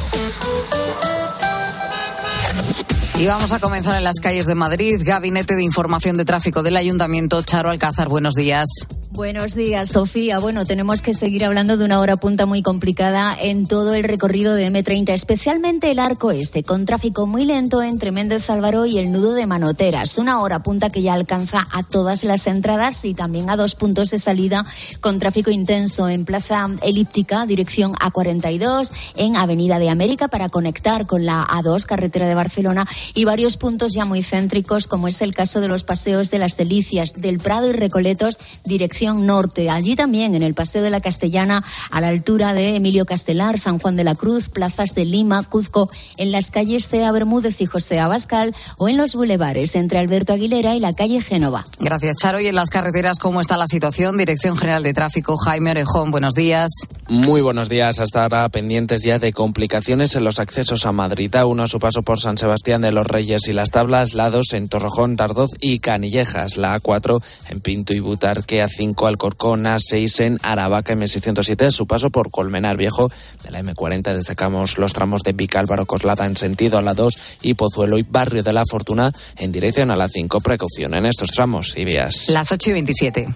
Y 3.21 3.27
vamos 3.27 3.53
a 3.53 3.59
comenzar 3.59 3.99
en 3.99 4.05
las 4.05 4.19
calles 4.19 4.47
de 4.47 4.55
Madrid. 4.55 5.03
Gabinete 5.05 5.55
de 5.55 5.63
Información 5.63 6.17
de 6.17 6.25
Tráfico 6.25 6.63
del 6.63 6.79
Ayuntamiento, 6.79 7.43
Charo 7.43 7.69
Alcázar. 7.69 8.09
Buenos 8.09 8.35
días. 8.35 8.67
Buenos 9.13 9.57
días, 9.57 9.91
Sofía. 9.91 10.39
Bueno, 10.39 10.65
tenemos 10.65 11.03
que 11.03 11.15
seguir 11.15 11.45
hablando 11.45 11.77
de 11.77 11.85
una 11.85 11.99
hora 11.99 12.17
punta 12.17 12.47
muy 12.47 12.63
complicada 12.63 13.37
en 13.39 13.67
todo 13.67 13.93
el 13.93 14.05
recorrido 14.05 14.55
de 14.55 14.71
M30, 14.71 15.11
especialmente 15.11 15.91
el 15.91 15.99
arco 15.99 16.31
este, 16.31 16.63
con 16.63 16.87
tráfico 16.87 17.27
muy 17.27 17.45
lento 17.45 17.83
entre 17.83 18.13
Méndez 18.13 18.49
Álvaro 18.49 18.87
y 18.87 18.99
el 18.99 19.11
nudo 19.11 19.35
de 19.35 19.47
Manoteras. 19.47 20.17
Una 20.17 20.41
hora 20.41 20.63
punta 20.63 20.91
que 20.91 21.03
ya 21.03 21.15
alcanza 21.15 21.67
a 21.73 21.83
todas 21.83 22.23
las 22.23 22.47
entradas 22.47 23.05
y 23.05 23.13
también 23.13 23.51
a 23.51 23.57
dos 23.57 23.75
puntos 23.75 24.11
de 24.13 24.21
salida 24.21 24.65
con 25.01 25.19
tráfico 25.19 25.51
intenso 25.51 26.09
en 26.09 26.25
Plaza 26.25 26.69
Elíptica, 26.81 27.45
dirección 27.47 27.93
A42, 27.95 28.93
en 29.17 29.37
Avenida 29.37 29.81
de 29.81 29.91
América 29.91 30.29
para 30.29 30.49
conectar 30.51 31.07
con 31.07 31.27
la 31.27 31.45
A2, 31.49 31.85
carretera 31.85 32.29
de 32.29 32.37
Barcelona, 32.37 32.87
y 33.15 33.25
varios 33.25 33.57
puntos 33.57 33.93
ya 33.95 34.05
muy 34.05 34.23
céntricos, 34.23 34.87
como 34.87 35.09
es 35.09 35.21
el 35.23 35.35
caso 35.35 35.61
de 35.61 35.69
los 35.69 35.85
paseos 35.85 36.31
de 36.31 36.39
las 36.39 36.57
Delicias, 36.57 37.15
del 37.15 37.39
Prado 37.39 37.69
y 37.69 37.73
Recoletos, 37.73 38.39
dirección 38.65 39.27
norte. 39.27 39.71
Allí 39.71 39.97
también, 39.97 40.35
en 40.35 40.43
el 40.43 40.55
Paseo 40.55 40.83
de 40.83 40.91
la 40.91 41.01
Castellana, 41.01 41.65
a 41.91 42.01
la 42.01 42.09
altura 42.09 42.53
de 42.53 42.77
Emilio 42.77 43.07
Castelar, 43.07 43.59
San 43.59 43.79
Juan 43.79 43.97
de 43.97 44.05
la 44.05 44.15
Cruz, 44.15 44.49
plazas 44.49 44.95
de 44.95 45.05
Lima, 45.05 45.43
Cuzco, 45.43 45.91
en 46.17 46.33
las 46.33 46.51
calles 46.51 46.89
Cea 46.89 47.13
Bermúdez 47.13 47.61
y 47.61 47.67
José 47.67 48.01
Abascal 48.01 48.55
o 48.77 48.89
en 48.89 48.97
los 48.97 49.15
bulevares 49.15 49.75
entre 49.75 49.99
Alberto 49.99 50.33
Aguilera 50.33 50.75
y 50.75 50.81
la 50.81 50.93
calle 50.93 51.21
Génova. 51.21 51.65
Gracias, 51.79 52.17
Charo. 52.17 52.41
Y 52.41 52.47
en 52.47 52.55
las 52.55 52.71
carreteras, 52.71 53.19
¿cómo 53.19 53.41
está 53.41 53.57
la 53.57 53.67
situación? 53.67 54.17
Dirección 54.17 54.57
General 54.57 54.83
de 54.83 54.95
Tráfico, 54.95 55.37
Jaime 55.37 55.71
Orejón, 55.71 56.11
buenos 56.11 56.35
días. 56.35 56.71
Muy 57.09 57.41
buenos 57.41 57.69
días. 57.69 58.01
Hasta 58.01 58.23
ahora 58.23 58.49
pendientes 58.49 59.03
ya 59.03 59.19
de 59.19 59.33
complicaciones 59.33 60.15
en 60.17 60.25
los 60.25 60.39
accesos 60.39 60.87
a 60.87 60.93
Madrid. 60.93 61.35
A 61.37 61.47
uno 61.47 61.65
a 61.65 61.67
su 61.67 61.79
paso 61.79 62.03
por 62.03 62.21
San 62.21 62.39
Sebastián 62.39 62.83
de 62.83 62.90
los 62.93 63.07
Reyes 63.07 63.49
y 63.49 63.53
las 63.53 63.71
Tablas, 63.71 64.15
lados 64.15 64.53
en 64.53 64.69
Torrejón, 64.69 65.17
Tardoz 65.17 65.51
y 65.61 65.79
Canillejas. 65.79 66.57
La 66.57 66.79
A4 66.81 67.23
en 67.49 67.61
Pinto 67.61 67.95
y 67.95 68.01
Butarque, 68.01 68.65
A5 68.65 69.07
Alcorcón, 69.07 69.65
A6 69.65 70.21
en 70.25 70.39
Aravaca, 70.43 70.95
M607, 70.95 71.71
su 71.71 71.87
paso 71.87 72.11
por 72.11 72.31
Colmenar 72.31 72.77
Viejo. 72.77 73.09
De 73.45 73.51
la 73.51 73.63
M40 73.63 74.15
destacamos 74.15 74.79
los 74.79 74.93
tramos 74.93 75.23
de 75.23 75.33
Vicálvaro, 75.33 75.87
Coslada 75.87 76.27
en 76.27 76.37
sentido 76.37 76.79
a 76.79 76.83
la 76.83 76.95
2 76.95 77.39
y 77.43 77.55
Pozuelo 77.55 77.99
y 77.99 78.03
Barrio 78.03 78.43
de 78.43 78.53
la 78.53 78.65
Fortuna 78.69 79.13
en 79.37 79.53
dirección 79.53 79.91
a 79.91 79.97
la 79.97 80.09
5. 80.09 80.41
Precaución 80.41 80.95
en 80.95 81.07
estos 81.07 81.31
tramos 81.31 81.77
y 81.77 81.85
vías. 81.85 82.29
Las 82.29 82.53
8 82.53 82.71
y 82.71 82.73
27. 82.73 83.29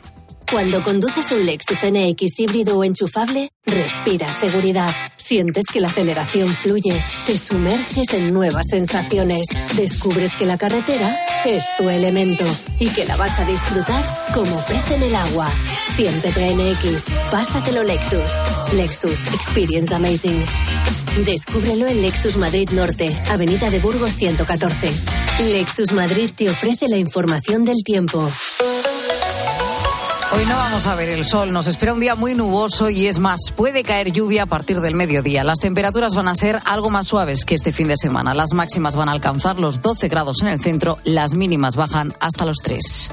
Cuando 0.50 0.82
conduces 0.82 1.32
un 1.32 1.44
Lexus 1.46 1.80
NX 1.84 2.38
híbrido 2.40 2.78
o 2.78 2.84
enchufable, 2.84 3.50
respira 3.64 4.30
seguridad. 4.32 4.90
Sientes 5.16 5.64
que 5.72 5.80
la 5.80 5.88
aceleración 5.88 6.48
fluye, 6.48 7.00
te 7.26 7.36
sumerges 7.36 8.12
en 8.12 8.32
nuevas 8.32 8.66
sensaciones, 8.68 9.46
descubres 9.74 10.34
que 10.36 10.46
la 10.46 10.58
carretera 10.58 11.16
es 11.44 11.64
tu 11.76 11.88
elemento 11.88 12.44
y 12.78 12.88
que 12.88 13.04
la 13.04 13.16
vas 13.16 13.38
a 13.38 13.44
disfrutar 13.44 14.04
como 14.34 14.56
pez 14.66 14.90
en 14.90 15.02
el 15.02 15.14
agua. 15.14 15.50
Siéntete 15.96 16.54
NX, 16.54 17.04
pásatelo 17.30 17.82
Lexus. 17.82 18.30
Lexus 18.74 19.24
Experience 19.34 19.94
Amazing. 19.94 20.44
Descúbrelo 21.24 21.86
en 21.86 22.02
Lexus 22.02 22.36
Madrid 22.36 22.70
Norte, 22.70 23.16
Avenida 23.30 23.70
de 23.70 23.78
Burgos 23.78 24.16
114. 24.16 24.90
Lexus 25.40 25.92
Madrid 25.92 26.30
te 26.34 26.50
ofrece 26.50 26.88
la 26.88 26.96
información 26.96 27.64
del 27.64 27.82
tiempo. 27.82 28.30
Hoy 30.36 30.44
no 30.46 30.56
vamos 30.56 30.88
a 30.88 30.96
ver 30.96 31.10
el 31.10 31.24
sol, 31.24 31.52
nos 31.52 31.68
espera 31.68 31.92
un 31.92 32.00
día 32.00 32.16
muy 32.16 32.34
nuboso 32.34 32.90
y 32.90 33.06
es 33.06 33.20
más, 33.20 33.38
puede 33.54 33.84
caer 33.84 34.10
lluvia 34.10 34.42
a 34.42 34.46
partir 34.46 34.80
del 34.80 34.96
mediodía. 34.96 35.44
Las 35.44 35.60
temperaturas 35.60 36.16
van 36.16 36.26
a 36.26 36.34
ser 36.34 36.58
algo 36.64 36.90
más 36.90 37.06
suaves 37.06 37.44
que 37.44 37.54
este 37.54 37.72
fin 37.72 37.86
de 37.86 37.96
semana. 37.96 38.34
Las 38.34 38.52
máximas 38.52 38.96
van 38.96 39.08
a 39.08 39.12
alcanzar 39.12 39.60
los 39.60 39.80
12 39.80 40.08
grados 40.08 40.42
en 40.42 40.48
el 40.48 40.60
centro, 40.60 40.98
las 41.04 41.34
mínimas 41.34 41.76
bajan 41.76 42.12
hasta 42.18 42.44
los 42.44 42.56
3. 42.64 43.12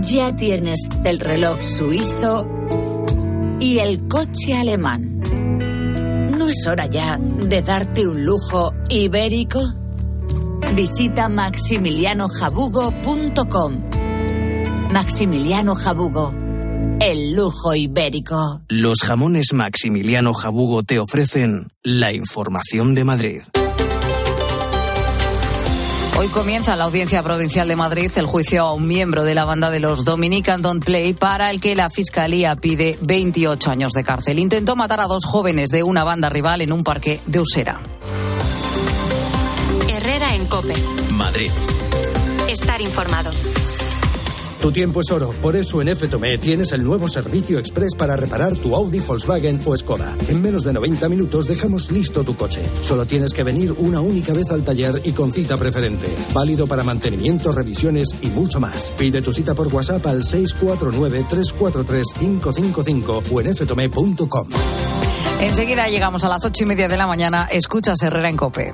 Ya 0.00 0.34
tienes 0.34 0.88
el 1.04 1.20
reloj 1.20 1.60
suizo 1.60 2.48
y 3.60 3.80
el 3.80 4.08
coche 4.08 4.54
alemán. 4.54 5.20
¿No 6.38 6.48
es 6.48 6.66
hora 6.66 6.86
ya 6.86 7.18
de 7.18 7.60
darte 7.60 8.08
un 8.08 8.24
lujo 8.24 8.72
ibérico? 8.88 9.60
Visita 10.74 11.28
maximilianojabugo.com 11.28 13.91
Maximiliano 14.92 15.74
Jabugo. 15.74 16.34
El 17.00 17.32
lujo 17.32 17.74
ibérico. 17.74 18.60
Los 18.68 18.98
jamones 19.00 19.54
Maximiliano 19.54 20.34
Jabugo 20.34 20.82
te 20.82 20.98
ofrecen 20.98 21.68
la 21.82 22.12
información 22.12 22.94
de 22.94 23.02
Madrid. 23.02 23.40
Hoy 26.18 26.28
comienza 26.28 26.76
la 26.76 26.84
Audiencia 26.84 27.22
Provincial 27.22 27.68
de 27.68 27.74
Madrid 27.74 28.12
el 28.16 28.26
juicio 28.26 28.64
a 28.64 28.74
un 28.74 28.86
miembro 28.86 29.22
de 29.22 29.34
la 29.34 29.46
banda 29.46 29.70
de 29.70 29.80
los 29.80 30.04
Dominican 30.04 30.60
Don't 30.60 30.84
Play 30.84 31.14
para 31.14 31.50
el 31.50 31.58
que 31.58 31.74
la 31.74 31.88
Fiscalía 31.88 32.54
pide 32.54 32.98
28 33.00 33.70
años 33.70 33.92
de 33.92 34.04
cárcel. 34.04 34.38
Intentó 34.38 34.76
matar 34.76 35.00
a 35.00 35.06
dos 35.06 35.24
jóvenes 35.24 35.70
de 35.70 35.82
una 35.82 36.04
banda 36.04 36.28
rival 36.28 36.60
en 36.60 36.70
un 36.70 36.84
parque 36.84 37.18
de 37.24 37.40
Usera. 37.40 37.80
Herrera 39.88 40.34
en 40.34 40.44
Cope. 40.44 40.74
Madrid. 41.14 41.50
Estar 42.46 42.82
informado. 42.82 43.30
Tu 44.62 44.70
tiempo 44.70 45.00
es 45.00 45.10
oro, 45.10 45.32
por 45.42 45.56
eso 45.56 45.82
en 45.82 45.88
FTOME 45.96 46.38
tienes 46.38 46.70
el 46.70 46.84
nuevo 46.84 47.08
servicio 47.08 47.58
express 47.58 47.96
para 47.96 48.14
reparar 48.14 48.54
tu 48.54 48.76
Audi, 48.76 49.00
Volkswagen 49.00 49.60
o 49.64 49.76
Skoda. 49.76 50.14
En 50.28 50.40
menos 50.40 50.62
de 50.62 50.72
90 50.72 51.08
minutos 51.08 51.48
dejamos 51.48 51.90
listo 51.90 52.22
tu 52.22 52.36
coche. 52.36 52.62
Solo 52.80 53.04
tienes 53.04 53.34
que 53.34 53.42
venir 53.42 53.74
una 53.78 54.00
única 54.00 54.32
vez 54.32 54.52
al 54.52 54.62
taller 54.62 55.02
y 55.02 55.14
con 55.14 55.32
cita 55.32 55.56
preferente. 55.56 56.06
Válido 56.32 56.68
para 56.68 56.84
mantenimiento, 56.84 57.50
revisiones 57.50 58.10
y 58.22 58.28
mucho 58.28 58.60
más. 58.60 58.92
Pide 58.96 59.20
tu 59.20 59.34
cita 59.34 59.52
por 59.52 59.66
WhatsApp 59.66 60.06
al 60.06 60.22
649-343-555 60.22 63.22
o 63.32 63.40
en 63.40 63.56
ftome.com. 63.56 64.48
Enseguida 65.40 65.88
llegamos 65.88 66.22
a 66.22 66.28
las 66.28 66.44
ocho 66.44 66.62
y 66.62 66.68
media 66.68 66.86
de 66.86 66.96
la 66.96 67.08
mañana. 67.08 67.48
Escuchas 67.50 68.00
Herrera 68.00 68.28
en 68.28 68.36
Cope. 68.36 68.72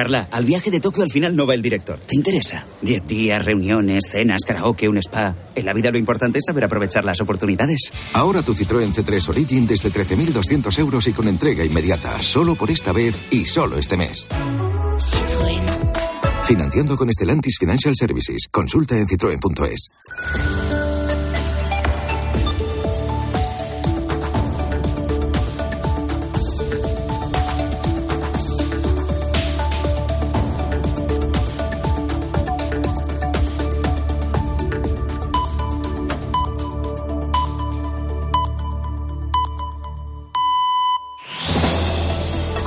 Carla, 0.00 0.28
al 0.30 0.46
viaje 0.46 0.70
de 0.70 0.80
Tokio 0.80 1.02
al 1.02 1.10
final 1.10 1.36
no 1.36 1.44
va 1.44 1.52
el 1.52 1.60
director. 1.60 1.98
¿Te 1.98 2.16
interesa? 2.16 2.64
Diez 2.80 3.06
días, 3.06 3.44
reuniones, 3.44 4.04
cenas, 4.10 4.40
karaoke, 4.46 4.88
un 4.88 4.96
spa. 4.96 5.36
En 5.54 5.66
la 5.66 5.74
vida 5.74 5.90
lo 5.90 5.98
importante 5.98 6.38
es 6.38 6.44
saber 6.46 6.64
aprovechar 6.64 7.04
las 7.04 7.20
oportunidades. 7.20 7.92
Ahora 8.14 8.40
tu 8.40 8.54
Citroën 8.54 8.94
C3 8.94 9.28
Origin 9.28 9.66
desde 9.66 9.92
13.200 9.92 10.78
euros 10.78 11.06
y 11.06 11.12
con 11.12 11.28
entrega 11.28 11.66
inmediata. 11.66 12.18
Solo 12.18 12.54
por 12.54 12.70
esta 12.70 12.92
vez 12.92 13.14
y 13.30 13.44
solo 13.44 13.76
este 13.76 13.98
mes. 13.98 14.26
Citroën. 14.96 16.44
Financiando 16.46 16.96
con 16.96 17.10
Estelantis 17.10 17.58
Financial 17.58 17.94
Services. 17.94 18.48
Consulta 18.50 18.96
en 18.96 19.06
citroen.es. 19.06 20.69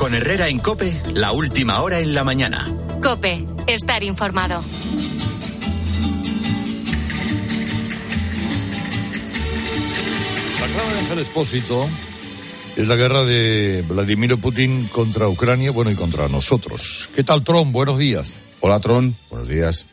Con 0.04 0.14
Herrera 0.14 0.50
en 0.50 0.60
Cope, 0.60 1.02
la 1.14 1.32
última 1.32 1.82
hora 1.82 2.02
en 2.02 2.14
la 2.14 2.26
mañana. 2.26 2.70
Cope, 3.02 3.48
estar 3.68 4.04
informado. 4.04 4.62
La 10.60 10.68
clave 10.68 10.92
de 10.92 11.00
Ángel 11.00 11.20
Expósito 11.20 11.88
es 12.76 12.86
la 12.90 12.98
guerra 12.98 13.24
de 13.24 13.82
Vladimir 13.88 14.36
Putin 14.36 14.90
contra 14.90 15.30
Ucrania, 15.30 15.72
bueno, 15.72 15.90
y 15.90 15.96
contra 15.96 16.28
nosotros. 16.28 17.08
¿Qué 17.16 17.24
tal, 17.24 17.46
Tron? 17.46 17.72
Buenos 17.72 17.98
días. 17.98 18.42
Hola, 18.60 18.82
Tron. 18.82 19.16
Buenos 19.30 19.48
días. 19.48 19.86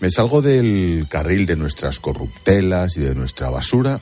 Me 0.00 0.10
salgo 0.10 0.42
del 0.42 1.06
carril 1.08 1.46
de 1.46 1.54
nuestras 1.54 2.00
corruptelas 2.00 2.96
y 2.96 3.02
de 3.02 3.14
nuestra 3.14 3.50
basura. 3.50 4.00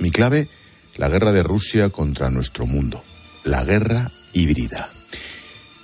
Mi 0.00 0.10
clave, 0.10 0.48
la 0.96 1.08
guerra 1.08 1.30
de 1.30 1.44
Rusia 1.44 1.90
contra 1.90 2.28
nuestro 2.28 2.66
mundo. 2.66 3.00
La 3.44 3.62
guerra 3.62 4.10
híbrida. 4.32 4.88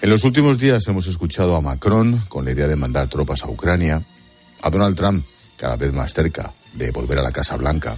En 0.03 0.11
los 0.11 0.25
últimos 0.25 0.59
días 0.59 0.87
hemos 0.89 1.07
escuchado 1.07 1.57
a 1.57 1.61
Macron 1.61 2.23
con 2.29 2.45
la 2.45 2.53
idea 2.53 2.69
de 2.69 2.77
mandar 2.77 3.09
tropas 3.09 3.43
a 3.43 3.49
Ucrania, 3.49 4.03
a 4.63 4.71
Donald 4.71 4.97
Trump 4.97 5.25
cada 5.57 5.77
vez 5.77 5.93
más 5.93 6.13
cerca 6.13 6.53
de 6.75 6.91
volver 6.91 7.19
a 7.19 7.23
la 7.23 7.33
Casa 7.33 7.57
Blanca. 7.57 7.97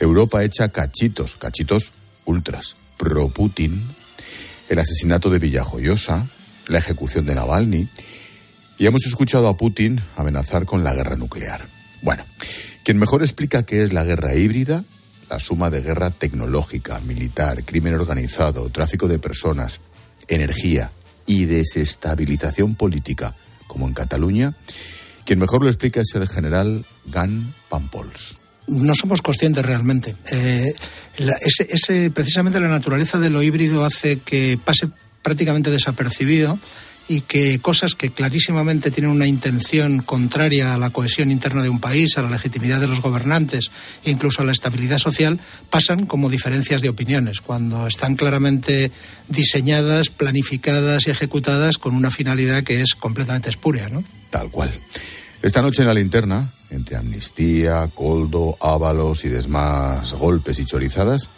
Europa 0.00 0.42
echa 0.42 0.68
cachitos, 0.68 1.36
cachitos 1.36 1.92
ultras, 2.24 2.76
pro 2.96 3.28
Putin, 3.28 3.82
el 4.68 4.78
asesinato 4.78 5.30
de 5.30 5.38
Villajoyosa, 5.38 6.26
la 6.66 6.78
ejecución 6.78 7.24
de 7.26 7.34
Navalny, 7.34 7.88
y 8.78 8.86
hemos 8.86 9.06
escuchado 9.06 9.48
a 9.48 9.56
Putin 9.56 10.00
amenazar 10.16 10.66
con 10.66 10.82
la 10.82 10.94
guerra 10.94 11.16
nuclear. 11.16 11.64
Bueno, 12.02 12.24
quien 12.82 12.98
mejor 12.98 13.22
explica 13.22 13.64
qué 13.64 13.82
es 13.82 13.92
la 13.92 14.04
guerra 14.04 14.34
híbrida, 14.34 14.84
la 15.30 15.38
suma 15.38 15.70
de 15.70 15.80
guerra 15.80 16.10
tecnológica, 16.10 17.00
militar, 17.00 17.64
crimen 17.64 17.94
organizado, 17.94 18.68
tráfico 18.70 19.08
de 19.08 19.18
personas, 19.18 19.80
energía 20.28 20.90
y 21.26 21.44
desestabilización 21.46 22.74
política, 22.74 23.34
como 23.66 23.86
en 23.86 23.94
Cataluña, 23.94 24.54
quien 25.24 25.38
mejor 25.38 25.62
lo 25.62 25.68
explica 25.68 26.00
es 26.00 26.14
el 26.14 26.28
general 26.28 26.84
Gan 27.06 27.52
Pampols 27.68 28.36
no 28.66 28.94
somos 28.94 29.22
conscientes 29.22 29.64
realmente. 29.64 30.14
Eh, 30.32 30.74
ese, 31.68 32.10
precisamente 32.10 32.60
la 32.60 32.68
naturaleza 32.68 33.18
de 33.18 33.30
lo 33.30 33.42
híbrido 33.42 33.84
hace 33.84 34.20
que 34.20 34.58
pase 34.62 34.88
prácticamente 35.22 35.70
desapercibido 35.70 36.58
y 37.08 37.20
que 37.22 37.58
cosas 37.58 37.94
que 37.94 38.10
clarísimamente 38.10 38.90
tienen 38.90 39.10
una 39.10 39.26
intención 39.26 40.00
contraria 40.00 40.74
a 40.74 40.78
la 40.78 40.90
cohesión 40.90 41.30
interna 41.30 41.62
de 41.62 41.68
un 41.68 41.80
país, 41.80 42.16
a 42.16 42.22
la 42.22 42.30
legitimidad 42.30 42.80
de 42.80 42.86
los 42.86 43.02
gobernantes 43.02 43.70
e 44.04 44.10
incluso 44.10 44.42
a 44.42 44.44
la 44.44 44.52
estabilidad 44.52 44.98
social, 44.98 45.38
pasan 45.70 46.06
como 46.06 46.30
diferencias 46.30 46.80
de 46.80 46.88
opiniones, 46.88 47.40
cuando 47.40 47.86
están 47.86 48.14
claramente 48.16 48.90
diseñadas, 49.28 50.08
planificadas 50.08 51.06
y 51.06 51.10
ejecutadas 51.10 51.78
con 51.78 51.94
una 51.94 52.10
finalidad 52.10 52.64
que 52.64 52.80
es 52.80 52.94
completamente 52.94 53.50
espúrea. 53.50 53.88
¿no? 53.90 54.02
Tal 54.30 54.50
cual. 54.50 54.72
Esta 55.42 55.60
noche 55.60 55.82
en 55.82 55.88
la 55.88 55.94
linterna, 55.94 56.50
entre 56.70 56.96
amnistía, 56.96 57.86
coldo, 57.94 58.56
ábalos 58.60 59.26
y 59.26 59.28
demás 59.28 60.14
golpes 60.14 60.58
y 60.58 60.64
chorizadas, 60.64 61.28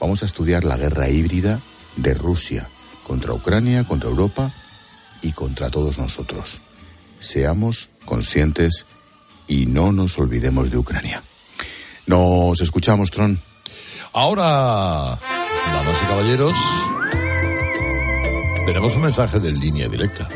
vamos 0.00 0.24
a 0.24 0.26
estudiar 0.26 0.64
la 0.64 0.76
guerra 0.76 1.08
híbrida 1.08 1.60
de 1.94 2.12
Rusia 2.14 2.68
contra 3.04 3.32
Ucrania, 3.32 3.84
contra 3.84 4.08
Europa 4.08 4.52
y 5.22 5.32
contra 5.32 5.70
todos 5.70 5.98
nosotros. 5.98 6.60
Seamos 7.18 7.88
conscientes 8.04 8.86
y 9.46 9.66
no 9.66 9.92
nos 9.92 10.18
olvidemos 10.18 10.70
de 10.70 10.78
Ucrania. 10.78 11.22
Nos 12.06 12.60
escuchamos, 12.60 13.10
Tron. 13.10 13.40
Ahora, 14.12 15.18
damas 15.72 15.96
y 16.02 16.06
caballeros, 16.06 16.58
tenemos 18.66 18.94
un 18.94 19.02
mensaje 19.02 19.38
de 19.38 19.52
línea 19.52 19.88
directa. 19.88 20.28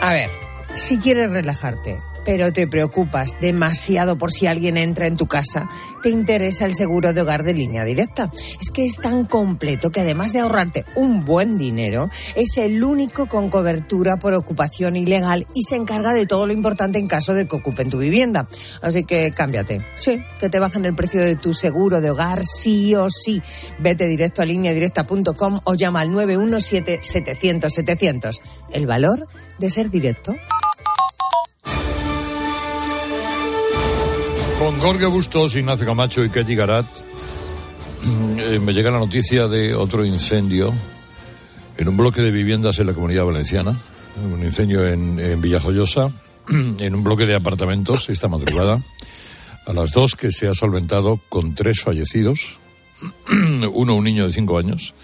A 0.00 0.12
ver, 0.12 0.30
si 0.74 0.98
quieres 0.98 1.30
relajarte 1.32 1.98
pero 2.24 2.52
te 2.52 2.66
preocupas 2.66 3.38
demasiado 3.40 4.18
por 4.18 4.32
si 4.32 4.46
alguien 4.46 4.76
entra 4.76 5.06
en 5.06 5.16
tu 5.16 5.26
casa, 5.26 5.68
te 6.02 6.10
interesa 6.10 6.66
el 6.66 6.74
seguro 6.74 7.12
de 7.12 7.20
hogar 7.20 7.44
de 7.44 7.54
línea 7.54 7.84
directa. 7.84 8.30
Es 8.60 8.70
que 8.70 8.86
es 8.86 8.98
tan 8.98 9.24
completo 9.24 9.90
que 9.90 10.00
además 10.00 10.32
de 10.32 10.40
ahorrarte 10.40 10.84
un 10.96 11.24
buen 11.24 11.58
dinero, 11.58 12.08
es 12.34 12.56
el 12.58 12.82
único 12.82 13.26
con 13.26 13.50
cobertura 13.50 14.16
por 14.16 14.34
ocupación 14.34 14.96
ilegal 14.96 15.46
y 15.54 15.62
se 15.64 15.76
encarga 15.76 16.12
de 16.12 16.26
todo 16.26 16.46
lo 16.46 16.52
importante 16.52 16.98
en 16.98 17.06
caso 17.06 17.34
de 17.34 17.46
que 17.46 17.56
ocupen 17.56 17.90
tu 17.90 17.98
vivienda. 17.98 18.48
Así 18.82 19.04
que 19.04 19.32
cámbiate. 19.32 19.84
Sí, 19.94 20.22
que 20.40 20.48
te 20.48 20.58
bajen 20.58 20.84
el 20.84 20.94
precio 20.94 21.20
de 21.20 21.36
tu 21.36 21.52
seguro 21.52 22.00
de 22.00 22.10
hogar 22.10 22.42
sí 22.44 22.94
o 22.94 23.08
sí. 23.10 23.42
Vete 23.78 24.06
directo 24.06 24.42
a 24.42 24.44
lineadirecta.com 24.44 25.60
o 25.64 25.74
llama 25.74 26.00
al 26.00 26.10
917-700-700. 26.10 28.40
El 28.72 28.86
valor 28.86 29.26
de 29.58 29.70
ser 29.70 29.90
directo. 29.90 30.34
Con 34.64 34.80
Jorge 34.80 35.04
Bustos, 35.04 35.54
Ignacio 35.56 35.84
Camacho 35.84 36.24
y 36.24 36.30
Katy 36.30 36.54
Garat, 36.54 36.86
eh, 38.38 38.58
me 38.58 38.72
llega 38.72 38.90
la 38.90 38.98
noticia 38.98 39.46
de 39.46 39.74
otro 39.74 40.06
incendio 40.06 40.72
en 41.76 41.86
un 41.86 41.98
bloque 41.98 42.22
de 42.22 42.30
viviendas 42.30 42.78
en 42.78 42.86
la 42.86 42.94
comunidad 42.94 43.26
valenciana. 43.26 43.78
Un 44.24 44.42
incendio 44.42 44.88
en, 44.88 45.20
en 45.20 45.42
Villajoyosa, 45.42 46.10
en 46.48 46.94
un 46.94 47.04
bloque 47.04 47.26
de 47.26 47.36
apartamentos 47.36 48.08
esta 48.08 48.28
madrugada. 48.28 48.80
A 49.66 49.74
las 49.74 49.92
dos 49.92 50.16
que 50.16 50.32
se 50.32 50.48
ha 50.48 50.54
solventado 50.54 51.20
con 51.28 51.54
tres 51.54 51.82
fallecidos, 51.82 52.56
uno 53.70 53.94
un 53.94 54.04
niño 54.04 54.24
de 54.24 54.32
cinco 54.32 54.56
años 54.56 54.94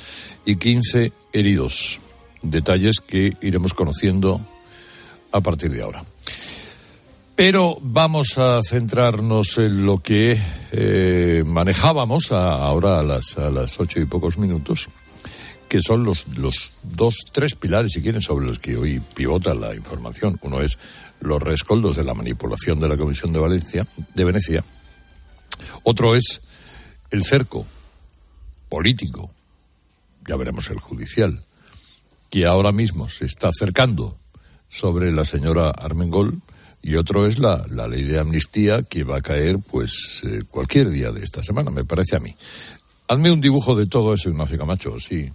y 0.47 0.57
quince 0.57 1.13
heridos. 1.35 2.01
Detalles 2.41 3.01
que 3.07 3.37
iremos 3.43 3.75
conociendo 3.75 4.41
a 5.33 5.43
partir 5.43 5.71
de 5.71 5.83
ahora. 5.83 6.03
Pero 7.43 7.79
vamos 7.81 8.37
a 8.37 8.61
centrarnos 8.63 9.57
en 9.57 9.87
lo 9.87 9.97
que 10.01 10.39
eh, 10.73 11.43
manejábamos 11.47 12.33
a, 12.33 12.53
ahora 12.53 13.01
a 13.01 13.03
las, 13.03 13.39
a 13.39 13.49
las 13.49 13.81
ocho 13.81 13.99
y 13.99 14.05
pocos 14.05 14.37
minutos, 14.37 14.91
que 15.67 15.81
son 15.81 16.05
los, 16.05 16.29
los 16.37 16.75
dos, 16.83 17.15
tres 17.33 17.55
pilares, 17.55 17.93
si 17.95 18.03
quieren, 18.03 18.21
sobre 18.21 18.45
los 18.45 18.59
que 18.59 18.77
hoy 18.77 19.01
pivota 19.15 19.55
la 19.55 19.75
información. 19.75 20.39
Uno 20.43 20.61
es 20.61 20.77
los 21.21 21.43
rescoldos 21.43 21.97
de 21.97 22.05
la 22.05 22.13
manipulación 22.13 22.79
de 22.79 22.89
la 22.89 22.99
Comisión 22.99 23.33
de, 23.33 23.39
Valencia, 23.39 23.87
de 24.15 24.25
Venecia. 24.25 24.63
Otro 25.83 26.17
es 26.17 26.43
el 27.11 27.25
cerco 27.25 27.65
político, 28.69 29.31
ya 30.29 30.37
veremos 30.37 30.69
el 30.69 30.79
judicial, 30.79 31.43
que 32.29 32.45
ahora 32.45 32.71
mismo 32.71 33.09
se 33.09 33.25
está 33.25 33.49
acercando 33.49 34.19
sobre 34.69 35.11
la 35.11 35.25
señora 35.25 35.71
Armengol 35.71 36.43
y 36.83 36.95
otro 36.97 37.27
es 37.27 37.39
la, 37.39 37.67
la 37.71 37.87
ley 37.87 38.03
de 38.03 38.19
amnistía 38.19 38.83
que 38.83 39.05
va 39.05 39.19
a 39.19 39.21
caer 39.21 39.59
pues 39.71 40.23
eh, 40.25 40.43
cualquier 40.51 40.91
día 40.91 41.11
de 41.11 41.23
esta 41.23 41.43
semana, 41.43 41.71
me 41.71 41.85
parece 41.85 42.17
a 42.17 42.21
mí. 42.21 42.35
Hazme 43.09 43.31
un 43.31 43.41
dibujo 43.41 43.75
de 43.75 43.87
todo 43.87 44.15
eso, 44.15 44.31
Ignacio 44.31 44.57
Camacho, 44.57 44.99
sí, 45.01 45.31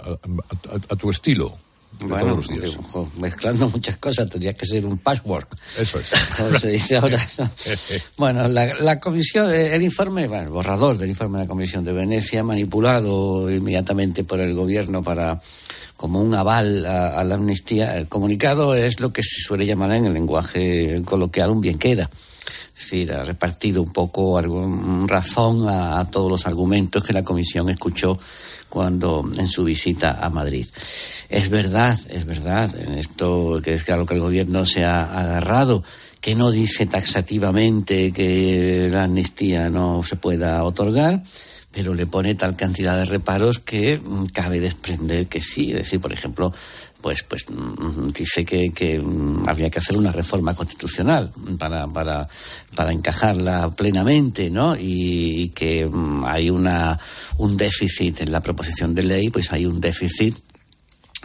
a, 0.00 0.10
a, 0.10 0.76
a 0.90 0.96
tu 0.96 1.10
estilo. 1.10 1.56
De 1.98 2.06
bueno, 2.06 2.24
todos 2.24 2.36
los 2.36 2.48
días. 2.48 2.70
dibujo, 2.72 3.10
mezclando 3.18 3.68
muchas 3.68 3.96
cosas, 3.98 4.28
tendría 4.28 4.52
que 4.52 4.66
ser 4.66 4.84
un 4.84 4.98
patchwork. 4.98 5.56
Eso 5.78 6.00
es. 6.00 6.10
Como 6.36 6.58
se 6.58 6.70
dice 6.70 6.96
ahora. 6.96 7.24
¿no? 7.38 7.50
Bueno, 8.16 8.48
la, 8.48 8.74
la, 8.80 8.98
comisión, 8.98 9.52
el 9.52 9.82
informe, 9.82 10.26
bueno, 10.26 10.44
el 10.44 10.48
borrador 10.50 10.98
del 10.98 11.10
informe 11.10 11.38
de 11.38 11.44
la 11.44 11.48
Comisión 11.48 11.84
de 11.84 11.92
Venecia, 11.92 12.42
manipulado 12.42 13.50
inmediatamente 13.50 14.24
por 14.24 14.40
el 14.40 14.54
gobierno 14.54 15.02
para 15.02 15.40
como 15.96 16.20
un 16.20 16.34
aval 16.34 16.84
a, 16.86 17.18
a, 17.18 17.24
la 17.24 17.36
amnistía. 17.36 17.96
El 17.96 18.08
comunicado 18.08 18.74
es 18.74 19.00
lo 19.00 19.12
que 19.12 19.22
se 19.22 19.40
suele 19.40 19.66
llamar 19.66 19.92
en 19.92 20.06
el 20.06 20.14
lenguaje 20.14 21.02
coloquial 21.04 21.50
un 21.50 21.60
bien 21.60 21.78
queda. 21.78 22.10
Es 22.76 22.82
decir, 22.82 23.12
ha 23.12 23.22
repartido 23.22 23.82
un 23.82 23.92
poco 23.92 24.36
algún, 24.36 25.06
razón 25.08 25.68
a, 25.68 26.00
a 26.00 26.10
todos 26.10 26.30
los 26.30 26.46
argumentos 26.46 27.02
que 27.04 27.12
la 27.12 27.22
Comisión 27.22 27.70
escuchó 27.70 28.18
cuando 28.68 29.24
en 29.38 29.46
su 29.46 29.62
visita 29.62 30.18
a 30.20 30.28
Madrid. 30.28 30.66
Es 31.28 31.48
verdad, 31.48 31.98
es 32.10 32.24
verdad, 32.24 32.74
en 32.76 32.94
esto 32.94 33.60
que 33.62 33.74
es 33.74 33.84
claro 33.84 34.04
que 34.04 34.14
el 34.14 34.20
gobierno 34.20 34.66
se 34.66 34.84
ha 34.84 35.04
agarrado, 35.04 35.84
que 36.20 36.34
no 36.34 36.50
dice 36.50 36.86
taxativamente 36.86 38.12
que 38.12 38.88
la 38.90 39.04
amnistía 39.04 39.70
no 39.70 40.02
se 40.02 40.16
pueda 40.16 40.64
otorgar, 40.64 41.22
pero 41.74 41.92
le 41.92 42.06
pone 42.06 42.36
tal 42.36 42.54
cantidad 42.54 42.96
de 42.96 43.04
reparos 43.04 43.58
que 43.58 43.98
mm, 43.98 44.26
cabe 44.26 44.60
desprender 44.60 45.26
que 45.26 45.40
sí. 45.40 45.72
Es 45.72 45.78
decir, 45.78 46.00
por 46.00 46.12
ejemplo, 46.12 46.52
pues, 47.00 47.24
pues 47.24 47.44
mm, 47.50 48.08
dice 48.12 48.44
que, 48.44 48.70
que 48.70 49.00
mm, 49.00 49.48
habría 49.48 49.68
que 49.70 49.80
hacer 49.80 49.96
una 49.96 50.12
reforma 50.12 50.54
constitucional 50.54 51.32
para, 51.58 51.86
para, 51.88 52.28
para 52.76 52.92
encajarla 52.92 53.70
plenamente, 53.70 54.50
¿no? 54.50 54.76
Y, 54.76 55.42
y 55.42 55.48
que 55.48 55.88
hay 56.24 56.48
una, 56.48 56.98
un 57.38 57.56
déficit 57.56 58.20
en 58.20 58.30
la 58.30 58.40
proposición 58.40 58.94
de 58.94 59.02
ley, 59.02 59.28
pues 59.30 59.50
hay 59.50 59.66
un 59.66 59.80
déficit 59.80 60.43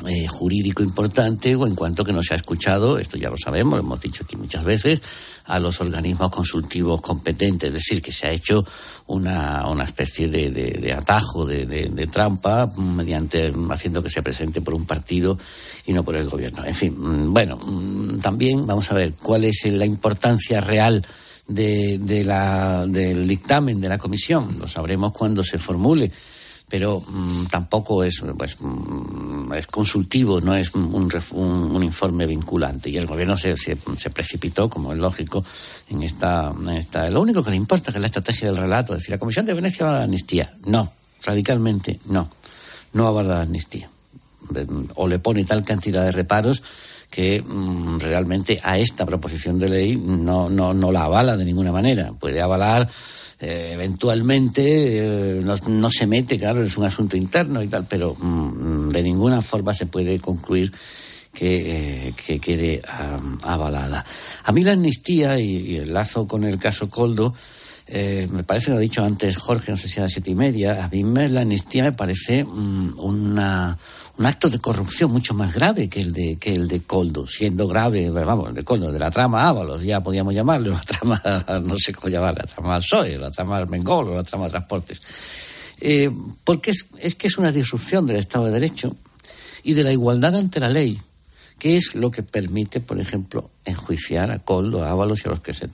eh, 0.08 0.28
jurídico 0.28 0.82
importante 0.82 1.56
o 1.56 1.68
en 1.68 1.76
cuanto 1.76 2.06
que 2.06 2.14
no 2.14 2.24
se 2.24 2.34
ha 2.34 2.38
escuchado, 2.38 2.98
esto 2.98 3.18
ya 3.18 3.30
lo 3.30 3.38
sabemos, 3.38 3.74
lo 3.74 3.80
hemos 3.82 4.00
dicho 4.00 4.24
aquí 4.24 4.38
muchas 4.38 4.64
veces, 4.64 5.02
a 5.46 5.60
los 5.60 5.82
organismos 5.82 6.30
consultivos 6.30 7.02
competentes, 7.02 7.70
es 7.70 7.74
decir, 7.74 8.02
que 8.02 8.12
se 8.12 8.28
ha 8.28 8.32
hecho 8.32 8.64
una, 9.08 9.68
una 9.68 9.84
especie 9.84 10.30
de, 10.30 10.52
de, 10.52 10.72
de 10.80 10.94
atajo, 10.94 11.46
de, 11.46 11.66
de, 11.66 12.08
trampa, 12.08 12.68
mediante 12.78 13.52
haciendo 13.72 14.02
que 14.02 14.10
se 14.10 14.22
presente 14.22 14.62
por 14.62 14.74
un 14.74 14.86
partido 14.86 15.38
y 15.86 15.92
no 15.92 16.04
por 16.04 16.16
el 16.16 16.30
gobierno. 16.30 16.64
En 16.66 16.76
fin, 16.76 16.96
mm, 16.98 17.34
bueno, 17.34 17.58
mm, 17.58 18.20
también 18.20 18.66
vamos 18.66 18.90
a 18.92 18.96
ver 18.96 19.14
cuál 19.14 19.44
es 19.46 19.66
la 19.66 19.86
importancia 19.86 20.62
real 20.62 21.06
de, 21.48 21.98
de 22.00 22.24
la, 22.24 22.86
del 22.88 23.28
dictamen 23.28 23.82
de 23.82 23.90
la 23.90 23.98
comisión. 23.98 24.58
Lo 24.60 24.68
sabremos 24.68 25.12
cuando 25.12 25.44
se 25.44 25.58
formule 25.58 26.12
pero 26.70 27.02
mmm, 27.02 27.46
tampoco 27.48 28.04
es, 28.04 28.24
pues, 28.38 28.62
mmm, 28.62 29.52
es 29.54 29.68
consultivo, 29.68 30.40
no 30.40 30.56
es 30.56 30.74
un, 30.76 30.94
un, 30.94 31.76
un, 31.76 31.84
informe 31.84 32.28
vinculante. 32.28 32.90
Y 32.90 32.98
el 32.98 33.08
gobierno 33.08 33.36
se, 33.36 33.58
se, 33.58 33.76
precipitó, 33.76 34.70
como 34.70 34.94
es 34.94 35.00
lógico, 35.00 35.44
en 35.90 36.04
esta, 36.04 36.54
esta. 36.76 37.10
Lo 37.10 37.22
único 37.22 37.44
que 37.44 37.50
le 37.50 37.56
importa 37.56 37.90
es 37.90 37.96
que 37.96 38.00
la 38.00 38.06
estrategia 38.06 38.50
del 38.50 38.58
relato, 38.58 38.94
es 38.94 39.00
decir, 39.00 39.12
la 39.12 39.18
Comisión 39.18 39.46
de 39.46 39.54
Venecia 39.54 39.86
va 39.86 39.92
a 39.92 40.00
la 40.00 40.04
amnistía. 40.04 40.54
No, 40.66 40.94
radicalmente 41.24 42.00
no. 42.06 42.30
No 42.94 43.08
avala 43.08 43.36
la 43.36 43.42
amnistía. 43.42 43.90
O 44.96 45.08
le 45.08 45.20
pone 45.20 45.44
tal 45.46 45.64
cantidad 45.64 46.06
de 46.06 46.12
reparos 46.12 46.64
que 47.10 47.42
mmm, 47.42 48.00
realmente 48.00 48.60
a 48.64 48.78
esta 48.78 49.06
proposición 49.06 49.58
de 49.60 49.70
ley 49.70 49.96
no, 49.96 50.50
no, 50.50 50.74
no 50.74 50.92
la 50.92 51.04
avala 51.04 51.36
de 51.36 51.46
ninguna 51.46 51.72
manera. 51.72 52.12
Puede 52.14 52.42
avalar 52.42 52.88
eh, 53.42 53.72
eventualmente 53.74 54.64
eh, 54.66 55.42
no, 55.42 55.56
no, 55.56 55.90
se 55.90 56.06
mete, 56.06 56.38
claro, 56.38 56.62
es 56.62 56.76
un 56.78 56.84
asunto 56.84 57.16
interno 57.16 57.64
y 57.64 57.70
tal, 57.70 57.86
pero 57.86 58.14
mm, 58.14 58.90
de 58.90 59.02
ninguna 59.02 59.42
forma 59.42 59.74
se 59.74 59.86
puede 59.86 60.20
concluir 60.20 60.74
que, 61.34 62.10
eh, 62.10 62.14
que 62.14 62.40
quede 62.40 62.82
um, 63.00 63.38
avalada. 63.44 64.06
A 64.44 64.52
mí 64.52 64.64
la 64.64 64.74
amnistía 64.74 65.40
y, 65.40 65.56
y, 65.56 65.76
el 65.78 65.94
lazo 65.94 66.28
con 66.28 66.44
el 66.44 66.60
caso 66.60 66.90
Coldo, 66.90 67.34
me 67.92 68.44
parece 68.44 68.70
lo 68.70 68.78
ha 68.78 68.82
dicho 68.82 69.04
antes 69.04 69.38
Jorge, 69.38 69.72
no 69.72 69.78
sé 69.78 69.88
si 69.88 70.00
a 70.00 70.04
las 70.04 70.12
siete 70.12 70.30
y 70.30 70.36
media, 70.36 70.84
a 70.84 70.90
mí 70.90 71.04
me, 71.04 71.28
la 71.28 71.42
amnistía 71.42 71.86
me 71.86 71.94
parece 71.94 72.44
um, 72.44 72.94
una 73.00 73.78
un 74.20 74.26
acto 74.26 74.50
de 74.50 74.60
corrupción 74.60 75.14
mucho 75.14 75.34
más 75.34 75.56
grave 75.56 75.88
que 75.88 76.02
el 76.02 76.12
de, 76.12 76.36
que 76.36 76.54
el 76.54 76.68
de 76.68 76.82
Coldo, 76.82 77.26
siendo 77.26 77.70
grave, 77.70 78.10
vamos, 78.10 78.50
el 78.50 78.54
de 78.54 78.66
Coldo, 78.66 78.92
de 78.92 79.00
la 79.00 79.10
trama 79.10 79.48
Ábalos, 79.48 79.82
ya 79.82 80.04
podíamos 80.04 80.34
llamarlo, 80.34 80.72
la 80.72 80.82
trama, 80.82 81.24
no 81.64 81.76
sé 81.78 81.94
cómo 81.94 82.10
llamarla, 82.10 82.44
la 82.46 82.54
trama 82.54 82.80
PSOE, 82.80 83.18
la 83.18 83.32
trama 83.32 83.66
Mengol 83.66 84.14
la 84.14 84.24
trama 84.24 84.50
Transportes. 84.50 85.02
Eh, 85.80 86.12
porque 86.44 86.72
es, 86.72 86.88
es 87.00 87.16
que 87.16 87.28
es 87.28 87.38
una 87.38 87.54
disrupción 87.54 88.06
del 88.06 88.18
Estado 88.18 88.48
de 88.48 88.52
Derecho 88.52 88.94
y 89.64 89.74
de 89.74 89.86
la 89.86 89.94
igualdad 89.94 90.36
ante 90.36 90.60
la 90.60 90.68
ley, 90.68 91.00
que 91.58 91.78
es 91.78 91.96
lo 91.96 92.12
que 92.12 92.22
permite, 92.22 92.82
por 92.82 93.00
ejemplo, 93.00 93.50
enjuiciar 93.64 94.32
a 94.32 94.40
Coldo, 94.40 94.84
a 94.84 94.90
Ábalos 94.90 95.22
y 95.24 95.30
a 95.30 95.32
los 95.32 95.40
que 95.40 95.54
se 95.54 95.70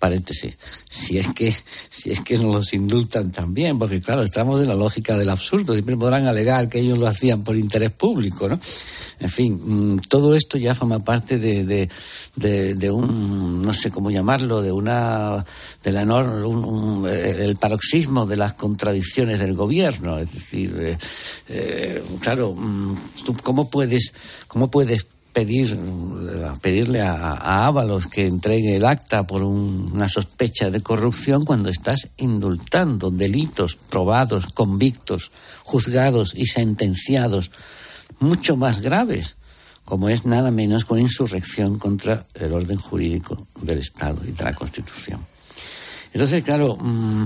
paréntesis, 0.00 0.56
si 0.88 1.18
es 1.18 1.28
que 1.28 1.54
si 1.90 2.10
es 2.10 2.20
que 2.22 2.36
nos 2.38 2.54
los 2.54 2.72
indultan 2.72 3.30
también, 3.30 3.78
porque 3.78 4.00
claro, 4.00 4.22
estamos 4.22 4.60
en 4.60 4.68
la 4.68 4.74
lógica 4.74 5.16
del 5.16 5.28
absurdo, 5.28 5.74
siempre 5.74 5.96
podrán 5.96 6.26
alegar 6.26 6.68
que 6.68 6.80
ellos 6.80 6.98
lo 6.98 7.06
hacían 7.06 7.44
por 7.44 7.56
interés 7.56 7.92
público, 7.92 8.48
¿no? 8.48 8.58
En 9.20 9.28
fin, 9.28 9.60
mmm, 9.62 9.98
todo 10.08 10.34
esto 10.34 10.56
ya 10.56 10.74
forma 10.74 11.04
parte 11.04 11.38
de, 11.38 11.88
de, 12.34 12.90
un, 12.90 13.60
no 13.62 13.74
sé 13.74 13.90
cómo 13.90 14.10
llamarlo, 14.10 14.62
de 14.62 14.72
una, 14.72 15.44
de 15.84 15.92
la 15.92 16.02
enorme, 16.02 16.46
un, 16.46 16.64
un, 16.64 17.06
el 17.06 17.56
paroxismo 17.56 18.24
de 18.24 18.36
las 18.36 18.54
contradicciones 18.54 19.38
del 19.38 19.54
gobierno, 19.54 20.18
es 20.18 20.32
decir, 20.32 20.74
eh, 20.80 20.98
eh, 21.50 22.02
claro, 22.20 22.56
¿tú 23.24 23.36
cómo 23.42 23.68
puedes, 23.68 24.14
cómo 24.48 24.70
puedes 24.70 25.06
pedir, 25.32 25.78
pedirle 26.60 27.02
a, 27.02 27.66
Ábalos 27.66 28.06
que 28.06 28.26
entregue 28.26 28.76
el 28.76 28.84
acta 28.84 29.24
por 29.26 29.42
un, 29.42 29.90
una 29.92 30.08
sospecha 30.08 30.70
de 30.70 30.80
corrupción 30.80 31.44
cuando 31.44 31.68
estás 31.68 32.08
indultando 32.16 33.10
delitos 33.10 33.76
probados, 33.76 34.46
convictos, 34.46 35.30
juzgados 35.62 36.34
y 36.34 36.46
sentenciados 36.46 37.50
mucho 38.18 38.56
más 38.56 38.80
graves, 38.80 39.36
como 39.84 40.08
es 40.08 40.26
nada 40.26 40.50
menos 40.50 40.84
con 40.84 40.98
insurrección 40.98 41.78
contra 41.78 42.26
el 42.34 42.52
orden 42.52 42.76
jurídico 42.76 43.46
del 43.60 43.78
Estado 43.78 44.22
y 44.26 44.32
de 44.32 44.44
la 44.44 44.54
Constitución. 44.54 45.20
Entonces, 46.12 46.42
claro, 46.42 46.76
mmm, 46.76 47.24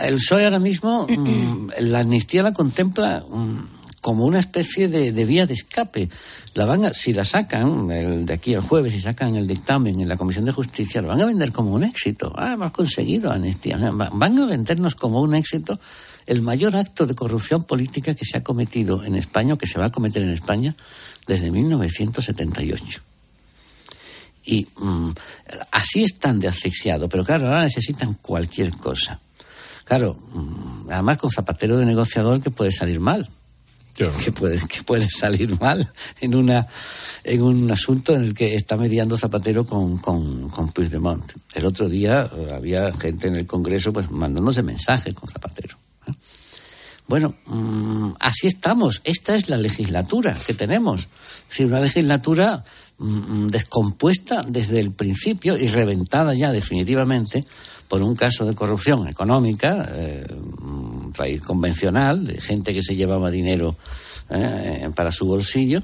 el 0.00 0.16
PSOE 0.16 0.44
ahora 0.44 0.58
mismo, 0.58 1.06
mmm, 1.08 1.70
la 1.80 2.00
amnistía 2.00 2.42
la 2.42 2.52
contempla 2.52 3.24
mmm, 3.28 3.77
como 4.08 4.24
una 4.24 4.38
especie 4.38 4.88
de, 4.88 5.12
de, 5.12 5.24
vía 5.26 5.44
de 5.44 5.52
escape. 5.52 6.08
La 6.54 6.64
van 6.64 6.86
a, 6.86 6.94
si 6.94 7.12
la 7.12 7.26
sacan 7.26 7.88
de 8.24 8.32
aquí 8.32 8.54
al 8.54 8.62
jueves, 8.62 8.94
si 8.94 9.02
sacan 9.02 9.36
el 9.36 9.46
dictamen 9.46 10.00
en 10.00 10.08
la 10.08 10.16
Comisión 10.16 10.46
de 10.46 10.52
Justicia, 10.52 11.02
lo 11.02 11.08
van 11.08 11.20
a 11.20 11.26
vender 11.26 11.52
como 11.52 11.74
un 11.74 11.84
éxito. 11.84 12.32
Ah, 12.34 12.54
hemos 12.54 12.72
conseguido 12.72 13.30
amnistía. 13.30 13.76
Van 13.76 14.38
a 14.38 14.46
vendernos 14.46 14.94
como 14.94 15.20
un 15.20 15.34
éxito 15.34 15.78
el 16.24 16.40
mayor 16.40 16.74
acto 16.74 17.04
de 17.04 17.14
corrupción 17.14 17.64
política 17.64 18.14
que 18.14 18.24
se 18.24 18.38
ha 18.38 18.42
cometido 18.42 19.04
en 19.04 19.14
España, 19.14 19.52
o 19.52 19.58
que 19.58 19.66
se 19.66 19.78
va 19.78 19.84
a 19.84 19.90
cometer 19.90 20.22
en 20.22 20.30
España, 20.30 20.74
desde 21.26 21.50
1978. 21.50 23.02
Y 24.46 24.68
mmm, 24.74 25.10
así 25.70 26.02
están 26.02 26.40
de 26.40 26.48
asfixiado, 26.48 27.10
pero 27.10 27.26
claro, 27.26 27.48
ahora 27.48 27.64
necesitan 27.64 28.14
cualquier 28.14 28.70
cosa. 28.70 29.20
Claro, 29.84 30.14
mmm, 30.14 30.90
además 30.90 31.18
con 31.18 31.30
zapatero 31.30 31.76
de 31.76 31.84
negociador 31.84 32.40
que 32.40 32.48
puede 32.48 32.72
salir 32.72 33.00
mal 33.00 33.28
que 34.06 34.32
puede, 34.32 34.58
que 34.66 34.82
puede 34.84 35.08
salir 35.08 35.58
mal 35.58 35.92
en, 36.20 36.34
una, 36.34 36.66
en 37.24 37.42
un 37.42 37.70
asunto 37.70 38.14
en 38.14 38.22
el 38.22 38.34
que 38.34 38.54
está 38.54 38.76
mediando 38.76 39.16
Zapatero 39.16 39.66
con, 39.66 39.98
con, 39.98 40.48
con 40.48 40.72
Puigdemont. 40.72 41.32
El 41.52 41.66
otro 41.66 41.88
día 41.88 42.30
eh, 42.32 42.52
había 42.54 42.92
gente 42.92 43.26
en 43.26 43.34
el 43.34 43.46
Congreso 43.46 43.92
pues 43.92 44.10
mandándose 44.10 44.62
mensajes 44.62 45.12
con 45.14 45.28
Zapatero. 45.28 45.76
¿eh? 46.06 46.12
Bueno, 47.08 47.34
mmm, 47.46 48.12
así 48.20 48.46
estamos. 48.46 49.00
Esta 49.02 49.34
es 49.34 49.48
la 49.48 49.56
legislatura 49.56 50.36
que 50.46 50.54
tenemos. 50.54 51.00
Es 51.00 51.48
decir, 51.48 51.66
una 51.66 51.80
legislatura 51.80 52.62
mmm, 52.98 53.48
descompuesta 53.48 54.44
desde 54.46 54.78
el 54.78 54.92
principio 54.92 55.56
y 55.56 55.68
reventada 55.68 56.34
ya 56.34 56.52
definitivamente 56.52 57.44
por 57.88 58.02
un 58.02 58.14
caso 58.14 58.44
de 58.44 58.54
corrupción 58.54 59.08
económica, 59.08 59.88
eh, 59.92 60.26
raíz 61.14 61.42
convencional, 61.42 62.24
de 62.24 62.40
gente 62.40 62.72
que 62.74 62.82
se 62.82 62.94
llevaba 62.94 63.30
dinero 63.30 63.76
eh, 64.30 64.90
para 64.94 65.10
su 65.10 65.26
bolsillo, 65.26 65.80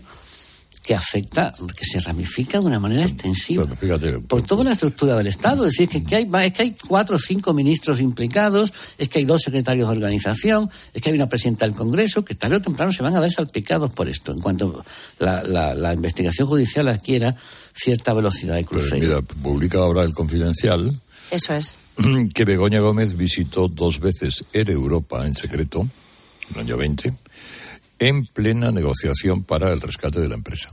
que 0.83 0.95
afecta, 0.95 1.55
que 1.75 1.85
se 1.87 1.99
ramifica 1.99 2.61
de 2.61 2.67
una 2.67 2.79
manera 2.79 3.05
extensiva 3.05 3.63
bueno, 3.65 3.75
fíjate, 3.75 4.19
por 4.19 4.43
toda 4.43 4.65
la 4.65 4.73
estructura 4.73 5.17
del 5.17 5.29
Estado. 5.29 5.65
Es 5.65 5.73
decir, 5.73 5.89
que, 5.89 6.05
que, 6.05 6.17
hay, 6.17 6.29
es 6.45 6.53
que 6.53 6.63
hay 6.63 6.77
cuatro 6.87 7.17
o 7.17 7.19
cinco 7.19 7.55
ministros 7.55 8.01
implicados, 8.01 8.71
es 8.99 9.09
que 9.09 9.21
hay 9.21 9.25
dos 9.25 9.41
secretarios 9.41 9.89
de 9.89 9.95
organización, 9.95 10.69
es 10.93 11.01
que 11.01 11.09
hay 11.09 11.17
una 11.17 11.27
presidenta 11.27 11.65
del 11.65 11.75
Congreso, 11.75 12.23
que 12.23 12.35
tarde 12.35 12.57
o 12.57 12.61
temprano 12.61 12.93
se 12.93 13.03
van 13.03 13.17
a 13.17 13.21
ver 13.21 13.33
salpicados 13.33 13.95
por 13.95 14.11
esto, 14.11 14.33
en 14.33 14.41
cuanto 14.41 14.85
la, 15.19 15.43
la, 15.43 15.75
la 15.75 15.95
investigación 15.95 16.47
judicial 16.47 16.87
adquiera 16.89 17.35
cierta 17.73 18.13
velocidad 18.13 18.57
de 18.57 18.67
crucero. 18.67 18.99
Pues 18.99 19.09
mira, 19.09 19.23
publica 19.43 19.79
ahora 19.79 20.03
el 20.03 20.13
Confidencial. 20.13 20.93
Eso 21.31 21.55
es. 21.55 21.77
Que 22.35 22.45
Begoña 22.45 22.81
Gómez 22.81 23.17
visitó 23.17 23.69
dos 23.69 24.01
veces 24.01 24.45
Air 24.53 24.71
Europa 24.71 25.27
en 25.27 25.35
secreto, 25.35 25.81
en 26.51 26.55
el 26.55 26.61
año 26.61 26.77
20, 26.77 27.15
en 27.99 28.27
plena 28.27 28.71
negociación 28.71 29.43
para 29.45 29.73
el 29.73 29.81
rescate 29.81 30.21
de 30.21 30.29
la 30.29 30.35
empresa. 30.35 30.71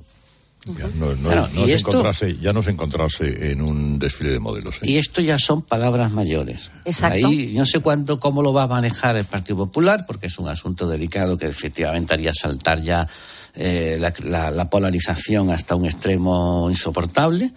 Ya 0.65 0.87
no, 0.93 1.15
no, 1.15 1.29
claro, 1.29 1.47
no 1.55 1.65
es 1.65 1.71
esto, 1.71 1.89
encontrarse, 1.89 2.37
ya 2.37 2.53
no 2.53 2.59
es 2.59 2.67
encontrarse 2.67 3.51
en 3.51 3.63
un 3.63 3.97
desfile 3.97 4.29
de 4.29 4.39
modelos. 4.39 4.75
¿eh? 4.75 4.91
Y 4.91 4.97
esto 4.97 5.19
ya 5.19 5.39
son 5.39 5.63
palabras 5.63 6.11
mayores. 6.11 6.69
Exacto. 6.85 7.29
Ahí 7.29 7.53
no 7.55 7.65
sé 7.65 7.79
cuánto, 7.79 8.19
cómo 8.19 8.43
lo 8.43 8.53
va 8.53 8.63
a 8.63 8.67
manejar 8.67 9.17
el 9.17 9.25
Partido 9.25 9.57
Popular, 9.57 10.05
porque 10.05 10.27
es 10.27 10.37
un 10.37 10.47
asunto 10.47 10.87
delicado 10.87 11.35
que 11.35 11.47
efectivamente 11.47 12.13
haría 12.13 12.31
saltar 12.31 12.79
ya 12.83 13.07
eh, 13.55 13.97
la, 13.99 14.13
la, 14.19 14.51
la 14.51 14.69
polarización 14.69 15.49
hasta 15.49 15.75
un 15.75 15.85
extremo 15.85 16.69
insoportable. 16.69 17.51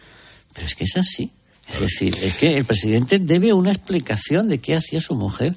Pero 0.54 0.66
es 0.66 0.74
que 0.74 0.84
es 0.84 0.96
así. 0.96 1.30
Es 1.72 1.80
decir, 1.80 2.14
es 2.22 2.34
que 2.34 2.56
el 2.58 2.64
presidente 2.64 3.18
debe 3.18 3.52
una 3.52 3.70
explicación 3.70 4.48
de 4.48 4.58
qué 4.60 4.74
hacía 4.76 5.00
su 5.00 5.14
mujer 5.14 5.56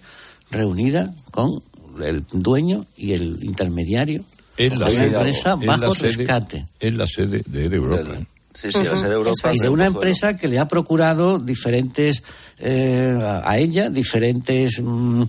reunida 0.51 1.13
con 1.31 1.61
el 2.01 2.23
dueño 2.31 2.85
y 2.95 3.13
el 3.13 3.43
intermediario 3.43 4.23
en 4.57 4.79
la 4.79 4.89
sede, 4.89 5.07
empresa 5.07 5.57
en 5.59 5.65
bajo 5.67 5.85
la 5.87 5.91
sede- 5.91 6.07
rescate. 6.17 6.65
En 6.79 6.97
la 6.97 7.05
sede 7.05 7.43
de 7.45 7.63
Air 7.65 7.73
Europa. 7.73 8.19
Sí, 8.57 8.71
sí, 8.71 8.83
la 8.83 8.97
sede 8.97 9.09
de 9.09 9.15
Europa. 9.15 9.51
Y 9.53 9.59
de 9.59 9.69
una 9.69 9.85
empresa 9.85 10.35
que 10.35 10.47
le 10.47 10.57
ha 10.57 10.67
procurado 10.67 11.37
diferentes 11.37 12.23
eh, 12.57 13.15
a 13.43 13.55
ella 13.59 13.91
diferentes 13.91 14.81
mm, 14.81 15.23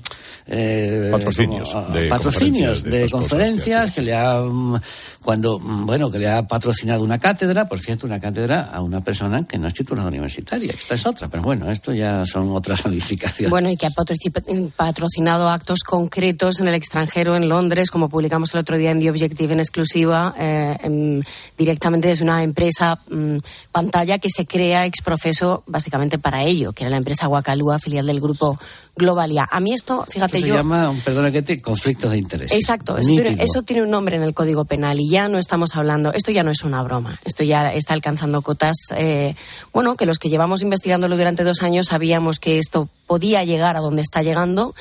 eh, 0.47 1.09
Patrocinios 1.11 1.71
como, 1.71 1.87
ah, 1.87 1.93
de 1.93 2.09
patrocinios 2.09 2.79
conferencias, 2.79 2.83
de 2.85 2.99
de 3.01 3.11
conferencias 3.11 3.91
que, 3.91 4.01
le 4.01 4.15
ha 4.15 4.41
mm, 4.41 4.81
cuando 5.23 5.59
mm, 5.59 5.85
bueno 5.85 6.11
que 6.11 6.19
le 6.19 6.31
ha 6.31 6.43
patrocinado 6.47 7.05
una 7.05 7.19
cátedra 7.19 7.67
por 7.69 7.81
cierto 7.81 8.07
una 8.07 8.19
cátedra 8.19 8.71
a 8.73 8.81
una 8.81 9.03
persona 9.03 9.47
que 9.47 9.59
no 9.59 9.69
es 9.69 9.75
titulada 9.75 10.09
universitaria 10.09 10.73
esta 10.73 10.95
es 10.95 11.05
otra 11.05 11.29
pero 11.29 11.43
bueno 11.43 11.71
esto 11.71 11.93
ya 11.93 12.25
son 12.25 12.49
otras 12.57 12.83
ramificaciones 12.85 13.51
Bueno, 13.51 13.69
y 13.69 13.77
que 13.77 13.85
ha 13.85 13.91
patrocin- 13.91 14.73
patrocinado 14.75 15.51
actos 15.51 15.81
concretos 15.81 16.61
en 16.61 16.69
el 16.69 16.75
extranjero, 16.75 17.37
en 17.37 17.49
Londres, 17.49 17.91
como 17.91 18.09
publicamos 18.09 18.55
el 18.55 18.61
otro 18.61 18.79
día 18.79 18.91
en 18.91 19.01
The 19.01 19.11
Objective 19.11 19.53
en 19.53 19.61
exclusiva, 19.61 20.35
eh, 20.39 21.21
directamente 21.59 22.09
desde 22.09 22.25
una 22.25 22.43
empresa 22.43 22.99
mm, 23.19 23.43
pantalla 23.73 24.19
que 24.19 24.29
se 24.31 24.47
crea 24.47 24.87
ex 24.87 25.03
profeso 25.03 25.63
básicamente 25.67 26.19
para 26.19 26.45
ello, 26.45 26.73
que 26.73 26.85
era 26.85 26.91
la 26.91 26.97
empresa 26.97 27.27
Guacalúa, 27.27 27.79
filial 27.79 28.07
del 28.07 28.21
grupo 28.21 28.59
Globalia. 28.97 29.47
A 29.51 29.61
mí 29.61 29.73
esto, 29.73 30.07
fíjate, 30.09 30.39
Esto 30.39 30.47
se 30.47 30.49
yo... 30.49 30.55
llama 30.57 30.93
perdona 31.05 31.31
que 31.31 31.43
te 31.43 31.61
conflictos 31.61 32.11
de 32.11 32.19
interés 32.19 32.53
Exacto, 32.53 32.97
eso 32.97 33.11
tiene, 33.11 33.43
eso 33.43 33.63
tiene 33.63 33.83
un 33.83 33.91
nombre 33.91 34.17
en 34.17 34.23
el 34.23 34.35
Código 34.35 34.65
Penal 34.65 35.01
y 35.01 35.11
ya 35.11 35.29
no 35.29 35.39
estamos 35.39 35.77
hablando, 35.77 36.13
esto 36.13 36.31
ya 36.31 36.43
no 36.43 36.51
es 36.51 36.63
una 36.63 36.83
broma, 36.83 37.21
esto 37.25 37.45
ya 37.45 37.73
está 37.73 37.95
alcanzando 37.95 38.43
cotas, 38.43 38.77
eh, 38.97 39.35
bueno, 39.73 39.97
que 39.97 40.07
los 40.07 40.19
que 40.19 40.29
llevamos 40.29 40.63
investigándolo 40.63 41.17
durante 41.17 41.45
dos 41.45 41.63
años 41.63 41.87
sabíamos 41.87 42.39
que 42.39 42.59
esto 42.59 42.89
podía 43.07 43.45
llegar 43.45 43.77
a 43.77 43.81
donde 43.81 44.03
está 44.03 44.23
llegando 44.23 44.75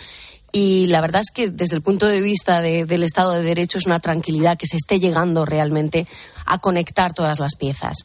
y 0.51 0.87
la 0.87 1.01
verdad 1.01 1.21
es 1.21 1.31
que 1.31 1.49
desde 1.49 1.75
el 1.75 1.81
punto 1.81 2.05
de 2.07 2.21
vista 2.21 2.61
de- 2.61 2.85
del 2.85 3.03
Estado 3.03 3.31
de 3.31 3.43
Derecho 3.43 3.77
es 3.77 3.85
una 3.85 3.99
tranquilidad 3.99 4.57
que 4.57 4.65
se 4.67 4.77
esté 4.77 4.99
llegando 4.99 5.45
realmente 5.45 6.07
a 6.45 6.57
conectar 6.59 7.13
todas 7.13 7.39
las 7.39 7.55
piezas. 7.55 7.97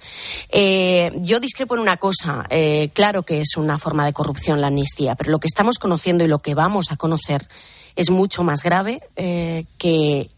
Eh, 0.50 1.12
yo 1.22 1.38
discrepo 1.40 1.74
en 1.74 1.80
una 1.80 1.96
cosa. 1.96 2.44
eh, 2.50 2.90
claro 2.94 3.22
que 3.22 3.40
es 3.40 3.56
una 3.56 3.78
forma 3.78 4.04
de 4.04 4.12
corrupción 4.12 4.60
la 4.60 4.66
amnistía, 4.68 5.14
pero 5.14 5.30
lo 5.30 5.38
que 5.38 5.46
estamos 5.46 5.78
conociendo 5.78 6.24
y 6.24 6.28
lo 6.28 6.40
que 6.40 6.54
vamos 6.54 6.90
a 6.90 6.96
conocer 6.96 7.46
es 7.94 8.10
mucho 8.10 8.42
más 8.42 8.62
grave 8.62 9.02
eh, 9.16 9.64
que 9.78 10.30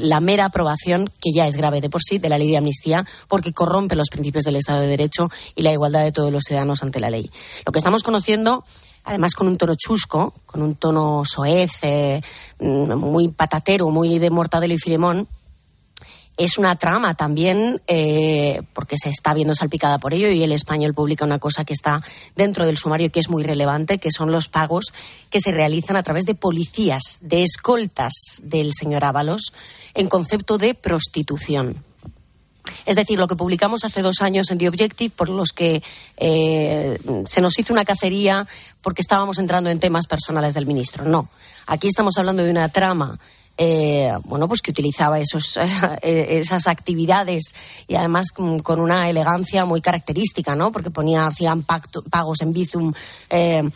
la 0.00 0.20
mera 0.20 0.44
aprobación, 0.46 1.08
que 1.20 1.32
ya 1.34 1.46
es 1.48 1.56
grave 1.56 1.80
de 1.80 1.90
por 1.90 2.00
sí, 2.02 2.18
de 2.18 2.28
la 2.28 2.38
ley 2.38 2.48
de 2.50 2.56
amnistía, 2.56 3.04
porque 3.28 3.52
corrompe 3.52 3.96
los 3.96 4.08
principios 4.10 4.44
del 4.44 4.54
Estado 4.56 4.80
de 4.80 4.86
Derecho 4.86 5.28
y 5.56 5.62
la 5.62 5.72
igualdad 5.72 6.04
de 6.04 6.12
todos 6.12 6.32
los 6.32 6.44
ciudadanos 6.44 6.82
ante 6.84 7.00
la 7.00 7.10
ley. 7.10 7.28
Lo 7.66 7.72
que 7.72 7.78
estamos 7.80 8.04
conociendo 8.04 8.64
además 9.04 9.34
con 9.34 9.48
un 9.48 9.56
tono 9.56 9.74
chusco, 9.74 10.34
con 10.46 10.62
un 10.62 10.76
tono 10.76 11.22
soez, 11.24 11.72
eh, 11.82 12.20
mm, 12.58 12.94
muy 12.94 13.28
patatero, 13.28 13.88
muy 13.90 14.18
de 14.18 14.30
Mortadelo 14.30 14.74
y 14.74 14.78
Filemón, 14.78 15.28
es 16.40 16.56
una 16.56 16.76
trama 16.76 17.12
también, 17.14 17.82
eh, 17.86 18.62
porque 18.72 18.96
se 18.96 19.10
está 19.10 19.34
viendo 19.34 19.54
salpicada 19.54 19.98
por 19.98 20.14
ello, 20.14 20.30
y 20.30 20.42
el 20.42 20.52
español 20.52 20.94
publica 20.94 21.26
una 21.26 21.38
cosa 21.38 21.66
que 21.66 21.74
está 21.74 22.02
dentro 22.34 22.64
del 22.64 22.78
sumario 22.78 23.12
que 23.12 23.20
es 23.20 23.28
muy 23.28 23.42
relevante, 23.42 23.98
que 23.98 24.10
son 24.10 24.32
los 24.32 24.48
pagos 24.48 24.86
que 25.28 25.40
se 25.40 25.50
realizan 25.50 25.96
a 25.96 26.02
través 26.02 26.24
de 26.24 26.34
policías, 26.34 27.18
de 27.20 27.42
escoltas 27.42 28.12
del 28.42 28.72
señor 28.72 29.04
Ábalos, 29.04 29.52
en 29.92 30.08
concepto 30.08 30.56
de 30.56 30.74
prostitución. 30.74 31.84
Es 32.86 32.96
decir, 32.96 33.18
lo 33.18 33.26
que 33.26 33.36
publicamos 33.36 33.84
hace 33.84 34.02
dos 34.02 34.20
años 34.20 34.50
en 34.50 34.58
The 34.58 34.68
Objective, 34.68 35.12
por 35.14 35.28
los 35.28 35.50
que 35.52 35.82
eh, 36.16 36.98
se 37.26 37.40
nos 37.40 37.58
hizo 37.58 37.72
una 37.72 37.84
cacería 37.84 38.46
porque 38.82 39.02
estábamos 39.02 39.38
entrando 39.38 39.70
en 39.70 39.80
temas 39.80 40.06
personales 40.06 40.54
del 40.54 40.66
ministro. 40.66 41.04
No. 41.04 41.28
Aquí 41.66 41.88
estamos 41.88 42.16
hablando 42.18 42.42
de 42.42 42.50
una 42.50 42.68
trama. 42.68 43.18
eh, 43.58 44.10
bueno, 44.24 44.48
pues 44.48 44.62
que 44.62 44.70
utilizaba 44.70 45.18
esos, 45.20 45.58
eh, 46.02 46.38
esas 46.40 46.66
actividades 46.66 47.54
y 47.86 47.94
además 47.94 48.28
con 48.32 48.80
una 48.80 49.10
elegancia 49.10 49.66
muy 49.66 49.82
característica, 49.82 50.56
¿no? 50.56 50.72
Porque 50.72 50.90
ponía, 50.90 51.26
hacían 51.26 51.62
pacto- 51.64 52.02
pagos 52.08 52.40
en 52.40 52.52
Bizum 52.54 52.92
eh, 53.28 53.68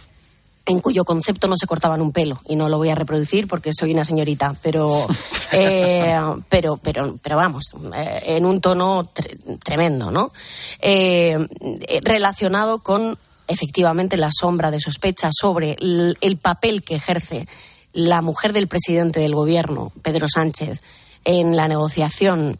en 0.66 0.80
cuyo 0.80 1.04
concepto 1.04 1.46
no 1.46 1.56
se 1.56 1.66
cortaban 1.66 2.00
un 2.00 2.12
pelo 2.12 2.40
y 2.48 2.56
no 2.56 2.68
lo 2.68 2.78
voy 2.78 2.88
a 2.88 2.94
reproducir 2.94 3.46
porque 3.48 3.70
soy 3.72 3.92
una 3.92 4.04
señorita 4.04 4.54
pero 4.62 5.06
eh, 5.52 6.14
pero 6.48 6.78
pero 6.78 7.18
pero 7.22 7.36
vamos 7.36 7.64
eh, 7.94 8.22
en 8.36 8.46
un 8.46 8.60
tono 8.60 9.04
tre- 9.04 9.38
tremendo 9.62 10.10
no 10.10 10.32
Eh, 10.80 11.36
eh, 11.60 12.00
relacionado 12.02 12.78
con 12.80 13.18
efectivamente 13.46 14.16
la 14.16 14.30
sombra 14.32 14.70
de 14.70 14.80
sospecha 14.80 15.28
sobre 15.32 15.76
el, 15.80 16.16
el 16.22 16.36
papel 16.38 16.82
que 16.82 16.94
ejerce 16.94 17.46
la 17.92 18.22
mujer 18.22 18.52
del 18.54 18.66
presidente 18.68 19.20
del 19.20 19.34
gobierno 19.34 19.92
Pedro 20.02 20.28
Sánchez 20.28 20.80
en 21.24 21.56
la 21.56 21.68
negociación 21.68 22.58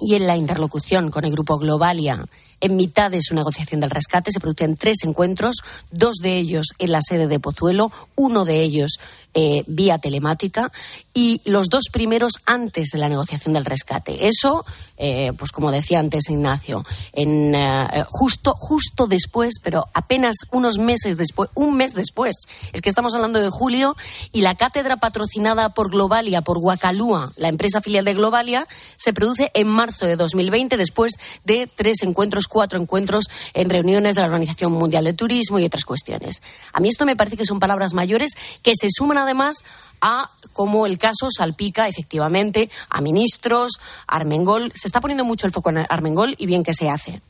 y 0.00 0.14
en 0.14 0.26
la 0.26 0.36
interlocución 0.36 1.10
con 1.10 1.24
el 1.24 1.32
grupo 1.32 1.58
Globalia 1.58 2.24
en 2.60 2.76
mitad 2.76 3.10
de 3.10 3.22
su 3.22 3.34
negociación 3.34 3.80
del 3.80 3.90
rescate 3.90 4.32
se 4.32 4.40
producen 4.40 4.76
tres 4.76 4.98
encuentros, 5.04 5.56
dos 5.90 6.16
de 6.16 6.36
ellos 6.36 6.68
en 6.78 6.92
la 6.92 7.00
sede 7.02 7.26
de 7.28 7.40
Pozuelo, 7.40 7.92
uno 8.16 8.44
de 8.44 8.62
ellos 8.62 8.98
eh, 9.34 9.62
vía 9.66 9.98
telemática 9.98 10.72
y 11.14 11.40
los 11.44 11.68
dos 11.68 11.84
primeros 11.92 12.32
antes 12.44 12.88
de 12.88 12.98
la 12.98 13.08
negociación 13.08 13.54
del 13.54 13.66
rescate. 13.66 14.26
Eso, 14.26 14.64
eh, 14.96 15.32
pues 15.38 15.52
como 15.52 15.70
decía 15.70 16.00
antes 16.00 16.28
Ignacio, 16.28 16.84
en, 17.12 17.54
eh, 17.54 18.04
justo, 18.08 18.54
justo 18.58 19.06
después, 19.06 19.60
pero 19.62 19.86
apenas 19.94 20.38
unos 20.50 20.78
meses 20.78 21.16
después, 21.16 21.50
un 21.54 21.76
mes 21.76 21.94
después, 21.94 22.34
es 22.72 22.80
que 22.80 22.88
estamos 22.88 23.14
hablando 23.14 23.38
de 23.38 23.50
julio 23.50 23.96
y 24.32 24.40
la 24.40 24.56
cátedra 24.56 24.96
patrocinada 24.96 25.68
por 25.68 25.92
Globalia, 25.92 26.40
por 26.40 26.58
Guacalúa, 26.58 27.30
la 27.36 27.48
empresa 27.48 27.80
filial 27.80 28.06
de 28.06 28.14
Globalia, 28.14 28.66
se 28.96 29.12
produce 29.12 29.52
en 29.54 29.68
marzo 29.68 30.06
de 30.06 30.16
2020 30.16 30.76
después 30.76 31.12
de 31.44 31.70
tres 31.72 32.02
encuentros, 32.02 32.47
cuatro 32.48 32.80
encuentros 32.80 33.26
en 33.54 33.70
reuniones 33.70 34.14
de 34.14 34.22
la 34.22 34.26
Organización 34.26 34.72
Mundial 34.72 35.04
de 35.04 35.12
Turismo 35.12 35.58
y 35.58 35.64
otras 35.64 35.84
cuestiones. 35.84 36.42
A 36.72 36.80
mí 36.80 36.88
esto 36.88 37.06
me 37.06 37.16
parece 37.16 37.36
que 37.36 37.46
son 37.46 37.60
palabras 37.60 37.94
mayores 37.94 38.32
que 38.62 38.72
se 38.74 38.88
suman 38.90 39.18
además 39.18 39.64
a 40.00 40.30
cómo 40.52 40.86
el 40.86 40.98
caso 40.98 41.28
salpica 41.30 41.88
efectivamente 41.88 42.70
a 42.88 43.00
ministros, 43.00 43.72
a 44.06 44.16
Armengol. 44.16 44.72
Se 44.74 44.88
está 44.88 45.00
poniendo 45.00 45.24
mucho 45.24 45.46
el 45.46 45.52
foco 45.52 45.70
en 45.70 45.78
Armengol 45.88 46.34
y 46.38 46.46
bien 46.46 46.62
que 46.62 46.72
se 46.72 46.88
hace. 46.90 47.20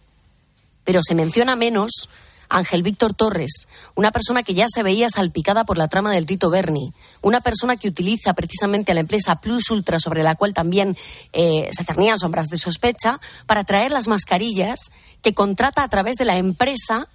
Pero 0.84 1.02
se 1.02 1.14
menciona 1.14 1.56
menos 1.56 2.08
Ángel 2.48 2.82
Víctor 2.82 3.14
Torres, 3.14 3.68
una 3.94 4.10
persona 4.10 4.42
que 4.42 4.54
ya 4.54 4.66
se 4.68 4.82
veía 4.82 5.10
salpicada 5.10 5.64
por 5.64 5.78
la 5.78 5.88
trama 5.88 6.12
del 6.12 6.26
Tito 6.26 6.50
Berni, 6.50 6.92
una 7.22 7.40
persona 7.40 7.76
que 7.76 7.88
utiliza 7.88 8.32
precisamente 8.32 8.92
a 8.92 8.94
la 8.94 9.00
empresa 9.00 9.40
Plus 9.40 9.70
Ultra, 9.70 9.98
sobre 9.98 10.22
la 10.22 10.34
cual 10.34 10.54
también 10.54 10.96
eh, 11.32 11.68
se 11.72 11.84
cernían 11.84 12.18
sombras 12.18 12.48
de 12.48 12.58
sospecha, 12.58 13.20
para 13.46 13.64
traer 13.64 13.92
las 13.92 14.08
mascarillas 14.08 14.80
que 15.22 15.34
contrata 15.34 15.82
a 15.82 15.88
través 15.88 16.16
de 16.16 16.24
la 16.24 16.36
empresa 16.36 17.08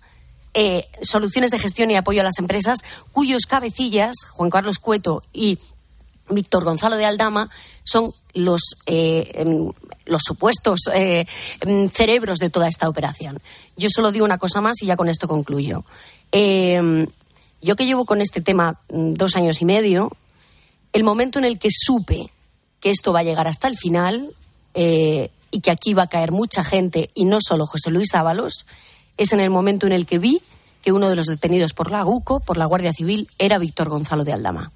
eh, 0.54 0.88
Soluciones 1.02 1.50
de 1.50 1.58
Gestión 1.58 1.90
y 1.90 1.96
Apoyo 1.96 2.22
a 2.22 2.24
las 2.24 2.38
Empresas, 2.38 2.78
cuyos 3.12 3.46
cabecillas, 3.48 4.16
Juan 4.32 4.52
Carlos 4.52 4.78
Cueto 4.78 5.24
y 5.34 5.58
Víctor 6.30 6.64
Gonzalo 6.64 6.96
de 6.96 7.06
Aldama, 7.06 7.50
son 7.84 8.14
los, 8.34 8.62
eh, 8.86 9.32
em, 9.34 9.72
los 10.06 10.22
supuestos 10.26 10.82
eh, 10.94 11.26
em, 11.62 11.90
cerebros 11.90 12.40
de 12.40 12.50
toda 12.50 12.68
esta 12.68 12.90
operación. 12.90 13.40
Yo 13.78 13.90
solo 13.90 14.12
digo 14.12 14.26
una 14.26 14.38
cosa 14.38 14.62
más 14.62 14.82
y 14.82 14.86
ya 14.86 14.98
con 14.98 15.10
esto 15.10 15.28
concluyo. 15.28 15.84
Eh, 16.32 17.08
yo 17.64 17.76
que 17.78 17.86
llevo 17.86 18.06
con 18.06 18.22
este 18.22 18.42
tema 18.42 18.80
mm, 18.90 19.14
dos 19.14 19.36
años 19.36 19.62
y 19.62 19.66
medio, 19.66 20.12
el 20.92 21.04
momento 21.04 21.40
en 21.40 21.46
el 21.46 21.58
que 21.58 21.70
supe 21.72 22.30
que 22.80 22.92
esto 22.92 23.14
va 23.14 23.22
a 23.22 23.24
llegar 23.24 23.48
hasta 23.48 23.68
el 23.68 23.78
final 23.78 24.34
eh, 24.74 25.32
y 25.50 25.62
que 25.62 25.72
aquí 25.72 25.94
va 25.94 26.04
a 26.04 26.08
caer 26.08 26.32
mucha 26.32 26.64
gente 26.64 27.10
y 27.16 27.26
no 27.26 27.40
solo 27.42 27.66
José 27.66 27.90
Luis 27.90 28.14
Ábalos, 28.14 28.66
es 29.18 29.32
en 29.32 29.40
el 29.40 29.50
momento 29.50 29.88
en 29.88 29.94
el 29.94 30.06
que 30.06 30.20
vi 30.20 30.42
que 30.84 30.92
uno 30.92 31.10
de 31.10 31.16
los 31.16 31.28
detenidos 31.28 31.74
por 31.74 31.90
la 31.90 32.04
GUCO, 32.04 32.42
por 32.42 32.58
la 32.58 32.66
Guardia 32.66 32.92
Civil, 32.92 33.30
era 33.40 33.58
Víctor 33.58 33.90
Gonzalo 33.90 34.26
de 34.26 34.34
Aldama. 34.34 34.72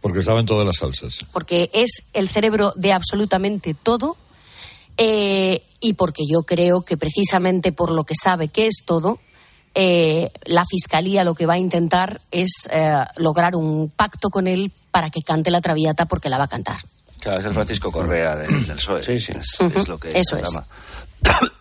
Porque 0.00 0.20
estaba 0.20 0.40
en 0.40 0.46
todas 0.46 0.66
las 0.66 0.76
salsas. 0.76 1.26
porque 1.32 1.70
es 1.72 2.02
el 2.12 2.28
cerebro 2.28 2.72
de 2.76 2.92
absolutamente 2.92 3.74
todo 3.74 4.16
eh, 4.96 5.62
y 5.80 5.94
porque 5.94 6.24
yo 6.30 6.42
creo 6.42 6.82
que 6.82 6.96
precisamente 6.96 7.72
por 7.72 7.90
lo 7.90 8.04
que 8.04 8.14
sabe 8.14 8.48
que 8.48 8.66
es 8.66 8.82
todo, 8.84 9.18
eh, 9.74 10.30
la 10.44 10.64
Fiscalía 10.66 11.24
lo 11.24 11.34
que 11.34 11.46
va 11.46 11.54
a 11.54 11.58
intentar 11.58 12.20
es 12.30 12.68
eh, 12.70 12.94
lograr 13.16 13.56
un 13.56 13.88
pacto 13.88 14.28
con 14.28 14.46
él 14.46 14.72
para 14.90 15.10
que 15.10 15.22
cante 15.22 15.50
la 15.50 15.60
traviata 15.60 16.06
porque 16.06 16.28
la 16.28 16.38
va 16.38 16.44
a 16.44 16.48
cantar. 16.48 16.78
Claro, 17.20 17.40
es 17.40 17.46
el 17.46 17.54
Francisco 17.54 17.92
Correa 17.92 18.36
del, 18.36 18.66
del 18.66 18.76
PSOE. 18.76 19.00
Es, 19.00 19.28
es 19.28 19.88
lo 19.88 19.98
que 19.98 20.08
Eso 20.18 20.36
se 20.36 20.42
es. 20.42 20.60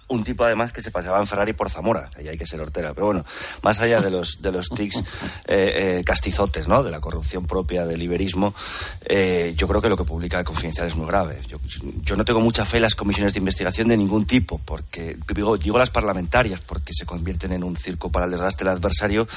Un 0.10 0.24
tipo 0.24 0.43
además 0.43 0.74
que 0.74 0.82
se 0.82 0.91
paseaba 0.91 1.20
en 1.20 1.28
Ferrari 1.28 1.53
por 1.53 1.70
Zamora, 1.70 2.10
ahí 2.18 2.28
hay 2.28 2.38
que 2.38 2.45
ser 2.45 2.60
hortera, 2.62 2.93
pero 2.93 3.07
bueno, 3.07 3.26
más 3.62 3.80
allá 3.80 4.01
de 4.01 4.12
los, 4.12 4.41
de 4.41 4.51
los 4.51 4.70
tics 4.70 4.97
eh, 5.47 5.99
eh, 5.99 6.01
castizotes, 6.05 6.68
¿no? 6.68 6.84
De 6.84 6.91
la 6.91 6.99
corrupción 6.99 7.45
propia 7.45 7.86
del 7.86 7.99
liberismo, 7.99 8.53
eh, 9.05 9.53
yo 9.55 9.68
creo 9.68 9.82
que 9.82 9.89
lo 9.89 9.97
que 9.97 10.03
publica 10.03 10.39
el 10.39 10.45
Confidencial 10.45 10.88
es 10.88 10.95
muy 10.95 11.07
grave. 11.07 11.38
Yo, 11.47 11.57
yo 12.03 12.16
no 12.16 12.26
tengo 12.26 12.39
mucha 12.41 12.66
fe 12.66 12.78
en 12.78 12.84
las 12.84 12.95
comisiones 12.95 13.34
de 13.34 13.39
investigación 13.39 13.88
de 13.88 13.97
ningún 13.97 14.26
tipo, 14.26 14.60
porque 14.66 15.18
digo, 15.34 15.57
digo 15.57 15.78
las 15.78 15.89
parlamentarias, 15.89 16.60
porque 16.62 16.93
se 16.93 17.05
convierten 17.05 17.51
en 17.51 17.64
un 17.64 17.76
circo 17.78 18.12
para 18.12 18.26
el 18.26 18.32
desgaste 18.32 18.64
del 18.64 18.74
adversario 18.74 19.28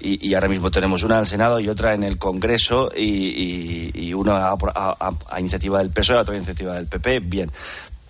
y, 0.00 0.26
y 0.26 0.34
ahora 0.34 0.48
mismo 0.48 0.70
tenemos 0.70 1.02
una 1.02 1.14
en 1.16 1.20
el 1.20 1.26
Senado 1.26 1.60
y 1.60 1.68
otra 1.68 1.94
en 1.94 2.02
el 2.02 2.18
Congreso 2.18 2.90
y, 2.96 3.02
y- 3.04 3.90
y 3.94 4.14
una 4.14 4.48
a, 4.48 4.56
a- 4.74 5.14
a 5.28 5.40
iniciativa 5.40 5.78
del 5.78 5.90
PSOE, 5.90 6.16
otra 6.18 6.34
a 6.34 6.36
iniciativa 6.38 6.74
del 6.74 6.86
PP, 6.86 7.20
bien. 7.20 7.50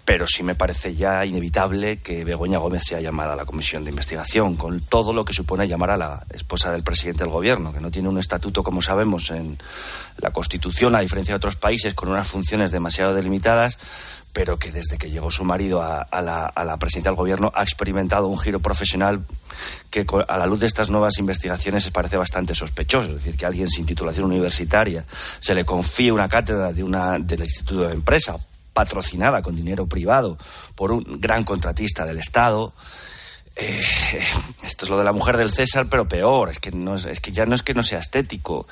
Pero 0.04 0.26
sí 0.26 0.42
me 0.42 0.54
parece 0.54 0.94
ya 0.94 1.24
inevitable 1.24 1.98
que 1.98 2.24
Begoña 2.24 2.58
Gómez 2.58 2.82
sea 2.84 3.00
llamada 3.00 3.32
a 3.32 3.36
la 3.36 3.46
comisión 3.46 3.84
de 3.84 3.90
investigación, 3.90 4.56
con 4.56 4.80
todo 4.80 5.14
lo 5.14 5.24
que 5.24 5.32
supone 5.32 5.66
llamar 5.66 5.90
a 5.90 5.96
la 5.96 6.26
esposa 6.30 6.70
del 6.70 6.82
presidente 6.82 7.24
del 7.24 7.32
gobierno, 7.32 7.72
que 7.72 7.80
no 7.80 7.90
tiene 7.90 8.10
un 8.10 8.18
estatuto, 8.18 8.62
como 8.62 8.82
sabemos, 8.82 9.30
en 9.30 9.56
la 10.18 10.30
Constitución, 10.30 10.94
a 10.94 11.00
diferencia 11.00 11.32
de 11.32 11.36
otros 11.36 11.56
países, 11.56 11.94
con 11.94 12.10
unas 12.10 12.28
funciones 12.28 12.70
demasiado 12.70 13.14
delimitadas, 13.14 13.78
pero 14.34 14.58
que 14.58 14.72
desde 14.72 14.98
que 14.98 15.10
llegó 15.10 15.30
su 15.30 15.44
marido 15.44 15.80
a, 15.80 16.02
a 16.02 16.20
la, 16.20 16.44
a 16.44 16.64
la 16.64 16.76
presidencia 16.76 17.10
del 17.10 17.16
gobierno 17.16 17.50
ha 17.54 17.62
experimentado 17.62 18.26
un 18.26 18.38
giro 18.38 18.60
profesional 18.60 19.24
que 19.90 20.04
a 20.28 20.38
la 20.38 20.46
luz 20.46 20.60
de 20.60 20.66
estas 20.66 20.90
nuevas 20.90 21.18
investigaciones 21.18 21.88
parece 21.90 22.16
bastante 22.16 22.54
sospechoso. 22.54 23.08
Es 23.08 23.14
decir, 23.14 23.36
que 23.36 23.44
a 23.44 23.48
alguien 23.48 23.70
sin 23.70 23.86
titulación 23.86 24.26
universitaria 24.26 25.04
se 25.38 25.54
le 25.54 25.64
confíe 25.64 26.10
una 26.12 26.28
cátedra 26.28 26.72
de 26.72 26.82
una, 26.82 27.18
del 27.18 27.44
Instituto 27.44 27.86
de 27.86 27.94
Empresa 27.94 28.36
patrocinada 28.74 29.40
con 29.40 29.56
dinero 29.56 29.86
privado 29.86 30.36
por 30.74 30.92
un 30.92 31.20
gran 31.20 31.44
contratista 31.44 32.04
del 32.04 32.18
Estado. 32.18 32.74
Eh, 33.56 33.80
esto 34.64 34.84
es 34.84 34.90
lo 34.90 34.98
de 34.98 35.04
la 35.04 35.12
mujer 35.12 35.36
del 35.36 35.50
César, 35.50 35.86
pero 35.88 36.06
peor. 36.08 36.50
Es 36.50 36.58
que, 36.58 36.72
no 36.72 36.96
es, 36.96 37.20
que 37.20 37.32
ya 37.32 37.46
no 37.46 37.54
es 37.54 37.62
que 37.62 37.72
no 37.72 37.82
sea 37.82 38.00
estético. 38.00 38.66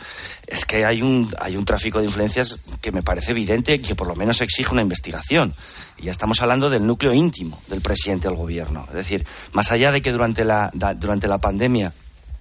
Es 0.47 0.67
que 0.67 0.85
hay 0.85 1.01
un, 1.01 1.35
hay 1.41 1.57
un 1.57 1.65
tráfico 1.65 2.01
de 2.01 2.07
influencias 2.07 2.59
que 2.81 2.93
me 2.93 3.03
parece 3.03 3.31
evidente 3.31 3.75
y 3.75 3.79
que 3.79 3.95
por 3.95 4.09
lo 4.09 4.17
menos 4.17 4.41
exige 4.41 4.73
una 4.73 4.83
investigación. 4.83 5.55
Y 5.97 6.05
ya 6.05 6.11
estamos 6.11 6.43
hablando 6.43 6.69
del 6.69 6.85
núcleo 6.85 7.15
íntimo 7.15 7.63
del 7.69 7.81
presidente 7.81 8.29
del 8.29 8.37
gobierno. 8.37 8.85
Es 8.89 8.95
decir, 8.95 9.25
más 9.53 9.71
allá 9.71 9.93
de 9.93 10.03
que 10.03 10.13
durante 10.13 10.45
la, 10.45 10.71
durante 10.75 11.29
la 11.29 11.39
pandemia 11.39 11.93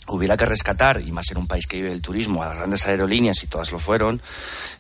hubiera 0.07 0.35
que 0.35 0.45
rescatar, 0.45 1.01
y 1.01 1.11
más 1.11 1.29
en 1.31 1.37
un 1.37 1.47
país 1.47 1.67
que 1.67 1.77
vive 1.77 1.91
el 1.91 2.01
turismo, 2.01 2.43
a 2.43 2.47
las 2.47 2.57
grandes 2.57 2.85
aerolíneas, 2.87 3.43
y 3.43 3.47
todas 3.47 3.71
lo 3.71 3.79
fueron, 3.79 4.21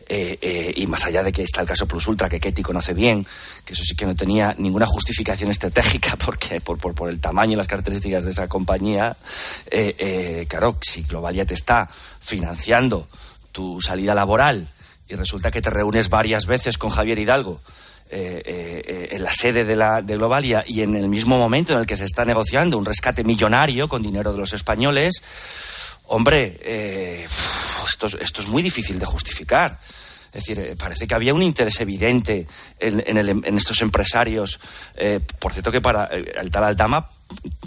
eh, 0.09 0.37
eh, 0.41 0.73
y 0.75 0.87
más 0.87 1.05
allá 1.05 1.23
de 1.23 1.31
que 1.31 1.43
está 1.43 1.61
el 1.61 1.67
caso 1.67 1.87
Plus 1.87 2.07
Ultra, 2.07 2.27
que 2.27 2.39
Ketty 2.39 2.61
conoce 2.61 2.93
bien, 2.93 3.25
que 3.63 3.73
eso 3.73 3.83
sí 3.83 3.95
que 3.95 4.05
no 4.05 4.15
tenía 4.15 4.55
ninguna 4.57 4.85
justificación 4.85 5.51
estratégica 5.51 6.15
porque 6.25 6.59
por, 6.61 6.77
por, 6.77 6.93
por 6.93 7.09
el 7.09 7.19
tamaño 7.19 7.53
y 7.53 7.55
las 7.55 7.67
características 7.67 8.23
de 8.23 8.31
esa 8.31 8.47
compañía, 8.47 9.15
eh, 9.69 9.95
eh, 9.97 10.45
claro, 10.49 10.77
si 10.81 11.03
Globalia 11.03 11.45
te 11.45 11.53
está 11.53 11.89
financiando 12.19 13.07
tu 13.51 13.79
salida 13.81 14.15
laboral 14.15 14.67
y 15.07 15.15
resulta 15.15 15.51
que 15.51 15.61
te 15.61 15.69
reúnes 15.69 16.09
varias 16.09 16.45
veces 16.45 16.77
con 16.77 16.89
Javier 16.89 17.19
Hidalgo, 17.19 17.61
eh, 18.11 18.41
eh, 18.45 18.81
eh, 18.85 19.07
en 19.11 19.23
la 19.23 19.33
sede 19.33 19.63
de, 19.63 19.75
la, 19.75 20.01
de 20.01 20.15
Globalia 20.17 20.63
y 20.67 20.81
en 20.81 20.95
el 20.95 21.07
mismo 21.07 21.37
momento 21.39 21.73
en 21.73 21.79
el 21.79 21.85
que 21.85 21.95
se 21.95 22.05
está 22.05 22.25
negociando 22.25 22.77
un 22.77 22.85
rescate 22.85 23.23
millonario 23.23 23.87
con 23.87 24.01
dinero 24.01 24.31
de 24.33 24.39
los 24.39 24.53
españoles, 24.53 25.23
hombre, 26.07 26.59
esto, 27.87 28.07
es- 28.07 28.17
esto 28.19 28.41
es 28.41 28.47
muy 28.47 28.61
difícil 28.61 28.99
de 28.99 29.05
justificar. 29.05 29.79
Es 30.33 30.45
decir, 30.45 30.75
parece 30.77 31.07
que 31.07 31.15
había 31.15 31.33
un 31.33 31.43
interés 31.43 31.79
evidente 31.81 32.47
en, 32.79 33.57
estos 33.57 33.81
empresarios. 33.81 34.59
Por 35.39 35.51
cierto, 35.51 35.71
que 35.71 35.81
para 35.81 36.05
el 36.05 36.49
tal 36.49 36.63
Aldama 36.63 37.09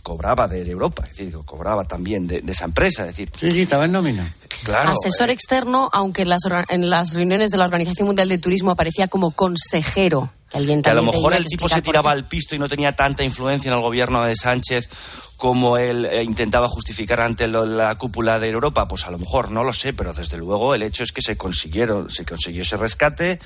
cobraba 0.02 0.48
de 0.48 0.68
Europa, 0.68 1.04
es 1.04 1.16
decir, 1.16 1.34
cobraba 1.44 1.84
también 1.84 2.26
de, 2.26 2.40
de 2.42 2.52
esa 2.52 2.64
empresa. 2.66 3.02
Es 3.02 3.08
decir, 3.16 3.30
Sí, 3.38 3.50
sí, 3.50 3.62
estaba 3.62 3.84
en 3.86 3.92
nómina. 3.92 4.32
claro. 4.64 4.92
Asesor 4.92 5.30
externo, 5.30 5.88
aunque 5.92 6.22
en 6.22 6.28
las, 6.28 6.42
en 6.68 6.90
las 6.90 7.12
reuniones 7.14 7.50
de 7.50 7.56
la 7.58 7.64
Organización 7.64 8.06
Mundial 8.06 8.28
de 8.28 8.38
Turismo 8.38 8.70
aparecía 8.70 9.08
como 9.08 9.30
consejero. 9.30 10.30
Que, 10.50 10.58
alguien 10.58 10.82
que 10.82 10.90
a 10.90 10.94
lo 10.94 11.02
mejor 11.02 11.32
el 11.34 11.44
tipo 11.46 11.68
se 11.68 11.82
tiraba 11.82 12.10
al 12.10 12.26
pisto 12.28 12.54
y 12.54 12.58
no 12.58 12.68
tenía 12.68 12.94
tanta 12.94 13.24
influencia 13.24 13.70
en 13.70 13.76
el 13.76 13.82
gobierno 13.82 14.24
de 14.24 14.36
Sánchez 14.36 14.88
como 15.36 15.76
él 15.78 16.06
eh, 16.06 16.22
intentaba 16.22 16.68
justificar 16.68 17.20
ante 17.20 17.48
lo- 17.48 17.66
la 17.66 17.96
cúpula 17.96 18.38
de 18.38 18.48
Europa, 18.50 18.86
pues 18.86 19.04
a 19.06 19.10
lo 19.10 19.18
mejor 19.18 19.50
no 19.50 19.64
lo 19.64 19.72
sé, 19.72 19.92
pero 19.92 20.12
desde 20.14 20.36
luego 20.38 20.74
el 20.74 20.82
hecho 20.84 21.02
es 21.02 21.10
que 21.12 21.22
se 21.22 21.36
consiguieron, 21.36 22.08
se 22.08 22.24
consiguió 22.24 22.62
ese 22.62 22.76
rescate 22.76 23.40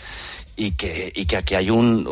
y 0.58 0.72
que, 0.72 1.12
y 1.14 1.24
que 1.24 1.36
aquí 1.36 1.54
hay 1.54 1.70
un, 1.70 2.06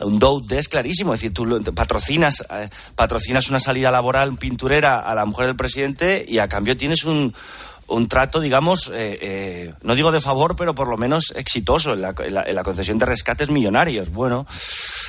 un 0.00 0.18
doubt 0.18 0.50
es 0.52 0.68
clarísimo, 0.68 1.12
es 1.14 1.20
decir, 1.20 1.34
tú 1.34 1.62
patrocinas, 1.74 2.42
eh, 2.50 2.68
patrocinas 2.96 3.50
una 3.50 3.60
salida 3.60 3.90
laboral 3.90 4.36
pinturera 4.36 4.98
a 4.98 5.14
la 5.14 5.26
mujer 5.26 5.46
del 5.46 5.56
presidente 5.56 6.24
y 6.26 6.38
a 6.38 6.48
cambio 6.48 6.76
tienes 6.76 7.04
un 7.04 7.34
un 7.94 8.08
trato, 8.08 8.40
digamos, 8.40 8.88
eh, 8.94 9.18
eh, 9.22 9.74
no 9.82 9.94
digo 9.94 10.10
de 10.12 10.20
favor, 10.20 10.56
pero 10.56 10.74
por 10.74 10.88
lo 10.88 10.96
menos 10.96 11.32
exitoso 11.36 11.92
en 11.92 12.02
la, 12.02 12.14
en 12.18 12.34
la- 12.34 12.42
en 12.44 12.54
la 12.54 12.62
concesión 12.62 12.98
de 12.98 13.06
rescates 13.06 13.50
millonarios. 13.50 14.10
Bueno, 14.10 14.46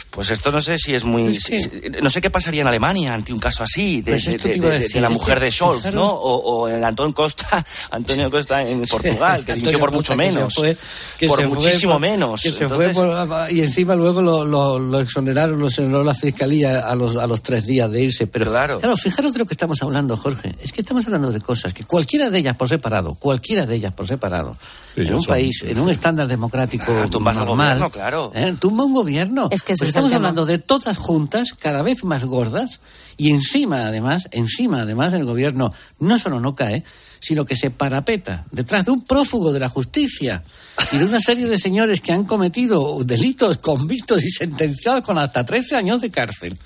pues 0.09 0.29
esto 0.29 0.51
no 0.51 0.61
sé 0.61 0.77
si 0.77 0.93
es 0.93 1.03
muy... 1.03 1.39
si- 1.39 1.57
no 2.01 2.09
sé 2.09 2.21
qué 2.21 2.29
pasaría 2.29 2.61
en 2.61 2.67
Alemania 2.67 3.13
ante 3.13 3.34
un 3.34 3.39
caso 3.39 3.63
así, 3.63 4.01
de, 4.01 4.11
Pues 4.11 4.25
de- 4.25 4.38
de- 4.38 4.88
de- 4.89 5.01
la 5.01 5.09
mujer 5.09 5.39
de 5.39 5.49
Scholz, 5.49 5.91
¿no? 5.93 6.05
O, 6.07 6.36
o 6.61 6.67
el 6.67 6.84
Antón 6.84 7.13
Costa, 7.13 7.65
Antonio 7.91 8.29
Costa 8.29 8.61
en 8.61 8.81
Portugal, 8.86 9.43
que 9.43 9.55
dirigió 9.55 9.79
por 9.79 9.91
mucho 9.91 10.15
que 10.15 10.23
se 10.23 10.31
menos. 10.31 10.53
fue- 10.55 10.77
que 11.17 11.27
por 11.27 11.47
muchísimo 11.47 11.93
por- 11.93 12.01
menos. 12.01 12.41
que 12.41 12.51
se 12.51 12.63
Entonces- 12.65 12.93
fue 12.93 13.05
por- 13.27 13.51
y 13.51 13.61
encima 13.61 13.95
luego 13.95 14.21
lo, 14.21 14.45
lo- 14.45 14.77
lo 14.77 14.99
exoneraron, 14.99 15.57
lo 15.59 15.67
exoneró 15.67 16.03
la 16.03 16.13
fiscalía 16.13 16.81
a 16.81 16.95
los, 16.95 17.15
a 17.15 17.25
los 17.25 17.41
tres 17.41 17.65
días 17.65 17.89
de 17.89 18.01
irse. 18.03 18.27
Pero 18.27 18.51
claro. 18.51 18.79
fijaros 18.97 19.34
de 19.34 19.39
lo 19.39 19.45
que 19.45 19.53
estamos 19.53 19.81
hablando, 19.81 20.15
Jorge. 20.15 20.55
Es 20.61 20.71
que 20.71 20.81
estamos 20.81 21.05
hablando 21.05 21.31
de 21.31 21.41
cosas 21.41 21.73
que 21.73 21.86
cualquiera 21.86 22.29
de 22.29 22.38
ellas 22.39 22.55
por 22.55 22.67
separado, 22.78 23.13
cualquiera 23.15 23.65
de 23.65 23.76
ellas 23.76 23.93
por 23.93 24.07
separado, 24.07 24.57
en 24.95 25.13
un 25.13 25.21
son- 25.21 25.30
país, 25.30 25.63
en 25.63 25.80
un 25.80 25.89
estándar 25.89 26.28
democrático 26.28 26.86
Ah, 26.89 27.07
tumbas 27.09 27.38
al 27.38 27.45
normal, 27.45 27.67
gobierno, 27.80 27.89
claro. 27.91 28.32
¿eh? 28.36 28.55
tumba 28.59 28.84
un 28.84 28.93
gobierno. 28.93 29.47
Es 29.51 29.61
que 29.63 29.74
Pues 29.74 29.82
es 29.82 29.88
estamos 29.89 30.11
hablando 30.13 30.45
de 30.45 30.57
todas 30.59 30.97
juntas, 30.97 31.53
cada 31.53 31.82
vez 31.82 32.03
más 32.03 32.26
gordas, 32.26 32.80
y 33.17 33.32
encima, 33.32 33.86
además, 33.88 34.28
encima, 34.32 34.82
además, 34.82 35.13
el 35.13 35.26
gobierno 35.26 35.69
no 35.99 36.17
solo 36.19 36.39
no 36.39 36.55
cae, 36.55 36.84
sino 37.19 37.45
que 37.45 37.55
se 37.55 37.69
parapeta 37.69 38.45
detrás 38.51 38.86
de 38.86 38.91
un 38.91 39.01
prófugo 39.05 39.53
de 39.53 39.59
la 39.61 39.69
justicia 39.69 40.43
y 40.91 40.97
de 40.97 41.05
una 41.05 41.21
serie 41.21 41.47
de 41.47 41.57
señores 41.57 42.01
que 42.01 42.11
han 42.11 42.26
cometido 42.26 42.97
delitos 43.05 43.59
convictos 43.59 44.24
y 44.26 44.30
sentenciados 44.30 45.01
con 45.03 45.17
hasta 45.17 45.45
13 45.45 45.76
años 45.78 46.01
de 46.01 46.11
cárcel. 46.11 46.57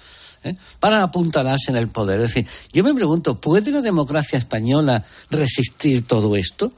¿Eh? 0.47 0.57
para 0.79 1.03
apuntalarse 1.03 1.71
en 1.71 1.77
el 1.77 1.87
poder. 1.89 2.21
Es 2.21 2.33
decir, 2.33 2.47
yo 2.73 2.83
me 2.83 2.93
pregunto, 2.93 3.35
¿puede 3.39 3.71
la 3.71 3.81
democracia 3.81 4.37
española 4.39 5.05
resistir 5.29 6.05
todo 6.07 6.35
esto? 6.35 6.71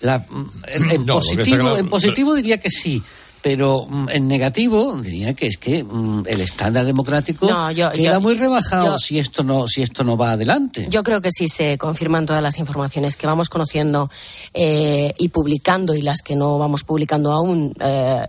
La- 0.00 0.26
en, 0.68 0.90
en 0.90 1.06
No, 1.06 1.14
positivo, 1.14 1.44
claro- 1.56 1.76
en 1.78 1.88
positivo 1.88 2.34
diría 2.34 2.58
que 2.58 2.70
sí, 2.70 3.02
pero 3.44 3.86
mm, 3.86 4.08
en 4.10 4.26
negativo 4.26 4.96
diría 5.02 5.34
que 5.34 5.46
es 5.48 5.58
que 5.58 5.84
mm, 5.84 6.22
el 6.26 6.40
estándar 6.40 6.86
democrático 6.86 7.46
No, 7.46 7.70
yo- 7.70 7.90
queda 7.92 8.14
yo- 8.14 8.20
muy 8.22 8.32
rebajado 8.34 8.92
yo- 8.92 8.98
si 8.98 9.18
esto 9.18 9.44
no 9.44 9.68
si 9.68 9.82
esto 9.82 10.02
no 10.02 10.16
va 10.16 10.32
adelante. 10.32 10.86
Yo 10.88 11.02
creo 11.02 11.20
que 11.20 11.28
si 11.30 11.48
se 11.48 11.76
confirman 11.76 12.24
todas 12.24 12.42
las 12.42 12.58
informaciones 12.58 13.16
que 13.16 13.26
vamos 13.26 13.50
conociendo 13.50 14.08
eh, 14.54 15.12
y 15.18 15.28
publicando 15.28 15.94
y 15.94 16.00
las 16.00 16.22
que 16.22 16.36
no 16.36 16.56
vamos 16.58 16.84
publicando 16.84 17.32
aún, 17.32 17.74
eh, 17.80 18.22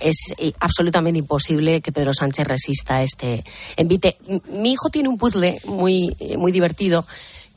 es 0.00 0.16
eh, 0.36 0.52
absolutamente 0.58 1.20
imposible 1.20 1.80
que 1.80 1.92
Pedro 1.92 2.12
Sánchez 2.12 2.44
resista 2.48 3.02
este 3.02 3.44
envite. 3.76 4.16
Mi 4.50 4.72
hijo 4.72 4.88
tiene 4.90 5.08
un 5.08 5.16
puzzle 5.16 5.60
muy, 5.66 6.16
muy 6.36 6.50
divertido 6.50 7.06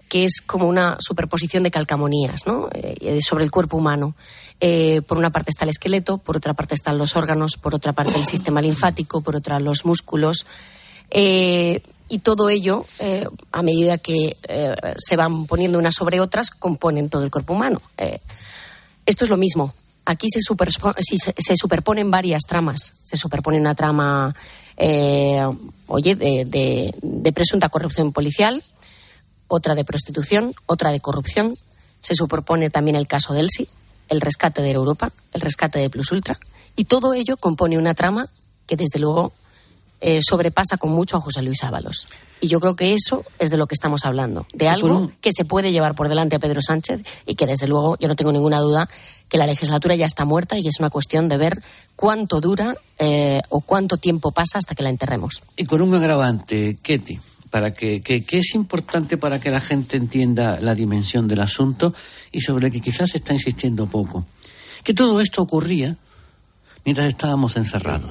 que 0.09 0.25
es 0.25 0.41
como 0.45 0.67
una 0.67 0.97
superposición 0.99 1.63
de 1.63 1.71
calcamonías 1.71 2.47
¿no? 2.47 2.67
Eh, 2.73 2.95
eh, 2.99 3.19
sobre 3.21 3.45
el 3.45 3.51
cuerpo 3.51 3.77
humano. 3.77 4.15
Eh, 4.59 5.01
por 5.07 5.17
una 5.17 5.29
parte 5.29 5.51
está 5.51 5.63
el 5.63 5.69
esqueleto, 5.69 6.17
por 6.17 6.35
otra 6.35 6.55
parte 6.55 6.73
están 6.75 6.97
los 6.97 7.15
órganos, 7.15 7.57
por 7.57 7.75
otra 7.75 7.93
parte 7.93 8.17
el 8.17 8.25
sistema 8.25 8.61
linfático, 8.61 9.21
por 9.21 9.35
otra 9.35 9.59
los 9.59 9.85
músculos. 9.85 10.45
Y 12.11 12.19
todo 12.19 12.49
ello, 12.49 12.85
a 13.51 13.61
medida 13.61 13.99
que 13.99 14.35
se 14.97 15.15
van 15.15 15.45
poniendo 15.45 15.77
unas 15.77 15.95
sobre 15.95 16.19
otras, 16.19 16.49
componen 16.51 17.09
todo 17.09 17.23
el 17.23 17.31
cuerpo 17.31 17.53
humano. 17.53 17.81
Esto 19.05 19.23
es 19.23 19.29
lo 19.29 19.37
mismo. 19.37 19.73
Aquí 20.05 20.27
se, 20.31 20.39
sí, 20.39 21.17
se, 21.17 21.55
superponen 21.55 22.09
varias 22.11 22.43
tramas. 22.47 22.93
Se 23.03 23.15
superpone 23.15 23.59
una 23.59 23.75
trama, 23.75 24.35
oye, 25.87 26.15
de 26.15 27.31
presunta 27.33 27.69
corrupción 27.69 28.11
policial, 28.11 28.63
otra 29.49 29.75
de 29.75 29.83
prostitución, 29.83 30.53
otra 30.65 30.91
de 30.91 31.01
corrupción. 31.01 31.57
Se 31.99 32.15
superpone 32.15 32.69
también 32.69 32.95
el 32.95 33.07
caso 33.07 33.33
de 33.33 33.41
Elsi, 33.41 33.67
el 34.07 34.21
rescate 34.21 34.61
de 34.61 34.71
Europa, 34.71 35.11
el 35.33 35.41
rescate 35.41 35.79
de 35.79 35.89
Plus 35.89 36.13
Ultra. 36.13 36.39
Y 36.77 36.85
todo 36.85 37.13
ello 37.13 37.35
compone 37.35 37.77
una 37.77 37.93
trama 37.93 38.29
que, 38.65 38.77
desde 38.77 38.99
luego, 38.99 39.33
eh, 40.01 40.21
sobrepasa 40.21 40.77
con 40.77 40.91
mucho 40.91 41.17
a 41.17 41.19
José 41.19 41.41
Luis 41.41 41.61
Ábalos. 41.63 42.07
Y 42.39 42.47
yo 42.47 42.61
creo 42.61 42.77
que 42.77 42.93
eso 42.93 43.25
es 43.37 43.49
de 43.49 43.57
lo 43.57 43.67
que 43.67 43.75
estamos 43.75 44.05
hablando, 44.05 44.47
de 44.53 44.69
algo 44.69 45.11
que 45.19 45.31
se 45.33 45.43
puede 45.43 45.73
llevar 45.73 45.93
por 45.93 46.07
delante 46.07 46.37
a 46.37 46.39
Pedro 46.39 46.61
Sánchez 46.61 47.01
y 47.25 47.35
que 47.35 47.45
desde 47.45 47.67
luego 47.67 47.97
yo 47.99 48.07
no 48.07 48.15
tengo 48.15 48.31
ninguna 48.31 48.59
duda 48.59 48.87
que 49.27 49.37
la 49.37 49.45
legislatura 49.45 49.95
ya 49.95 50.05
está 50.05 50.23
muerta 50.23 50.57
y 50.57 50.63
que 50.63 50.69
es 50.69 50.79
una 50.79 50.89
cuestión 50.89 51.27
de 51.27 51.35
ver 51.35 51.61
cuánto 51.97 52.39
dura 52.39 52.77
eh, 52.97 53.41
o 53.49 53.59
cuánto 53.59 53.97
tiempo 53.97 54.31
pasa 54.31 54.59
hasta 54.59 54.73
que 54.73 54.83
la 54.83 54.89
enterremos. 54.89 55.43
Y 55.57 55.65
con 55.65 55.81
un 55.81 55.93
agravante, 55.93 56.77
Ketty, 56.81 57.19
para 57.49 57.73
que, 57.73 58.01
que, 58.01 58.23
que 58.23 58.39
es 58.39 58.55
importante 58.55 59.17
para 59.17 59.39
que 59.39 59.49
la 59.49 59.59
gente 59.59 59.97
entienda 59.97 60.59
la 60.61 60.75
dimensión 60.75 61.27
del 61.27 61.41
asunto 61.41 61.93
y 62.31 62.41
sobre 62.41 62.67
el 62.67 62.73
que 62.73 62.81
quizás 62.81 63.11
se 63.11 63.17
está 63.17 63.33
insistiendo 63.33 63.87
poco. 63.87 64.25
Que 64.83 64.93
todo 64.93 65.19
esto 65.21 65.41
ocurría 65.41 65.97
mientras 66.85 67.07
estábamos 67.07 67.55
encerrados. 67.57 68.09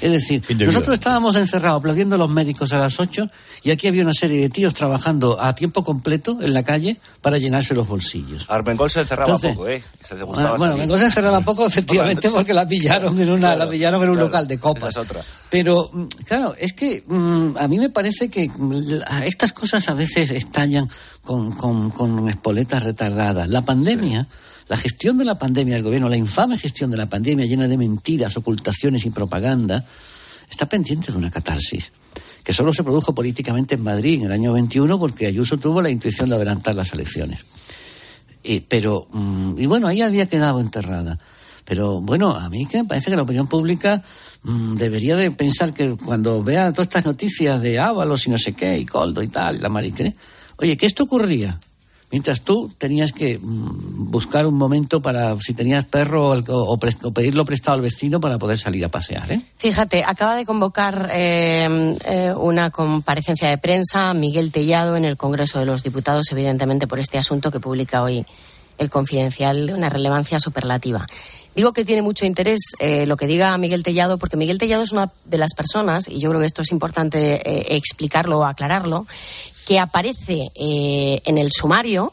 Es 0.00 0.10
decir, 0.10 0.42
nosotros 0.66 0.94
estábamos 0.94 1.36
encerrados 1.36 1.78
aplaudiendo 1.80 2.16
a 2.16 2.18
los 2.18 2.30
médicos 2.30 2.72
a 2.72 2.78
las 2.78 2.98
8 3.00 3.28
y 3.64 3.70
aquí 3.70 3.88
había 3.88 4.02
una 4.02 4.12
serie 4.14 4.40
de 4.40 4.48
tíos 4.50 4.74
trabajando 4.74 5.40
a 5.42 5.54
tiempo 5.54 5.84
completo 5.84 6.38
en 6.40 6.52
la 6.54 6.62
calle 6.62 6.98
para 7.20 7.38
llenarse 7.38 7.74
los 7.74 7.86
bolsillos. 7.88 8.44
Armengol 8.48 8.90
se 8.90 9.00
encerraba 9.00 9.26
Entonces, 9.32 9.52
poco, 9.56 9.68
¿eh? 9.68 9.82
Se 10.04 10.14
le 10.14 10.22
Ah, 10.22 10.24
gustaba 10.24 10.56
bueno. 10.56 10.72
Armengol 10.74 10.98
se 10.98 11.04
encerraba 11.06 11.40
poco, 11.40 11.66
efectivamente, 11.72 12.28
porque 12.30 12.54
la 12.54 12.66
pillaron 12.66 13.20
en, 13.20 13.30
una, 13.30 13.38
Claro, 13.40 13.58
la 13.64 13.70
pillaron 13.70 14.02
en 14.02 14.08
un 14.10 14.14
claro. 14.16 14.26
local 14.28 14.48
de 14.48 14.58
copas. 14.58 14.90
Esa 14.90 15.00
es 15.02 15.10
otra. 15.10 15.24
Pero, 15.50 15.90
mm, 15.92 16.04
claro, 16.26 16.54
es 16.58 16.72
que 16.72 17.04
mm, 17.06 17.56
a 17.58 17.68
mí 17.68 17.78
me 17.78 17.88
parece 17.90 18.28
que 18.28 18.48
mm, 18.48 18.72
la- 18.98 19.26
estas 19.26 19.52
cosas 19.52 19.88
a 19.88 19.94
veces 19.94 20.30
estallan 20.30 20.88
con, 21.24 21.52
con, 21.52 21.90
con 21.90 22.28
espoletas 22.28 22.82
retardadas. 22.82 23.48
La 23.48 23.62
pandemia, 23.62 24.26
la 24.68 24.76
gestión 24.76 25.18
de 25.18 25.24
la 25.24 25.36
pandemia 25.36 25.74
del 25.74 25.82
gobierno, 25.82 26.08
la 26.08 26.16
infame 26.16 26.58
gestión 26.58 26.90
de 26.90 26.96
la 26.96 27.06
pandemia 27.06 27.46
llena 27.46 27.68
de 27.68 27.76
mentiras, 27.76 28.36
ocultaciones 28.36 29.04
y 29.04 29.10
propaganda, 29.10 29.84
está 30.48 30.68
pendiente 30.68 31.12
de 31.12 31.18
una 31.18 31.30
catarsis 31.30 31.92
que 32.42 32.52
solo 32.52 32.72
se 32.72 32.82
produjo 32.82 33.14
políticamente 33.14 33.74
en 33.76 33.82
Madrid 33.82 34.20
en 34.20 34.26
el 34.26 34.32
año 34.32 34.52
21 34.52 34.98
porque 34.98 35.26
Ayuso 35.26 35.56
tuvo 35.58 35.80
la 35.80 35.90
intuición 35.90 36.28
de 36.28 36.36
adelantar 36.36 36.74
las 36.74 36.92
elecciones. 36.92 37.40
Eh, 38.44 38.64
pero, 38.66 39.06
mm, 39.12 39.58
y 39.58 39.66
bueno, 39.66 39.86
ahí 39.86 40.02
había 40.02 40.26
quedado 40.26 40.60
enterrada. 40.60 41.18
Pero 41.64 42.00
bueno, 42.00 42.34
a 42.34 42.48
mí 42.48 42.66
que 42.66 42.78
me 42.78 42.88
parece 42.88 43.10
que 43.10 43.16
la 43.16 43.22
opinión 43.22 43.46
pública 43.46 44.02
mm, 44.42 44.74
debería 44.74 45.14
de 45.14 45.30
pensar 45.30 45.72
que 45.72 45.96
cuando 45.96 46.42
vea 46.42 46.72
todas 46.72 46.88
estas 46.88 47.04
noticias 47.04 47.62
de 47.62 47.78
Ábalos 47.78 48.26
y 48.26 48.30
no 48.30 48.38
sé 48.38 48.52
qué, 48.54 48.76
y 48.76 48.84
Coldo 48.84 49.22
y 49.22 49.28
tal, 49.28 49.56
y 49.56 49.60
la 49.60 49.68
Mariquene, 49.68 50.16
oye, 50.56 50.76
que 50.76 50.86
esto 50.86 51.04
ocurría. 51.04 51.60
Mientras 52.12 52.42
tú 52.42 52.70
tenías 52.76 53.10
que 53.10 53.38
mm, 53.38 54.10
buscar 54.10 54.46
un 54.46 54.54
momento 54.54 55.00
para, 55.00 55.34
si 55.40 55.54
tenías 55.54 55.86
perro 55.86 56.30
o, 56.46 56.78
pedirlo 56.78 57.46
prestado 57.46 57.76
al 57.76 57.80
vecino 57.80 58.20
para 58.20 58.38
poder 58.38 58.58
salir 58.58 58.84
a 58.84 58.90
pasear, 58.90 59.32
¿eh? 59.32 59.40
Fíjate, 59.56 60.04
acaba 60.06 60.36
de 60.36 60.44
convocar 60.44 61.10
eh, 61.10 61.96
eh, 62.04 62.34
una 62.36 62.70
comparecencia 62.70 63.48
de 63.48 63.56
prensa 63.56 64.12
Miguel 64.12 64.52
Tellado 64.52 64.96
en 64.96 65.06
el 65.06 65.16
Congreso 65.16 65.58
de 65.58 65.64
los 65.64 65.82
Diputados, 65.82 66.26
evidentemente 66.30 66.86
por 66.86 66.98
este 66.98 67.16
asunto 67.16 67.50
que 67.50 67.60
publica 67.60 68.02
hoy 68.02 68.26
el 68.76 68.90
Confidencial 68.90 69.66
de 69.66 69.74
una 69.74 69.88
relevancia 69.88 70.38
superlativa. 70.38 71.06
Digo 71.54 71.74
que 71.74 71.84
tiene 71.84 72.00
mucho 72.00 72.24
interés 72.24 72.60
eh, 72.78 73.04
lo 73.04 73.16
que 73.16 73.26
diga 73.26 73.56
Miguel 73.58 73.82
Tellado, 73.82 74.16
porque 74.16 74.38
Miguel 74.38 74.56
Tellado 74.56 74.82
es 74.82 74.92
una 74.92 75.12
de 75.26 75.36
las 75.36 75.52
personas, 75.54 76.08
y 76.08 76.18
yo 76.18 76.30
creo 76.30 76.40
que 76.40 76.46
esto 76.46 76.62
es 76.62 76.72
importante 76.72 77.34
eh, 77.34 77.76
explicarlo 77.76 78.38
o 78.38 78.44
aclararlo, 78.44 79.06
que 79.66 79.78
aparece 79.78 80.50
eh, 80.54 81.22
en 81.24 81.38
el 81.38 81.50
sumario 81.52 82.12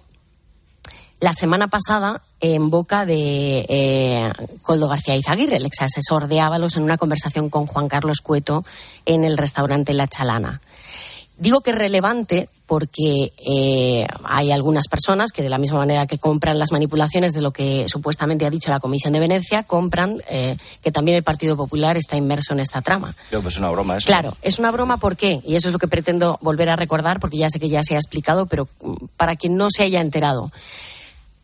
la 1.20 1.34
semana 1.34 1.68
pasada 1.68 2.22
en 2.40 2.70
boca 2.70 3.06
de 3.06 3.66
eh, 3.68 4.32
Coldo 4.62 4.88
García 4.88 5.16
Izaguirre, 5.18 5.58
el 5.58 5.66
ex 5.66 5.82
asesor 5.82 6.28
de 6.28 6.40
Ábalos, 6.40 6.78
en 6.78 6.84
una 6.84 6.98
conversación 6.98 7.50
con 7.50 7.66
Juan 7.66 7.90
Carlos 7.90 8.22
Cueto 8.22 8.64
en 9.06 9.26
el 9.26 9.38
restaurante 9.38 9.94
La 9.94 10.08
Chalana. 10.08 10.62
Digo 11.38 11.62
que 11.62 11.72
es 11.72 11.78
relevante 11.78 12.50
porque 12.70 13.34
eh, 13.36 14.06
hay 14.24 14.52
algunas 14.52 14.88
personas 14.88 15.32
que, 15.32 15.42
de 15.42 15.50
la 15.50 15.58
misma 15.58 15.80
manera 15.80 16.06
que 16.06 16.20
compran 16.20 16.60
las 16.60 16.72
manipulaciones 16.72 17.34
de 17.34 17.42
lo 17.42 17.50
que 17.50 17.90
supuestamente 17.90 18.46
ha 18.46 18.52
dicho 18.52 18.70
la 18.70 18.80
Comisión 18.80 19.12
de 19.12 19.20
Venecia, 19.20 19.64
compran 19.64 20.22
eh, 20.30 20.56
que 20.84 20.92
también 20.92 21.18
el 21.18 21.24
Partido 21.24 21.58
Popular 21.58 21.98
está 21.98 22.16
inmerso 22.16 22.54
en 22.54 22.60
esta 22.60 22.84
trama. 22.84 23.16
Yo, 23.32 23.42
pues 23.42 23.56
es 23.56 23.60
una 23.60 23.72
broma 23.72 23.98
eso. 23.98 24.06
Claro, 24.06 24.38
es 24.44 24.60
una 24.60 24.70
broma, 24.70 24.98
¿por 24.98 25.18
qué? 25.18 25.42
Y 25.44 25.56
eso 25.56 25.70
es 25.70 25.74
lo 25.74 25.80
que 25.80 25.88
pretendo 25.88 26.38
volver 26.44 26.70
a 26.70 26.76
recordar, 26.76 27.20
porque 27.20 27.38
ya 27.40 27.50
sé 27.50 27.60
que 27.60 27.70
ya 27.70 27.82
se 27.82 27.96
ha 27.96 27.98
explicado, 27.98 28.46
pero 28.46 28.68
mm, 28.84 29.06
para 29.18 29.36
quien 29.36 29.58
no 29.58 29.72
se 29.72 29.82
haya 29.82 30.00
enterado. 30.00 30.52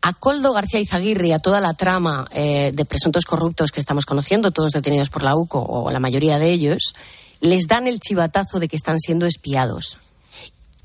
A 0.02 0.12
Coldo 0.12 0.52
García 0.52 0.78
Izaguirre 0.78 1.26
y 1.26 1.32
a 1.32 1.40
toda 1.40 1.60
la 1.60 1.74
trama 1.74 2.28
eh, 2.30 2.70
de 2.72 2.84
presuntos 2.84 3.24
corruptos 3.24 3.72
que 3.72 3.80
estamos 3.80 4.06
conociendo, 4.06 4.52
todos 4.52 4.70
detenidos 4.70 5.10
por 5.10 5.24
la 5.24 5.34
UCO, 5.34 5.60
o 5.60 5.90
la 5.90 5.98
mayoría 5.98 6.38
de 6.38 6.50
ellos, 6.50 6.94
les 7.40 7.66
dan 7.66 7.88
el 7.88 7.98
chivatazo 7.98 8.60
de 8.60 8.68
que 8.68 8.76
están 8.76 9.00
siendo 9.00 9.26
espiados. 9.26 9.98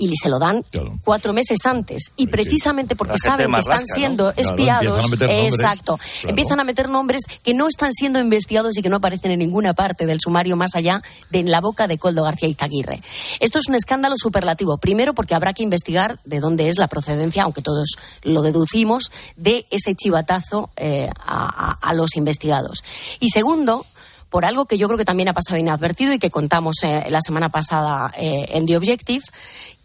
Y 0.03 0.15
se 0.17 0.29
lo 0.29 0.39
dan 0.39 0.65
cuatro 1.03 1.31
meses 1.31 1.59
antes. 1.65 2.11
Y 2.17 2.25
precisamente 2.27 2.95
porque 2.95 3.17
saben 3.19 3.51
que 3.51 3.59
están 3.59 3.73
rasca, 3.77 3.85
¿no? 3.93 3.95
siendo 3.95 4.33
Claro, 4.33 4.41
espiados. 4.49 5.11
empiezan 5.13 5.29
exacto. 5.45 5.97
Claro. 5.97 6.29
Empiezan 6.29 6.59
a 6.59 6.63
meter 6.63 6.89
nombres 6.89 7.21
que 7.43 7.53
no 7.53 7.67
están 7.67 7.93
siendo 7.93 8.19
investigados 8.19 8.75
y 8.77 8.81
que 8.81 8.89
no 8.89 8.95
aparecen 8.95 9.29
en 9.31 9.39
ninguna 9.39 9.73
parte 9.75 10.07
del 10.07 10.19
sumario 10.19 10.55
más 10.55 10.75
allá 10.75 11.03
de 11.29 11.39
en 11.39 11.51
la 11.51 11.61
boca 11.61 11.87
de 11.87 11.99
Coldo 11.99 12.23
García 12.23 12.49
Izaguirre. 12.49 13.01
Esto 13.39 13.59
es 13.59 13.67
un 13.69 13.75
escándalo 13.75 14.15
superlativo. 14.17 14.77
Primero, 14.77 15.13
porque 15.13 15.35
habrá 15.35 15.53
que 15.53 15.61
investigar 15.63 16.17
de 16.25 16.39
dónde 16.39 16.67
es 16.69 16.77
la 16.79 16.87
procedencia, 16.87 17.43
aunque 17.43 17.61
todos 17.61 17.95
lo 18.23 18.41
deducimos, 18.41 19.11
de 19.35 19.67
ese 19.69 19.93
chivatazo 19.93 20.71
eh, 20.77 21.09
a, 21.25 21.71
a- 21.71 21.89
a 21.89 21.93
los 21.93 22.15
investigados. 22.15 22.79
Y 23.19 23.29
segundo, 23.29 23.85
por 24.31 24.45
algo 24.45 24.65
que 24.65 24.77
yo 24.77 24.87
creo 24.87 24.97
que 24.97 25.05
también 25.05 25.27
ha 25.29 25.33
pasado 25.33 25.59
inadvertido 25.59 26.13
y 26.13 26.17
que 26.17 26.31
contamos 26.31 26.77
eh, 26.83 27.05
la 27.09 27.19
semana 27.21 27.49
pasada 27.49 28.11
eh, 28.17 28.45
en 28.49 28.65
The 28.65 28.77
Objective, 28.77 29.25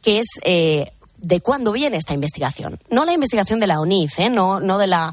que 0.01 0.21
es 0.21 0.27
eh, 0.43 0.93
de 1.19 1.41
cuándo 1.41 1.73
viene 1.73 1.97
esta 1.97 2.15
investigación. 2.15 2.79
No 2.89 3.05
la 3.05 3.13
investigación 3.13 3.59
de 3.59 3.67
la 3.67 3.81
ONIF, 3.81 4.21
no, 4.31 4.61
no 4.61 4.79
de 4.79 4.87
la 4.87 5.13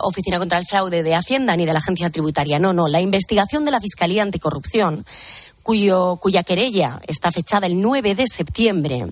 Oficina 0.00 0.38
contra 0.38 0.58
el 0.58 0.66
Fraude 0.66 1.02
de 1.02 1.14
Hacienda 1.14 1.54
ni 1.54 1.66
de 1.66 1.74
la 1.74 1.80
Agencia 1.80 2.08
Tributaria, 2.08 2.58
no, 2.58 2.72
no, 2.72 2.88
la 2.88 3.02
investigación 3.02 3.66
de 3.66 3.72
la 3.72 3.80
Fiscalía 3.80 4.22
Anticorrupción, 4.22 5.04
cuya 5.62 6.42
querella 6.42 7.00
está 7.06 7.30
fechada 7.30 7.66
el 7.66 7.78
9 7.78 8.14
de 8.14 8.26
septiembre. 8.26 9.06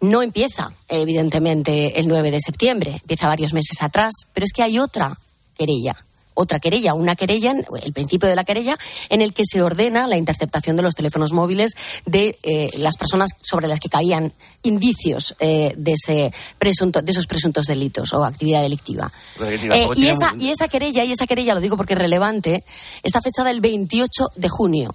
No 0.00 0.20
empieza, 0.20 0.72
evidentemente, 0.88 1.98
el 1.98 2.08
9 2.08 2.30
de 2.30 2.40
septiembre, 2.40 2.90
empieza 3.00 3.28
varios 3.28 3.54
meses 3.54 3.80
atrás, 3.82 4.12
pero 4.34 4.44
es 4.44 4.52
que 4.52 4.62
hay 4.62 4.78
otra 4.78 5.16
querella, 5.56 6.04
otra 6.34 6.58
querella, 6.60 6.94
una 6.94 7.16
querella, 7.16 7.50
en- 7.50 7.66
el 7.82 7.92
principio 7.92 8.28
de 8.28 8.36
la 8.36 8.44
querella, 8.44 8.78
en 9.08 9.20
el 9.20 9.34
que 9.34 9.42
se 9.44 9.62
ordena 9.62 10.06
la 10.06 10.16
interceptación 10.16 10.76
de 10.76 10.82
los 10.82 10.94
teléfonos 10.94 11.32
móviles 11.32 11.72
de 12.06 12.38
eh, 12.42 12.70
las 12.78 12.96
personas 12.96 13.30
sobre 13.42 13.68
las 13.68 13.80
que 13.80 13.88
caían 13.88 14.32
indicios 14.62 15.34
eh, 15.40 15.74
de, 15.76 15.92
ese 15.92 16.32
presunto, 16.58 17.02
de 17.02 17.10
esos 17.12 17.26
presuntos 17.26 17.66
delitos 17.66 18.12
o 18.12 18.24
actividad 18.24 18.62
delictiva. 18.62 19.10
Porque 19.36 19.54
Eh, 19.56 19.88
y, 19.96 20.06
esa, 20.06 20.34
y 20.38 20.50
esa 20.50 20.68
querella, 20.68 21.04
y 21.04 21.12
esa 21.12 21.26
querella, 21.26 21.54
lo 21.54 21.60
digo 21.60 21.76
porque 21.76 21.94
es 21.94 21.98
relevante, 21.98 22.64
está 23.02 23.20
fechada 23.20 23.50
el 23.50 23.60
28 23.60 24.30
de 24.36 24.48
junio, 24.48 24.92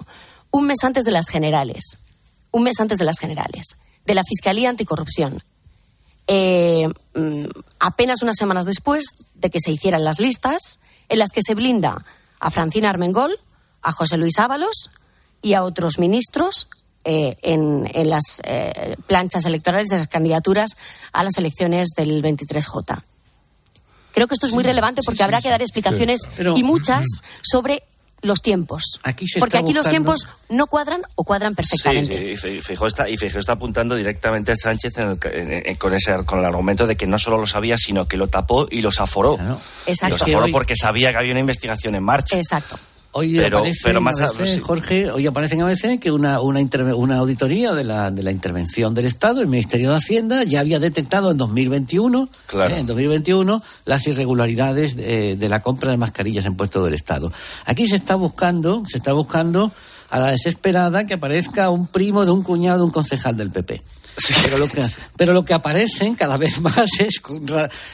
un 0.52 0.66
mes 0.66 0.78
antes 0.84 1.04
de 1.04 1.12
las 1.12 1.30
generales. 1.30 1.98
Un 2.52 2.64
mes 2.64 2.80
antes 2.80 2.98
de 2.98 3.04
las 3.06 3.20
generales, 3.20 3.76
de 4.06 4.16
la 4.16 4.24
Fiscalía 4.24 4.70
Anticorrupción. 4.70 5.44
Mm, 6.30 7.46
apenas 7.80 8.22
unas 8.22 8.38
semanas 8.38 8.66
después 8.66 9.06
de 9.36 9.50
que 9.50 9.60
se 9.60 9.72
hicieran 9.72 10.04
las 10.04 10.20
listas, 10.20 10.80
en 11.10 11.20
las 11.20 11.32
que 11.32 11.42
se 11.46 11.54
blinda 11.56 12.04
a 12.40 12.52
Francina 12.52 12.90
Armengol, 12.90 13.38
a 13.82 13.92
José 13.92 14.18
Luis 14.18 14.38
Ábalos 14.40 14.90
y 15.42 15.54
a 15.54 15.64
otros 15.64 16.00
ministros 16.00 16.68
eh, 17.04 17.38
en, 17.42 17.90
en 17.94 18.10
las 18.10 18.42
eh, 18.44 18.98
planchas 19.08 19.46
electorales, 19.46 19.88
de 19.88 19.98
las 20.00 20.08
candidaturas 20.08 20.72
a 21.14 21.24
las 21.24 21.38
elecciones 21.38 21.90
del 21.96 22.22
23J. 22.22 23.04
Creo 24.14 24.28
que 24.28 24.34
esto 24.34 24.48
es 24.48 24.52
muy 24.52 24.64
relevante 24.64 25.02
porque 25.06 25.24
habrá 25.24 25.42
que 25.42 25.50
dar 25.50 25.62
explicaciones 25.62 26.22
Sí. 26.24 26.30
Pero- 26.36 26.58
y 26.58 26.64
muchas 26.64 27.06
sobre 27.42 27.84
los 28.22 28.42
tiempos. 28.42 29.00
Aquí 29.04 29.28
se 29.28 29.40
porque 29.40 29.58
aquí 29.58 29.74
los 29.74 29.88
tiempos 29.88 30.28
no 30.50 30.68
cuadran 30.68 31.02
o 31.16 31.24
cuadran 31.24 31.54
perfectamente. 31.56 32.36
Sí, 32.36 32.38
sí, 32.38 32.48
y 32.58 32.62
Feijóo 32.62 32.88
está, 32.88 33.08
y 33.10 33.16
Feijóo 33.18 33.40
está 33.40 33.54
apuntando 33.54 33.96
directamente 33.96 34.52
a 34.52 34.56
Sánchez 34.56 34.98
en 34.98 35.10
el 35.12 35.20
en- 35.34 35.68
en- 35.68 35.76
con, 35.76 35.94
ese, 35.94 36.16
con 36.26 36.40
el 36.40 36.46
argumento 36.46 36.88
de 36.88 36.96
que 36.96 37.06
no 37.08 37.20
solo 37.20 37.38
lo 37.38 37.46
sabía, 37.48 37.78
sino 37.78 38.08
que 38.08 38.18
lo 38.18 38.28
tapó 38.28 38.68
y 38.72 38.82
los 38.82 39.00
aforó. 39.00 39.38
Exacto. 39.86 40.16
Los 40.16 40.22
aforó 40.24 40.52
porque 40.52 40.76
sabía 40.76 41.12
que 41.12 41.18
había 41.18 41.32
una 41.32 41.42
investigación 41.42 41.96
en 41.96 42.04
marcha. 42.04 42.38
Exacto. 42.38 42.78
Hoy 43.20 43.36
Pero- 43.36 43.58
aparece 43.58 43.80
pero 43.84 43.98
en 43.98 44.04
más 44.04 44.22
a- 44.22 44.26
ABC, 44.26 44.46
sí. 44.46 44.60
Jorge, 44.60 45.10
hoy 45.12 45.26
aparece 45.26 45.56
en 45.56 45.62
ABC 45.64 46.00
que 46.00 46.12
una, 46.12 46.40
una, 46.40 46.60
una 46.96 47.18
auditoría 47.18 47.74
de 47.74 47.84
la, 47.84 48.12
de 48.12 48.22
la 48.22 48.30
intervención 48.32 48.94
del 48.94 49.06
Estado, 49.06 49.42
el 49.42 49.48
Ministerio 49.48 49.90
de 49.90 49.96
Hacienda, 49.96 50.44
ya 50.44 50.60
había 50.60 50.80
detectado 50.80 51.32
en 51.32 51.38
2021, 51.38 52.30
Claro. 52.46 52.76
eh, 52.76 52.80
en 52.80 52.86
2021 52.86 53.64
las 53.86 54.06
irregularidades 54.06 54.96
de, 54.96 55.36
de 55.36 55.50
la 55.50 55.62
compra 55.64 55.90
de 55.90 55.98
mascarillas 55.98 56.46
en 56.46 56.56
puesto 56.56 56.84
del 56.86 56.94
Estado. 56.94 57.32
Aquí 57.66 57.88
se 57.88 57.96
está 57.96 58.14
buscando, 58.16 58.84
se 58.86 58.98
está 58.98 59.14
buscando 59.14 59.72
a 60.10 60.20
la 60.20 60.28
desesperada 60.32 61.06
que 61.06 61.16
aparezca 61.16 61.70
un 61.70 61.88
primo 61.88 62.24
de 62.24 62.32
un 62.32 62.44
cuñado 62.44 62.78
de 62.80 62.84
un 62.86 62.92
concejal 62.92 63.36
del 63.36 63.50
PP. 63.52 63.82
Pero, 64.44 64.58
lo 64.58 64.68
que, 64.68 64.82
pero 65.16 65.34
lo 65.34 65.44
que 65.46 65.54
aparecen 65.54 66.16
cada 66.16 66.38
vez 66.38 66.62
más 66.62 66.78
es 67.00 67.22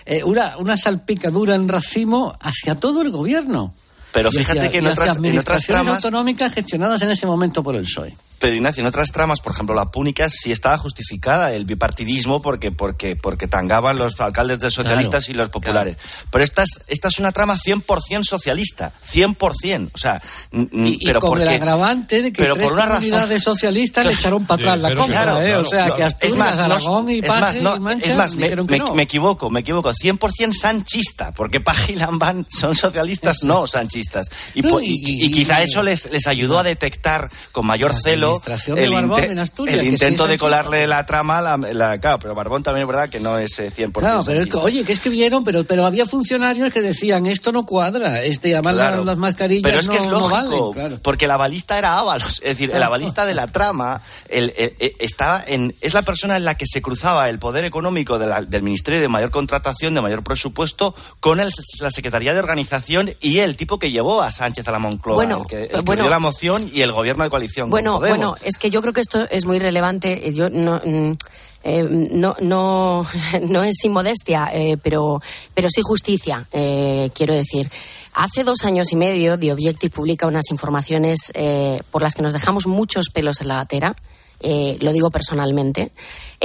eh, 0.06 0.24
una, 0.24 0.58
una 0.58 0.78
salpicadura 0.78 1.56
en 1.56 1.68
racimo 1.68 2.36
hacia 2.42 2.76
todo 2.76 3.02
el 3.02 3.10
gobierno. 3.12 3.74
Pero 4.14 4.32
fíjate 4.32 4.60
hacia- 4.60 4.72
que 4.72 4.78
en 4.78 4.88
otras, 4.88 5.18
en 5.18 5.40
otras 5.40 5.64
tramas... 5.66 5.96
autonómicas 5.96 6.54
gestionadas 6.54 7.02
en 7.02 7.10
ese 7.12 7.26
momento 7.26 7.62
por 7.64 7.76
el 7.76 7.84
PSOE. 7.84 8.16
Pero 8.44 8.56
Ignacio, 8.56 8.82
en 8.82 8.88
otras 8.88 9.10
tramas, 9.14 9.40
por 9.40 9.54
ejemplo, 9.54 9.74
la 9.74 9.90
púnica 9.90 10.28
sí 10.30 10.52
estaba 10.52 10.78
justificada 10.78 11.54
el 11.54 11.64
bipartidismo 11.64 12.42
porque, 12.42 12.74
porque, 12.74 13.16
porque 13.16 13.48
tangaban 13.48 13.98
los 13.98 14.20
alcaldes 14.20 14.60
de 14.60 14.70
socialistas 14.70 15.30
y 15.30 15.34
los 15.34 15.48
populares. 15.48 15.96
Pero 16.30 16.44
esta 16.44 16.64
es, 16.64 16.82
esta 16.90 17.08
es 17.08 17.20
una 17.20 17.32
trama 17.32 17.56
100% 17.56 18.26
socialista, 18.26 18.92
100%. 19.14 19.92
O 19.94 19.98
sea, 19.98 20.22
Y, 20.52 20.68
y 21.02 21.06
pero 21.06 21.22
con 21.22 21.30
porque, 21.30 21.44
el 21.44 21.50
agravante 21.62 22.22
de 22.22 22.34
que 22.34 22.44
pero 22.44 22.56
tres 22.56 22.68
por 22.68 22.74
una 22.78 22.88
comunidades 22.88 23.30
razón- 23.30 23.40
socialistas 23.56 24.06
le 24.08 24.12
echaron 24.12 24.46
para 24.46 24.62
atrás 24.74 24.82
la 24.82 24.90
claro, 24.92 25.42
¿eh? 25.42 25.46
claro, 25.46 25.60
o 25.62 25.64
sea, 25.64 25.80
claro. 25.86 25.96
que 25.96 26.04
Asturias, 26.04 26.34
es 26.34 26.38
más, 26.38 26.60
Aragón 26.60 27.10
y 27.12 27.20
es 27.20 27.26
Paje 27.26 27.40
más, 27.42 27.58
no, 27.62 27.76
y 27.78 27.80
Mancha 27.80 28.10
es 28.10 28.16
más, 28.18 28.36
me, 28.36 28.54
me- 28.58 28.78
no. 28.78 28.94
me 28.94 29.04
equivoco, 29.04 29.50
me 29.50 29.62
equivoco. 29.62 29.94
100% 29.94 30.52
sanchista, 30.54 31.32
porque 31.32 31.62
Paje 31.62 31.94
y 31.94 31.96
Lambán 31.96 32.46
son 32.50 32.76
socialistas, 32.76 33.44
no 33.44 33.68
sanchistas. 33.68 34.28
Y, 34.54 34.64
No, 34.64 34.82
y- 34.82 34.88
y- 34.88 35.24
y 35.24 35.26
y- 35.28 35.32
quizá 35.32 35.62
y- 35.62 35.64
eso 35.64 35.82
les, 35.82 36.12
les 36.12 36.28
ayudó 36.28 36.60
a 36.60 36.64
detectar 36.64 37.30
con 37.54 37.66
mayor 37.66 37.94
celo 37.96 38.33
administración 38.34 38.76
de 38.78 38.84
el, 38.86 38.94
Barbón 38.94 39.20
inte- 39.24 39.32
en 39.32 39.40
Asturias, 39.40 39.76
el 39.76 39.82
que 39.82 39.88
sí 39.88 39.94
intento 39.94 40.28
de 40.28 40.38
colarle 40.38 40.88
la 40.88 41.06
trama 41.06 41.38
a 41.40 41.42
la, 41.42 41.58
la- 41.58 41.98
Claro, 42.00 42.20
pero 42.20 42.36
Barbón 42.36 42.64
también 42.64 42.84
es 42.84 42.88
verdad 42.88 43.10
que 43.10 43.20
no 43.20 43.38
es 43.38 43.58
eh, 43.60 43.72
100% 43.76 43.92
Claro, 44.00 44.22
pero 44.26 44.42
es 44.42 44.56
oye, 44.56 44.84
que 44.84 44.92
escribieron, 44.94 45.44
pero, 45.44 45.64
pero 45.64 45.86
había 45.86 46.06
funcionarios 46.06 46.72
que 46.74 46.82
decían 46.82 47.26
esto 47.26 47.52
no 47.52 47.66
cuadra, 47.66 48.24
este, 48.24 48.54
además 48.54 48.74
Claro. 48.74 48.98
las, 48.98 49.06
las 49.06 49.18
mascarillas 49.18 49.64
Pero 49.64 49.80
es 49.80 49.86
no, 49.88 49.92
que 49.92 49.98
es 50.00 50.06
no 50.06 50.12
lógico, 50.12 50.30
valen, 50.30 50.72
claro. 50.74 51.00
porque 51.04 51.28
la 51.28 51.38
balista 51.38 51.78
era 51.78 51.98
Ábalos. 52.00 52.42
Es 52.44 52.58
decir, 52.58 52.72
el 52.74 52.82
avalista 52.84 53.26
de 53.26 53.34
la 53.34 53.48
trama 53.48 54.02
el- 54.30 54.54
el- 54.58 54.76
el- 54.80 54.96
estaba 55.00 55.44
en, 55.46 55.76
es 55.82 55.94
la 55.94 56.02
persona 56.02 56.38
en 56.38 56.46
la 56.46 56.56
que 56.56 56.66
se 56.66 56.82
cruzaba 56.82 57.30
el 57.30 57.40
poder 57.40 57.66
económico 57.66 58.18
de 58.20 58.28
la- 58.28 58.42
del 58.42 58.64
Ministerio 58.64 59.00
de 59.00 59.08
Mayor 59.08 59.32
Contratación, 59.32 59.94
de 59.94 60.02
Mayor 60.02 60.24
Presupuesto, 60.24 60.96
con 61.20 61.40
el- 61.40 61.52
la 61.80 61.90
Secretaría 61.92 62.34
de 62.34 62.40
Organización 62.40 63.14
y 63.22 63.40
el 63.40 63.56
tipo 63.56 63.80
que 63.80 63.92
llevó 63.92 64.22
a 64.22 64.32
Sánchez 64.32 64.68
a 64.68 64.72
la 64.72 64.80
Moncloa, 64.80 65.16
Bueno, 65.16 65.42
el 65.42 65.48
que, 65.48 65.64
el 65.64 65.70
que 65.70 65.82
bueno. 65.82 66.04
dio 66.04 66.10
la 66.10 66.20
moción 66.20 66.70
y 66.74 66.82
el 66.82 66.92
gobierno 66.92 67.24
de 67.24 67.30
coalición. 67.30 67.66
con 67.66 67.72
Bueno, 67.72 68.00
Podemos. 68.00 68.18
Bueno, 68.32 68.38
es 68.44 68.58
que 68.58 68.70
yo 68.70 68.82
creo 68.82 68.94
que 68.94 69.02
esto 69.02 69.28
es 69.30 69.46
muy 69.46 69.60
relevante. 69.60 70.28
Eh, 70.28 70.34
Yo 70.34 70.50
no. 70.50 70.82
mm, 70.84 71.18
eh, 71.64 71.88
no, 72.12 72.36
no, 72.42 73.06
no 73.42 73.64
es 73.64 73.76
sin 73.82 73.94
modestia, 73.94 74.50
eh, 74.54 74.78
pero, 74.82 75.22
pero 75.54 75.70
sí 75.70 75.82
justicia, 75.84 76.48
eh, 76.52 77.10
quiero 77.16 77.34
decir. 77.34 77.70
Hace 78.16 78.44
dos 78.44 78.64
años 78.66 78.92
y 78.92 78.96
medio, 78.96 79.40
The 79.40 79.54
Objective 79.54 79.90
publica 79.90 80.28
unas 80.28 80.52
informaciones 80.52 81.32
eh, 81.34 81.82
por 81.90 82.02
las 82.02 82.14
que 82.14 82.22
nos 82.22 82.34
dejamos 82.34 82.68
muchos 82.68 83.06
pelos 83.12 83.42
en 83.42 83.48
la 83.48 83.56
gatera, 83.56 83.96
eh, 84.40 84.78
lo 84.82 84.92
digo 84.92 85.10
personalmente, 85.10 85.94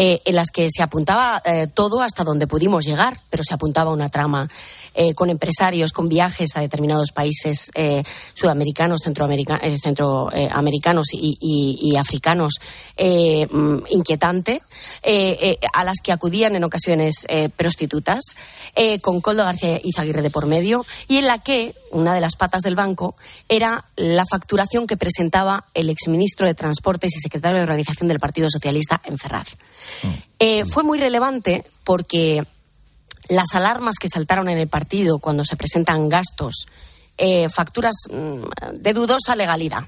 eh, 0.01 0.23
en 0.25 0.37
las 0.37 0.51
que 0.53 0.69
se 0.71 0.81
apuntaba 0.85 1.43
eh, 1.45 1.67
todo 1.75 2.01
hasta 2.03 2.23
donde 2.23 2.47
pudimos 2.47 2.85
llegar, 2.85 3.19
pero 3.31 3.43
se 3.43 3.53
apuntaba 3.53 3.91
una 3.91 4.09
trama 4.09 4.49
eh, 4.95 5.13
con 5.15 5.29
empresarios, 5.29 5.91
con 5.93 6.09
viajes 6.09 6.51
a 6.57 6.61
determinados 6.61 7.11
países 7.11 7.69
sudamericanos, 8.35 9.01
centroamerica- 9.05 9.61
centroamericanos 9.83 11.09
y, 11.13 11.37
y- 11.41 11.79
y 11.91 11.97
africanos 11.97 12.55
mm, 12.97 13.79
inquietante, 13.91 14.63
a 15.73 15.85
las 15.85 15.97
que 16.03 16.13
acudían 16.13 16.55
en 16.57 16.65
ocasiones 16.65 17.27
prostitutas, 17.57 18.21
con 19.01 19.21
Coldo 19.21 19.45
García 19.45 19.81
Izaguirre 19.83 20.23
de 20.23 20.31
por 20.31 20.47
medio, 20.47 20.85
y 21.09 21.17
en 21.19 21.27
la 21.27 21.39
que 21.41 21.75
una 21.91 22.15
de 22.15 22.21
las 22.21 22.37
patas 22.37 22.63
del 22.63 22.75
banco 22.77 23.17
era 23.49 23.85
la 23.97 24.25
facturación 24.27 24.87
que 24.87 24.97
presentaba 24.97 25.65
el 25.75 25.91
exministro 25.91 26.47
de 26.47 26.55
Transportes 26.55 27.17
y 27.17 27.21
secretario 27.21 27.57
de 27.59 27.63
Organización 27.65 28.09
del 28.09 28.19
Partido 28.21 28.49
Socialista 28.51 29.01
en 29.05 29.19
Ferraz. 29.19 29.49
Eh, 30.39 30.65
fue 30.65 30.85
muy 30.85 30.99
relevante 30.99 31.65
porque 31.85 32.45
las 33.29 33.55
alarmas 33.55 33.97
que 34.01 34.09
saltaron 34.09 34.49
en 34.49 34.59
el 34.59 34.69
partido 34.69 35.19
cuando 35.19 35.45
se 35.45 35.57
presentan 35.57 36.09
gastos, 36.09 36.67
eh, 37.17 37.49
facturas 37.49 37.95
mm, 38.11 38.77
de 38.81 38.93
dudosa 38.93 39.35
legalidad, 39.35 39.85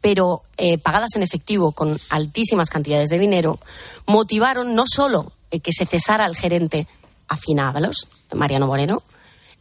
pero 0.00 0.42
eh, 0.56 0.78
pagadas 0.78 1.14
en 1.14 1.22
efectivo 1.22 1.72
con 1.72 1.98
altísimas 2.10 2.70
cantidades 2.70 3.08
de 3.08 3.18
dinero, 3.18 3.60
motivaron 4.06 4.74
no 4.74 4.84
solo 4.86 5.32
que 5.62 5.72
se 5.72 5.86
cesara 5.86 6.24
al 6.24 6.34
gerente 6.34 6.88
Afina 7.28 7.68
Ábalos, 7.68 8.08
Mariano 8.34 8.66
Moreno, 8.66 9.02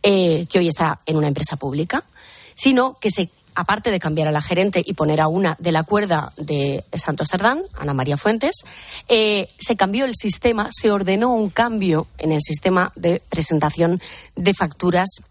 que 0.02 0.48
hoy 0.56 0.68
está 0.70 1.02
en 1.06 1.18
una 1.18 1.28
empresa 1.28 1.58
pública, 1.58 2.06
sino 2.56 2.98
que 3.00 3.10
se, 3.12 3.30
aparte 3.56 3.92
de 3.92 4.00
cambiar 4.00 4.28
a 4.28 4.32
la 4.32 4.42
gerente 4.42 4.82
y 4.86 4.94
poner 4.94 5.22
a 5.22 5.28
una 5.28 5.56
de 5.60 5.72
la 5.72 5.84
cuerda 5.84 6.32
de 6.38 6.84
Santos 6.94 7.28
Cerdán, 7.30 7.64
Ana 7.78 7.94
María 7.94 8.18
Fuentes, 8.18 8.64
eh, 9.08 9.48
se 9.58 9.76
cambió 9.76 10.06
el 10.06 10.16
sistema, 10.16 10.70
se 10.72 10.92
ordenó 10.92 11.34
un 11.34 11.50
cambio 11.50 12.08
en 12.18 12.32
el 12.32 12.42
sistema 12.42 12.92
de 12.96 13.22
presentación 13.30 14.02
de 14.36 14.54
facturas 14.54 15.22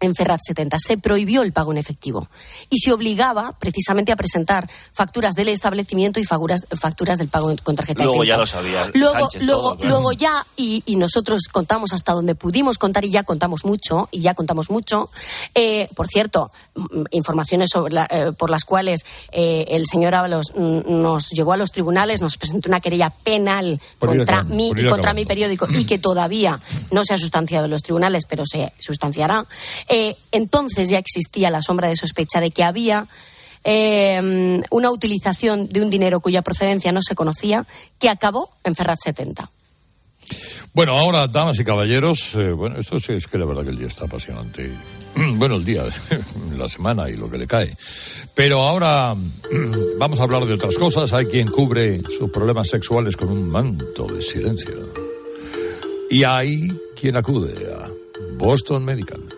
en 0.00 0.14
Ferrat 0.14 0.40
70 0.46 0.76
se 0.78 0.98
prohibió 0.98 1.42
el 1.42 1.52
pago 1.52 1.72
en 1.72 1.78
efectivo 1.78 2.28
y 2.70 2.78
se 2.78 2.92
obligaba 2.92 3.52
precisamente 3.58 4.12
a 4.12 4.16
presentar 4.16 4.68
facturas 4.92 5.34
del 5.34 5.48
establecimiento 5.48 6.20
y 6.20 6.24
facturas, 6.24 6.66
facturas 6.80 7.18
del 7.18 7.28
pago 7.28 7.54
con 7.62 7.76
tarjeta 7.76 8.04
Luego 8.04 8.20
de 8.22 8.26
ya 8.28 8.34
crédito. 8.36 8.40
lo 8.40 8.46
sabía 8.46 8.90
Luego, 8.94 9.20
Sánchez 9.20 9.42
luego, 9.42 9.62
todo, 9.62 9.76
claro. 9.78 9.88
luego 9.90 10.12
ya, 10.12 10.46
y, 10.56 10.82
y 10.86 10.96
nosotros 10.96 11.42
contamos 11.50 11.92
hasta 11.92 12.12
donde 12.12 12.34
pudimos 12.34 12.78
contar 12.78 13.04
y 13.04 13.10
ya 13.10 13.22
contamos 13.24 13.64
mucho, 13.64 14.08
y 14.10 14.20
ya 14.20 14.34
contamos 14.34 14.70
mucho. 14.70 15.10
Eh, 15.54 15.88
por 15.94 16.08
cierto, 16.08 16.50
mm, 16.74 17.04
informaciones 17.12 17.70
sobre 17.72 17.94
la- 17.94 18.06
eh, 18.10 18.32
por 18.36 18.50
las 18.50 18.64
cuales 18.64 19.04
eh, 19.32 19.64
el 19.68 19.86
señor 19.86 20.14
Ábalos 20.14 20.52
mm, 20.56 20.80
nos 21.02 21.30
llevó 21.30 21.52
a 21.52 21.56
los 21.56 21.70
tribunales, 21.72 22.20
nos 22.20 22.36
presentó 22.36 22.68
una 22.68 22.80
querella 22.80 23.10
penal 23.10 23.80
Por 23.98 24.10
contra 24.10 24.34
acabando, 24.40 24.54
mí 24.54 24.72
y 24.76 24.84
contra 24.86 25.14
mi 25.14 25.24
periódico 25.24 25.66
y 25.70 25.84
que 25.86 25.98
todavía 25.98 26.60
no 26.90 27.02
se 27.04 27.14
ha 27.14 27.18
sustanciado 27.18 27.64
en 27.64 27.70
los 27.70 27.82
tribunales, 27.82 28.24
pero 28.28 28.44
se 28.46 28.72
sustanciará. 28.78 29.46
Eh, 29.88 30.16
entonces 30.32 30.88
ya 30.88 30.98
existía 30.98 31.50
la 31.50 31.62
sombra 31.62 31.88
de 31.88 31.96
sospecha 31.96 32.40
de 32.40 32.50
que 32.50 32.64
había 32.64 33.06
eh, 33.64 34.62
una 34.70 34.90
utilización 34.90 35.68
de 35.68 35.82
un 35.82 35.90
dinero 35.90 36.20
cuya 36.20 36.42
procedencia 36.42 36.92
no 36.92 37.02
se 37.02 37.14
conocía 37.14 37.66
que 37.98 38.08
acabó 38.08 38.50
en 38.64 38.74
Ferrat 38.74 39.00
70. 39.02 39.50
Bueno, 40.72 40.92
ahora, 40.92 41.26
damas 41.26 41.58
y 41.58 41.64
caballeros, 41.64 42.34
eh, 42.34 42.52
bueno, 42.52 42.78
esto 42.78 43.00
sí 43.00 43.12
es 43.12 43.26
que 43.26 43.38
la 43.38 43.44
verdad 43.44 43.62
que 43.62 43.70
el 43.70 43.78
día 43.78 43.86
está 43.86 44.04
apasionante. 44.04 44.70
Bueno, 45.16 45.56
el 45.56 45.64
día, 45.64 45.82
la 46.58 46.68
semana 46.68 47.08
y 47.08 47.16
lo 47.16 47.30
que 47.30 47.38
le 47.38 47.46
cae. 47.46 47.74
Pero 48.34 48.60
ahora 48.60 49.14
vamos 49.98 50.20
a 50.20 50.22
hablar 50.22 50.44
de 50.44 50.52
otras 50.52 50.76
cosas. 50.76 51.12
Hay 51.14 51.24
quien 51.24 51.48
cubre 51.48 52.02
sus 52.18 52.30
problemas 52.30 52.68
sexuales 52.68 53.16
con 53.16 53.30
un 53.30 53.48
manto 53.48 54.06
de 54.06 54.20
silencio. 54.22 54.92
Y 56.10 56.22
hay 56.22 56.68
quien 56.94 57.16
acude 57.16 57.72
a 57.72 57.88
Boston 58.36 58.84
Medical. 58.84 59.35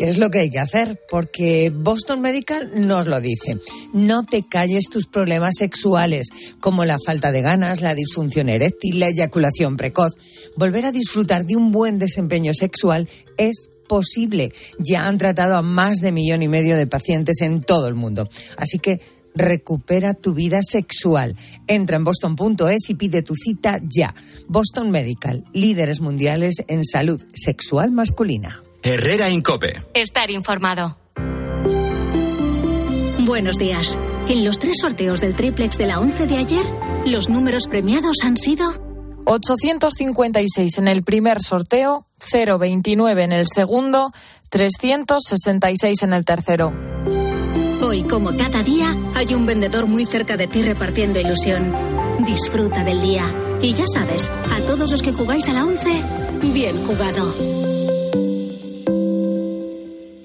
¿Qué 0.00 0.08
es 0.08 0.16
lo 0.16 0.30
que 0.30 0.38
hay 0.38 0.50
que 0.50 0.58
hacer? 0.58 0.98
Porque 1.10 1.68
Boston 1.68 2.22
Medical 2.22 2.86
nos 2.86 3.06
lo 3.06 3.20
dice. 3.20 3.58
No 3.92 4.24
te 4.24 4.48
calles 4.48 4.84
tus 4.90 5.06
problemas 5.06 5.56
sexuales, 5.58 6.28
como 6.58 6.86
la 6.86 6.96
falta 7.04 7.32
de 7.32 7.42
ganas, 7.42 7.82
la 7.82 7.94
disfunción 7.94 8.48
eréctil, 8.48 8.98
la 8.98 9.08
eyaculación 9.08 9.76
precoz. 9.76 10.14
Volver 10.56 10.86
a 10.86 10.92
disfrutar 10.92 11.44
de 11.44 11.56
un 11.56 11.70
buen 11.70 11.98
desempeño 11.98 12.54
sexual 12.54 13.10
es 13.36 13.68
posible. 13.90 14.54
Ya 14.78 15.06
han 15.06 15.18
tratado 15.18 15.56
a 15.56 15.60
más 15.60 15.98
de 15.98 16.12
millón 16.12 16.42
y 16.42 16.48
medio 16.48 16.78
de 16.78 16.86
pacientes 16.86 17.42
en 17.42 17.60
todo 17.60 17.86
el 17.86 17.94
mundo. 17.94 18.26
Así 18.56 18.78
que 18.78 19.02
recupera 19.34 20.14
tu 20.14 20.32
vida 20.32 20.60
sexual. 20.62 21.36
Entra 21.66 21.96
en 21.96 22.04
boston.es 22.04 22.88
y 22.88 22.94
pide 22.94 23.20
tu 23.20 23.34
cita 23.34 23.82
ya. 23.82 24.14
Boston 24.48 24.90
Medical, 24.90 25.44
líderes 25.52 26.00
mundiales 26.00 26.64
en 26.68 26.86
salud 26.86 27.22
sexual 27.34 27.90
masculina. 27.90 28.62
Herrera 28.82 29.28
Incope. 29.28 29.82
Estar 29.92 30.30
informado. 30.30 30.96
Buenos 33.18 33.56
días. 33.58 33.98
En 34.28 34.42
los 34.44 34.58
tres 34.58 34.78
sorteos 34.80 35.20
del 35.20 35.36
triplex 35.36 35.76
de 35.76 35.86
la 35.86 36.00
11 36.00 36.26
de 36.26 36.36
ayer, 36.38 36.64
los 37.06 37.28
números 37.28 37.66
premiados 37.68 38.18
han 38.24 38.38
sido 38.38 38.72
856 39.26 40.78
en 40.78 40.88
el 40.88 41.02
primer 41.02 41.42
sorteo, 41.42 42.06
029 42.32 43.22
en 43.22 43.32
el 43.32 43.46
segundo, 43.54 44.12
366 44.48 46.02
en 46.02 46.12
el 46.14 46.24
tercero. 46.24 46.72
Hoy, 47.82 48.02
como 48.04 48.34
cada 48.34 48.62
día, 48.62 48.96
hay 49.14 49.34
un 49.34 49.44
vendedor 49.44 49.86
muy 49.86 50.06
cerca 50.06 50.38
de 50.38 50.46
ti 50.46 50.62
repartiendo 50.62 51.20
ilusión. 51.20 51.70
Disfruta 52.20 52.82
del 52.82 53.02
día. 53.02 53.26
Y 53.60 53.74
ya 53.74 53.84
sabes, 53.92 54.30
a 54.52 54.60
todos 54.66 54.90
los 54.90 55.02
que 55.02 55.12
jugáis 55.12 55.48
a 55.48 55.52
la 55.52 55.64
11, 55.66 56.02
bien 56.54 56.76
jugado. 56.86 57.59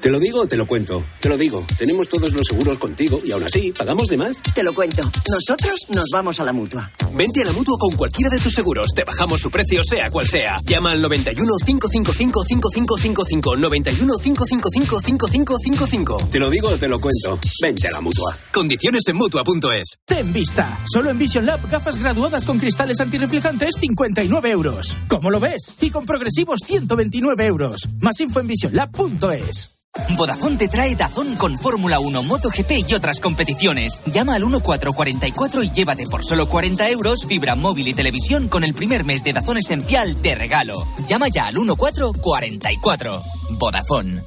Te 0.05 0.11
lo 0.11 0.19
digo 0.19 0.41
o 0.41 0.45
te 0.45 0.55
lo 0.55 0.67
cuento. 0.67 1.03
Te 1.19 1.29
lo 1.29 1.35
digo. 1.35 1.65
Tenemos 1.79 2.07
todos 2.07 2.31
los 2.31 2.45
seguros 2.47 2.77
contigo 2.77 3.19
y 3.25 3.31
aún 3.31 3.43
así, 3.43 3.71
¿pagamos 3.71 4.07
de 4.07 4.17
más? 4.17 4.39
Te 4.53 4.61
lo 4.61 4.71
cuento. 4.71 5.01
Nosotros 5.01 5.73
nos 5.89 6.05
vamos 6.13 6.39
a 6.39 6.43
la 6.43 6.53
mutua. 6.53 6.91
Vente 7.15 7.41
a 7.41 7.45
la 7.45 7.53
mutua 7.53 7.75
con 7.79 7.89
cualquiera 7.93 8.29
de 8.29 8.37
tus 8.37 8.53
seguros. 8.53 8.91
Te 8.93 9.03
bajamos 9.03 9.41
su 9.41 9.49
precio, 9.49 9.81
sea 9.83 10.11
cual 10.11 10.27
sea. 10.27 10.59
Llama 10.63 10.91
al 10.91 11.01
91 11.01 11.51
555 11.65 12.43
5555. 12.43 13.57
91 13.57 14.13
555 14.21 15.01
5555. 15.01 16.29
Te 16.29 16.37
lo 16.37 16.51
digo 16.51 16.69
o 16.69 16.77
te 16.77 16.87
lo 16.87 17.01
cuento. 17.01 17.39
Vente 17.59 17.87
a 17.87 17.91
la 17.93 18.01
mutua. 18.01 18.37
Condiciones 18.53 19.01
en 19.07 19.15
mutua.es. 19.15 19.97
Ten 20.05 20.31
vista. 20.31 20.81
Solo 20.85 21.09
en 21.09 21.17
Vision 21.17 21.47
Lab 21.47 21.67
gafas 21.67 21.97
graduadas 21.97 22.43
con 22.43 22.59
cristales 22.59 22.99
antirreflejantes 22.99 23.73
59 23.79 24.51
euros. 24.51 24.95
¿Cómo 25.07 25.31
lo 25.31 25.39
ves? 25.39 25.73
Y 25.81 25.89
con 25.89 26.05
progresivos 26.05 26.59
129 26.63 27.47
euros. 27.47 27.89
Más 28.01 28.19
info 28.19 28.39
en 28.39 28.45
visionlab.es. 28.45 29.71
Vodafone 30.17 30.57
te 30.57 30.67
trae 30.67 30.95
Dazón 30.95 31.35
con 31.35 31.57
Fórmula 31.57 31.99
1, 31.99 32.23
MotoGP 32.23 32.71
y 32.87 32.93
otras 32.93 33.19
competiciones. 33.19 33.99
Llama 34.05 34.35
al 34.35 34.41
1444 34.41 35.63
y 35.63 35.71
llévate 35.71 36.05
por 36.05 36.23
solo 36.23 36.47
40 36.47 36.89
euros 36.89 37.25
fibra 37.25 37.55
móvil 37.55 37.87
y 37.87 37.93
televisión 37.93 38.47
con 38.47 38.63
el 38.63 38.73
primer 38.73 39.03
mes 39.03 39.23
de 39.23 39.33
Dazón 39.33 39.57
esencial 39.57 40.21
de 40.21 40.35
regalo. 40.35 40.85
Llama 41.07 41.27
ya 41.29 41.47
al 41.47 41.55
1444. 41.55 43.21
Vodafone. 43.59 44.23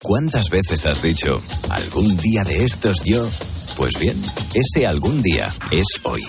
¿Cuántas 0.00 0.48
veces 0.48 0.86
has 0.86 1.02
dicho, 1.02 1.42
algún 1.70 2.16
día 2.16 2.44
de 2.44 2.64
estos 2.64 3.02
yo? 3.04 3.28
Pues 3.76 3.98
bien, 3.98 4.20
ese 4.54 4.86
algún 4.86 5.22
día 5.22 5.52
es 5.72 5.86
hoy. 6.04 6.20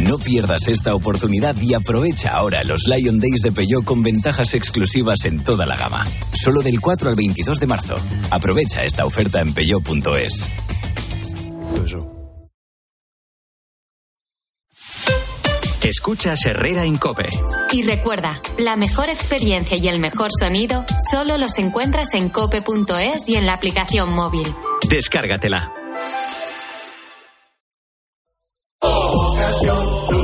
No 0.00 0.18
pierdas 0.18 0.68
esta 0.68 0.94
oportunidad 0.94 1.54
y 1.60 1.74
aprovecha 1.74 2.30
ahora 2.30 2.64
los 2.64 2.82
Lion 2.88 3.20
Days 3.20 3.42
de 3.42 3.52
Peugeot 3.52 3.84
con 3.84 4.02
ventajas 4.02 4.54
exclusivas 4.54 5.24
en 5.24 5.42
toda 5.42 5.66
la 5.66 5.76
gama. 5.76 6.04
Solo 6.32 6.62
del 6.62 6.80
4 6.80 7.10
al 7.10 7.16
22 7.16 7.60
de 7.60 7.66
marzo. 7.66 7.94
Aprovecha 8.30 8.84
esta 8.84 9.04
oferta 9.04 9.40
en 9.40 9.54
peugeot.es. 9.54 10.48
Escuchas 15.84 16.46
Herrera 16.46 16.84
en 16.84 16.96
Cope. 16.96 17.28
Y 17.72 17.82
recuerda, 17.82 18.40
la 18.56 18.76
mejor 18.76 19.08
experiencia 19.08 19.76
y 19.76 19.88
el 19.88 19.98
mejor 19.98 20.30
sonido 20.32 20.84
solo 21.10 21.38
los 21.38 21.58
encuentras 21.58 22.14
en 22.14 22.28
cope.es 22.28 23.28
y 23.28 23.36
en 23.36 23.46
la 23.46 23.54
aplicación 23.54 24.10
móvil. 24.12 24.46
Descárgatela. 24.88 25.81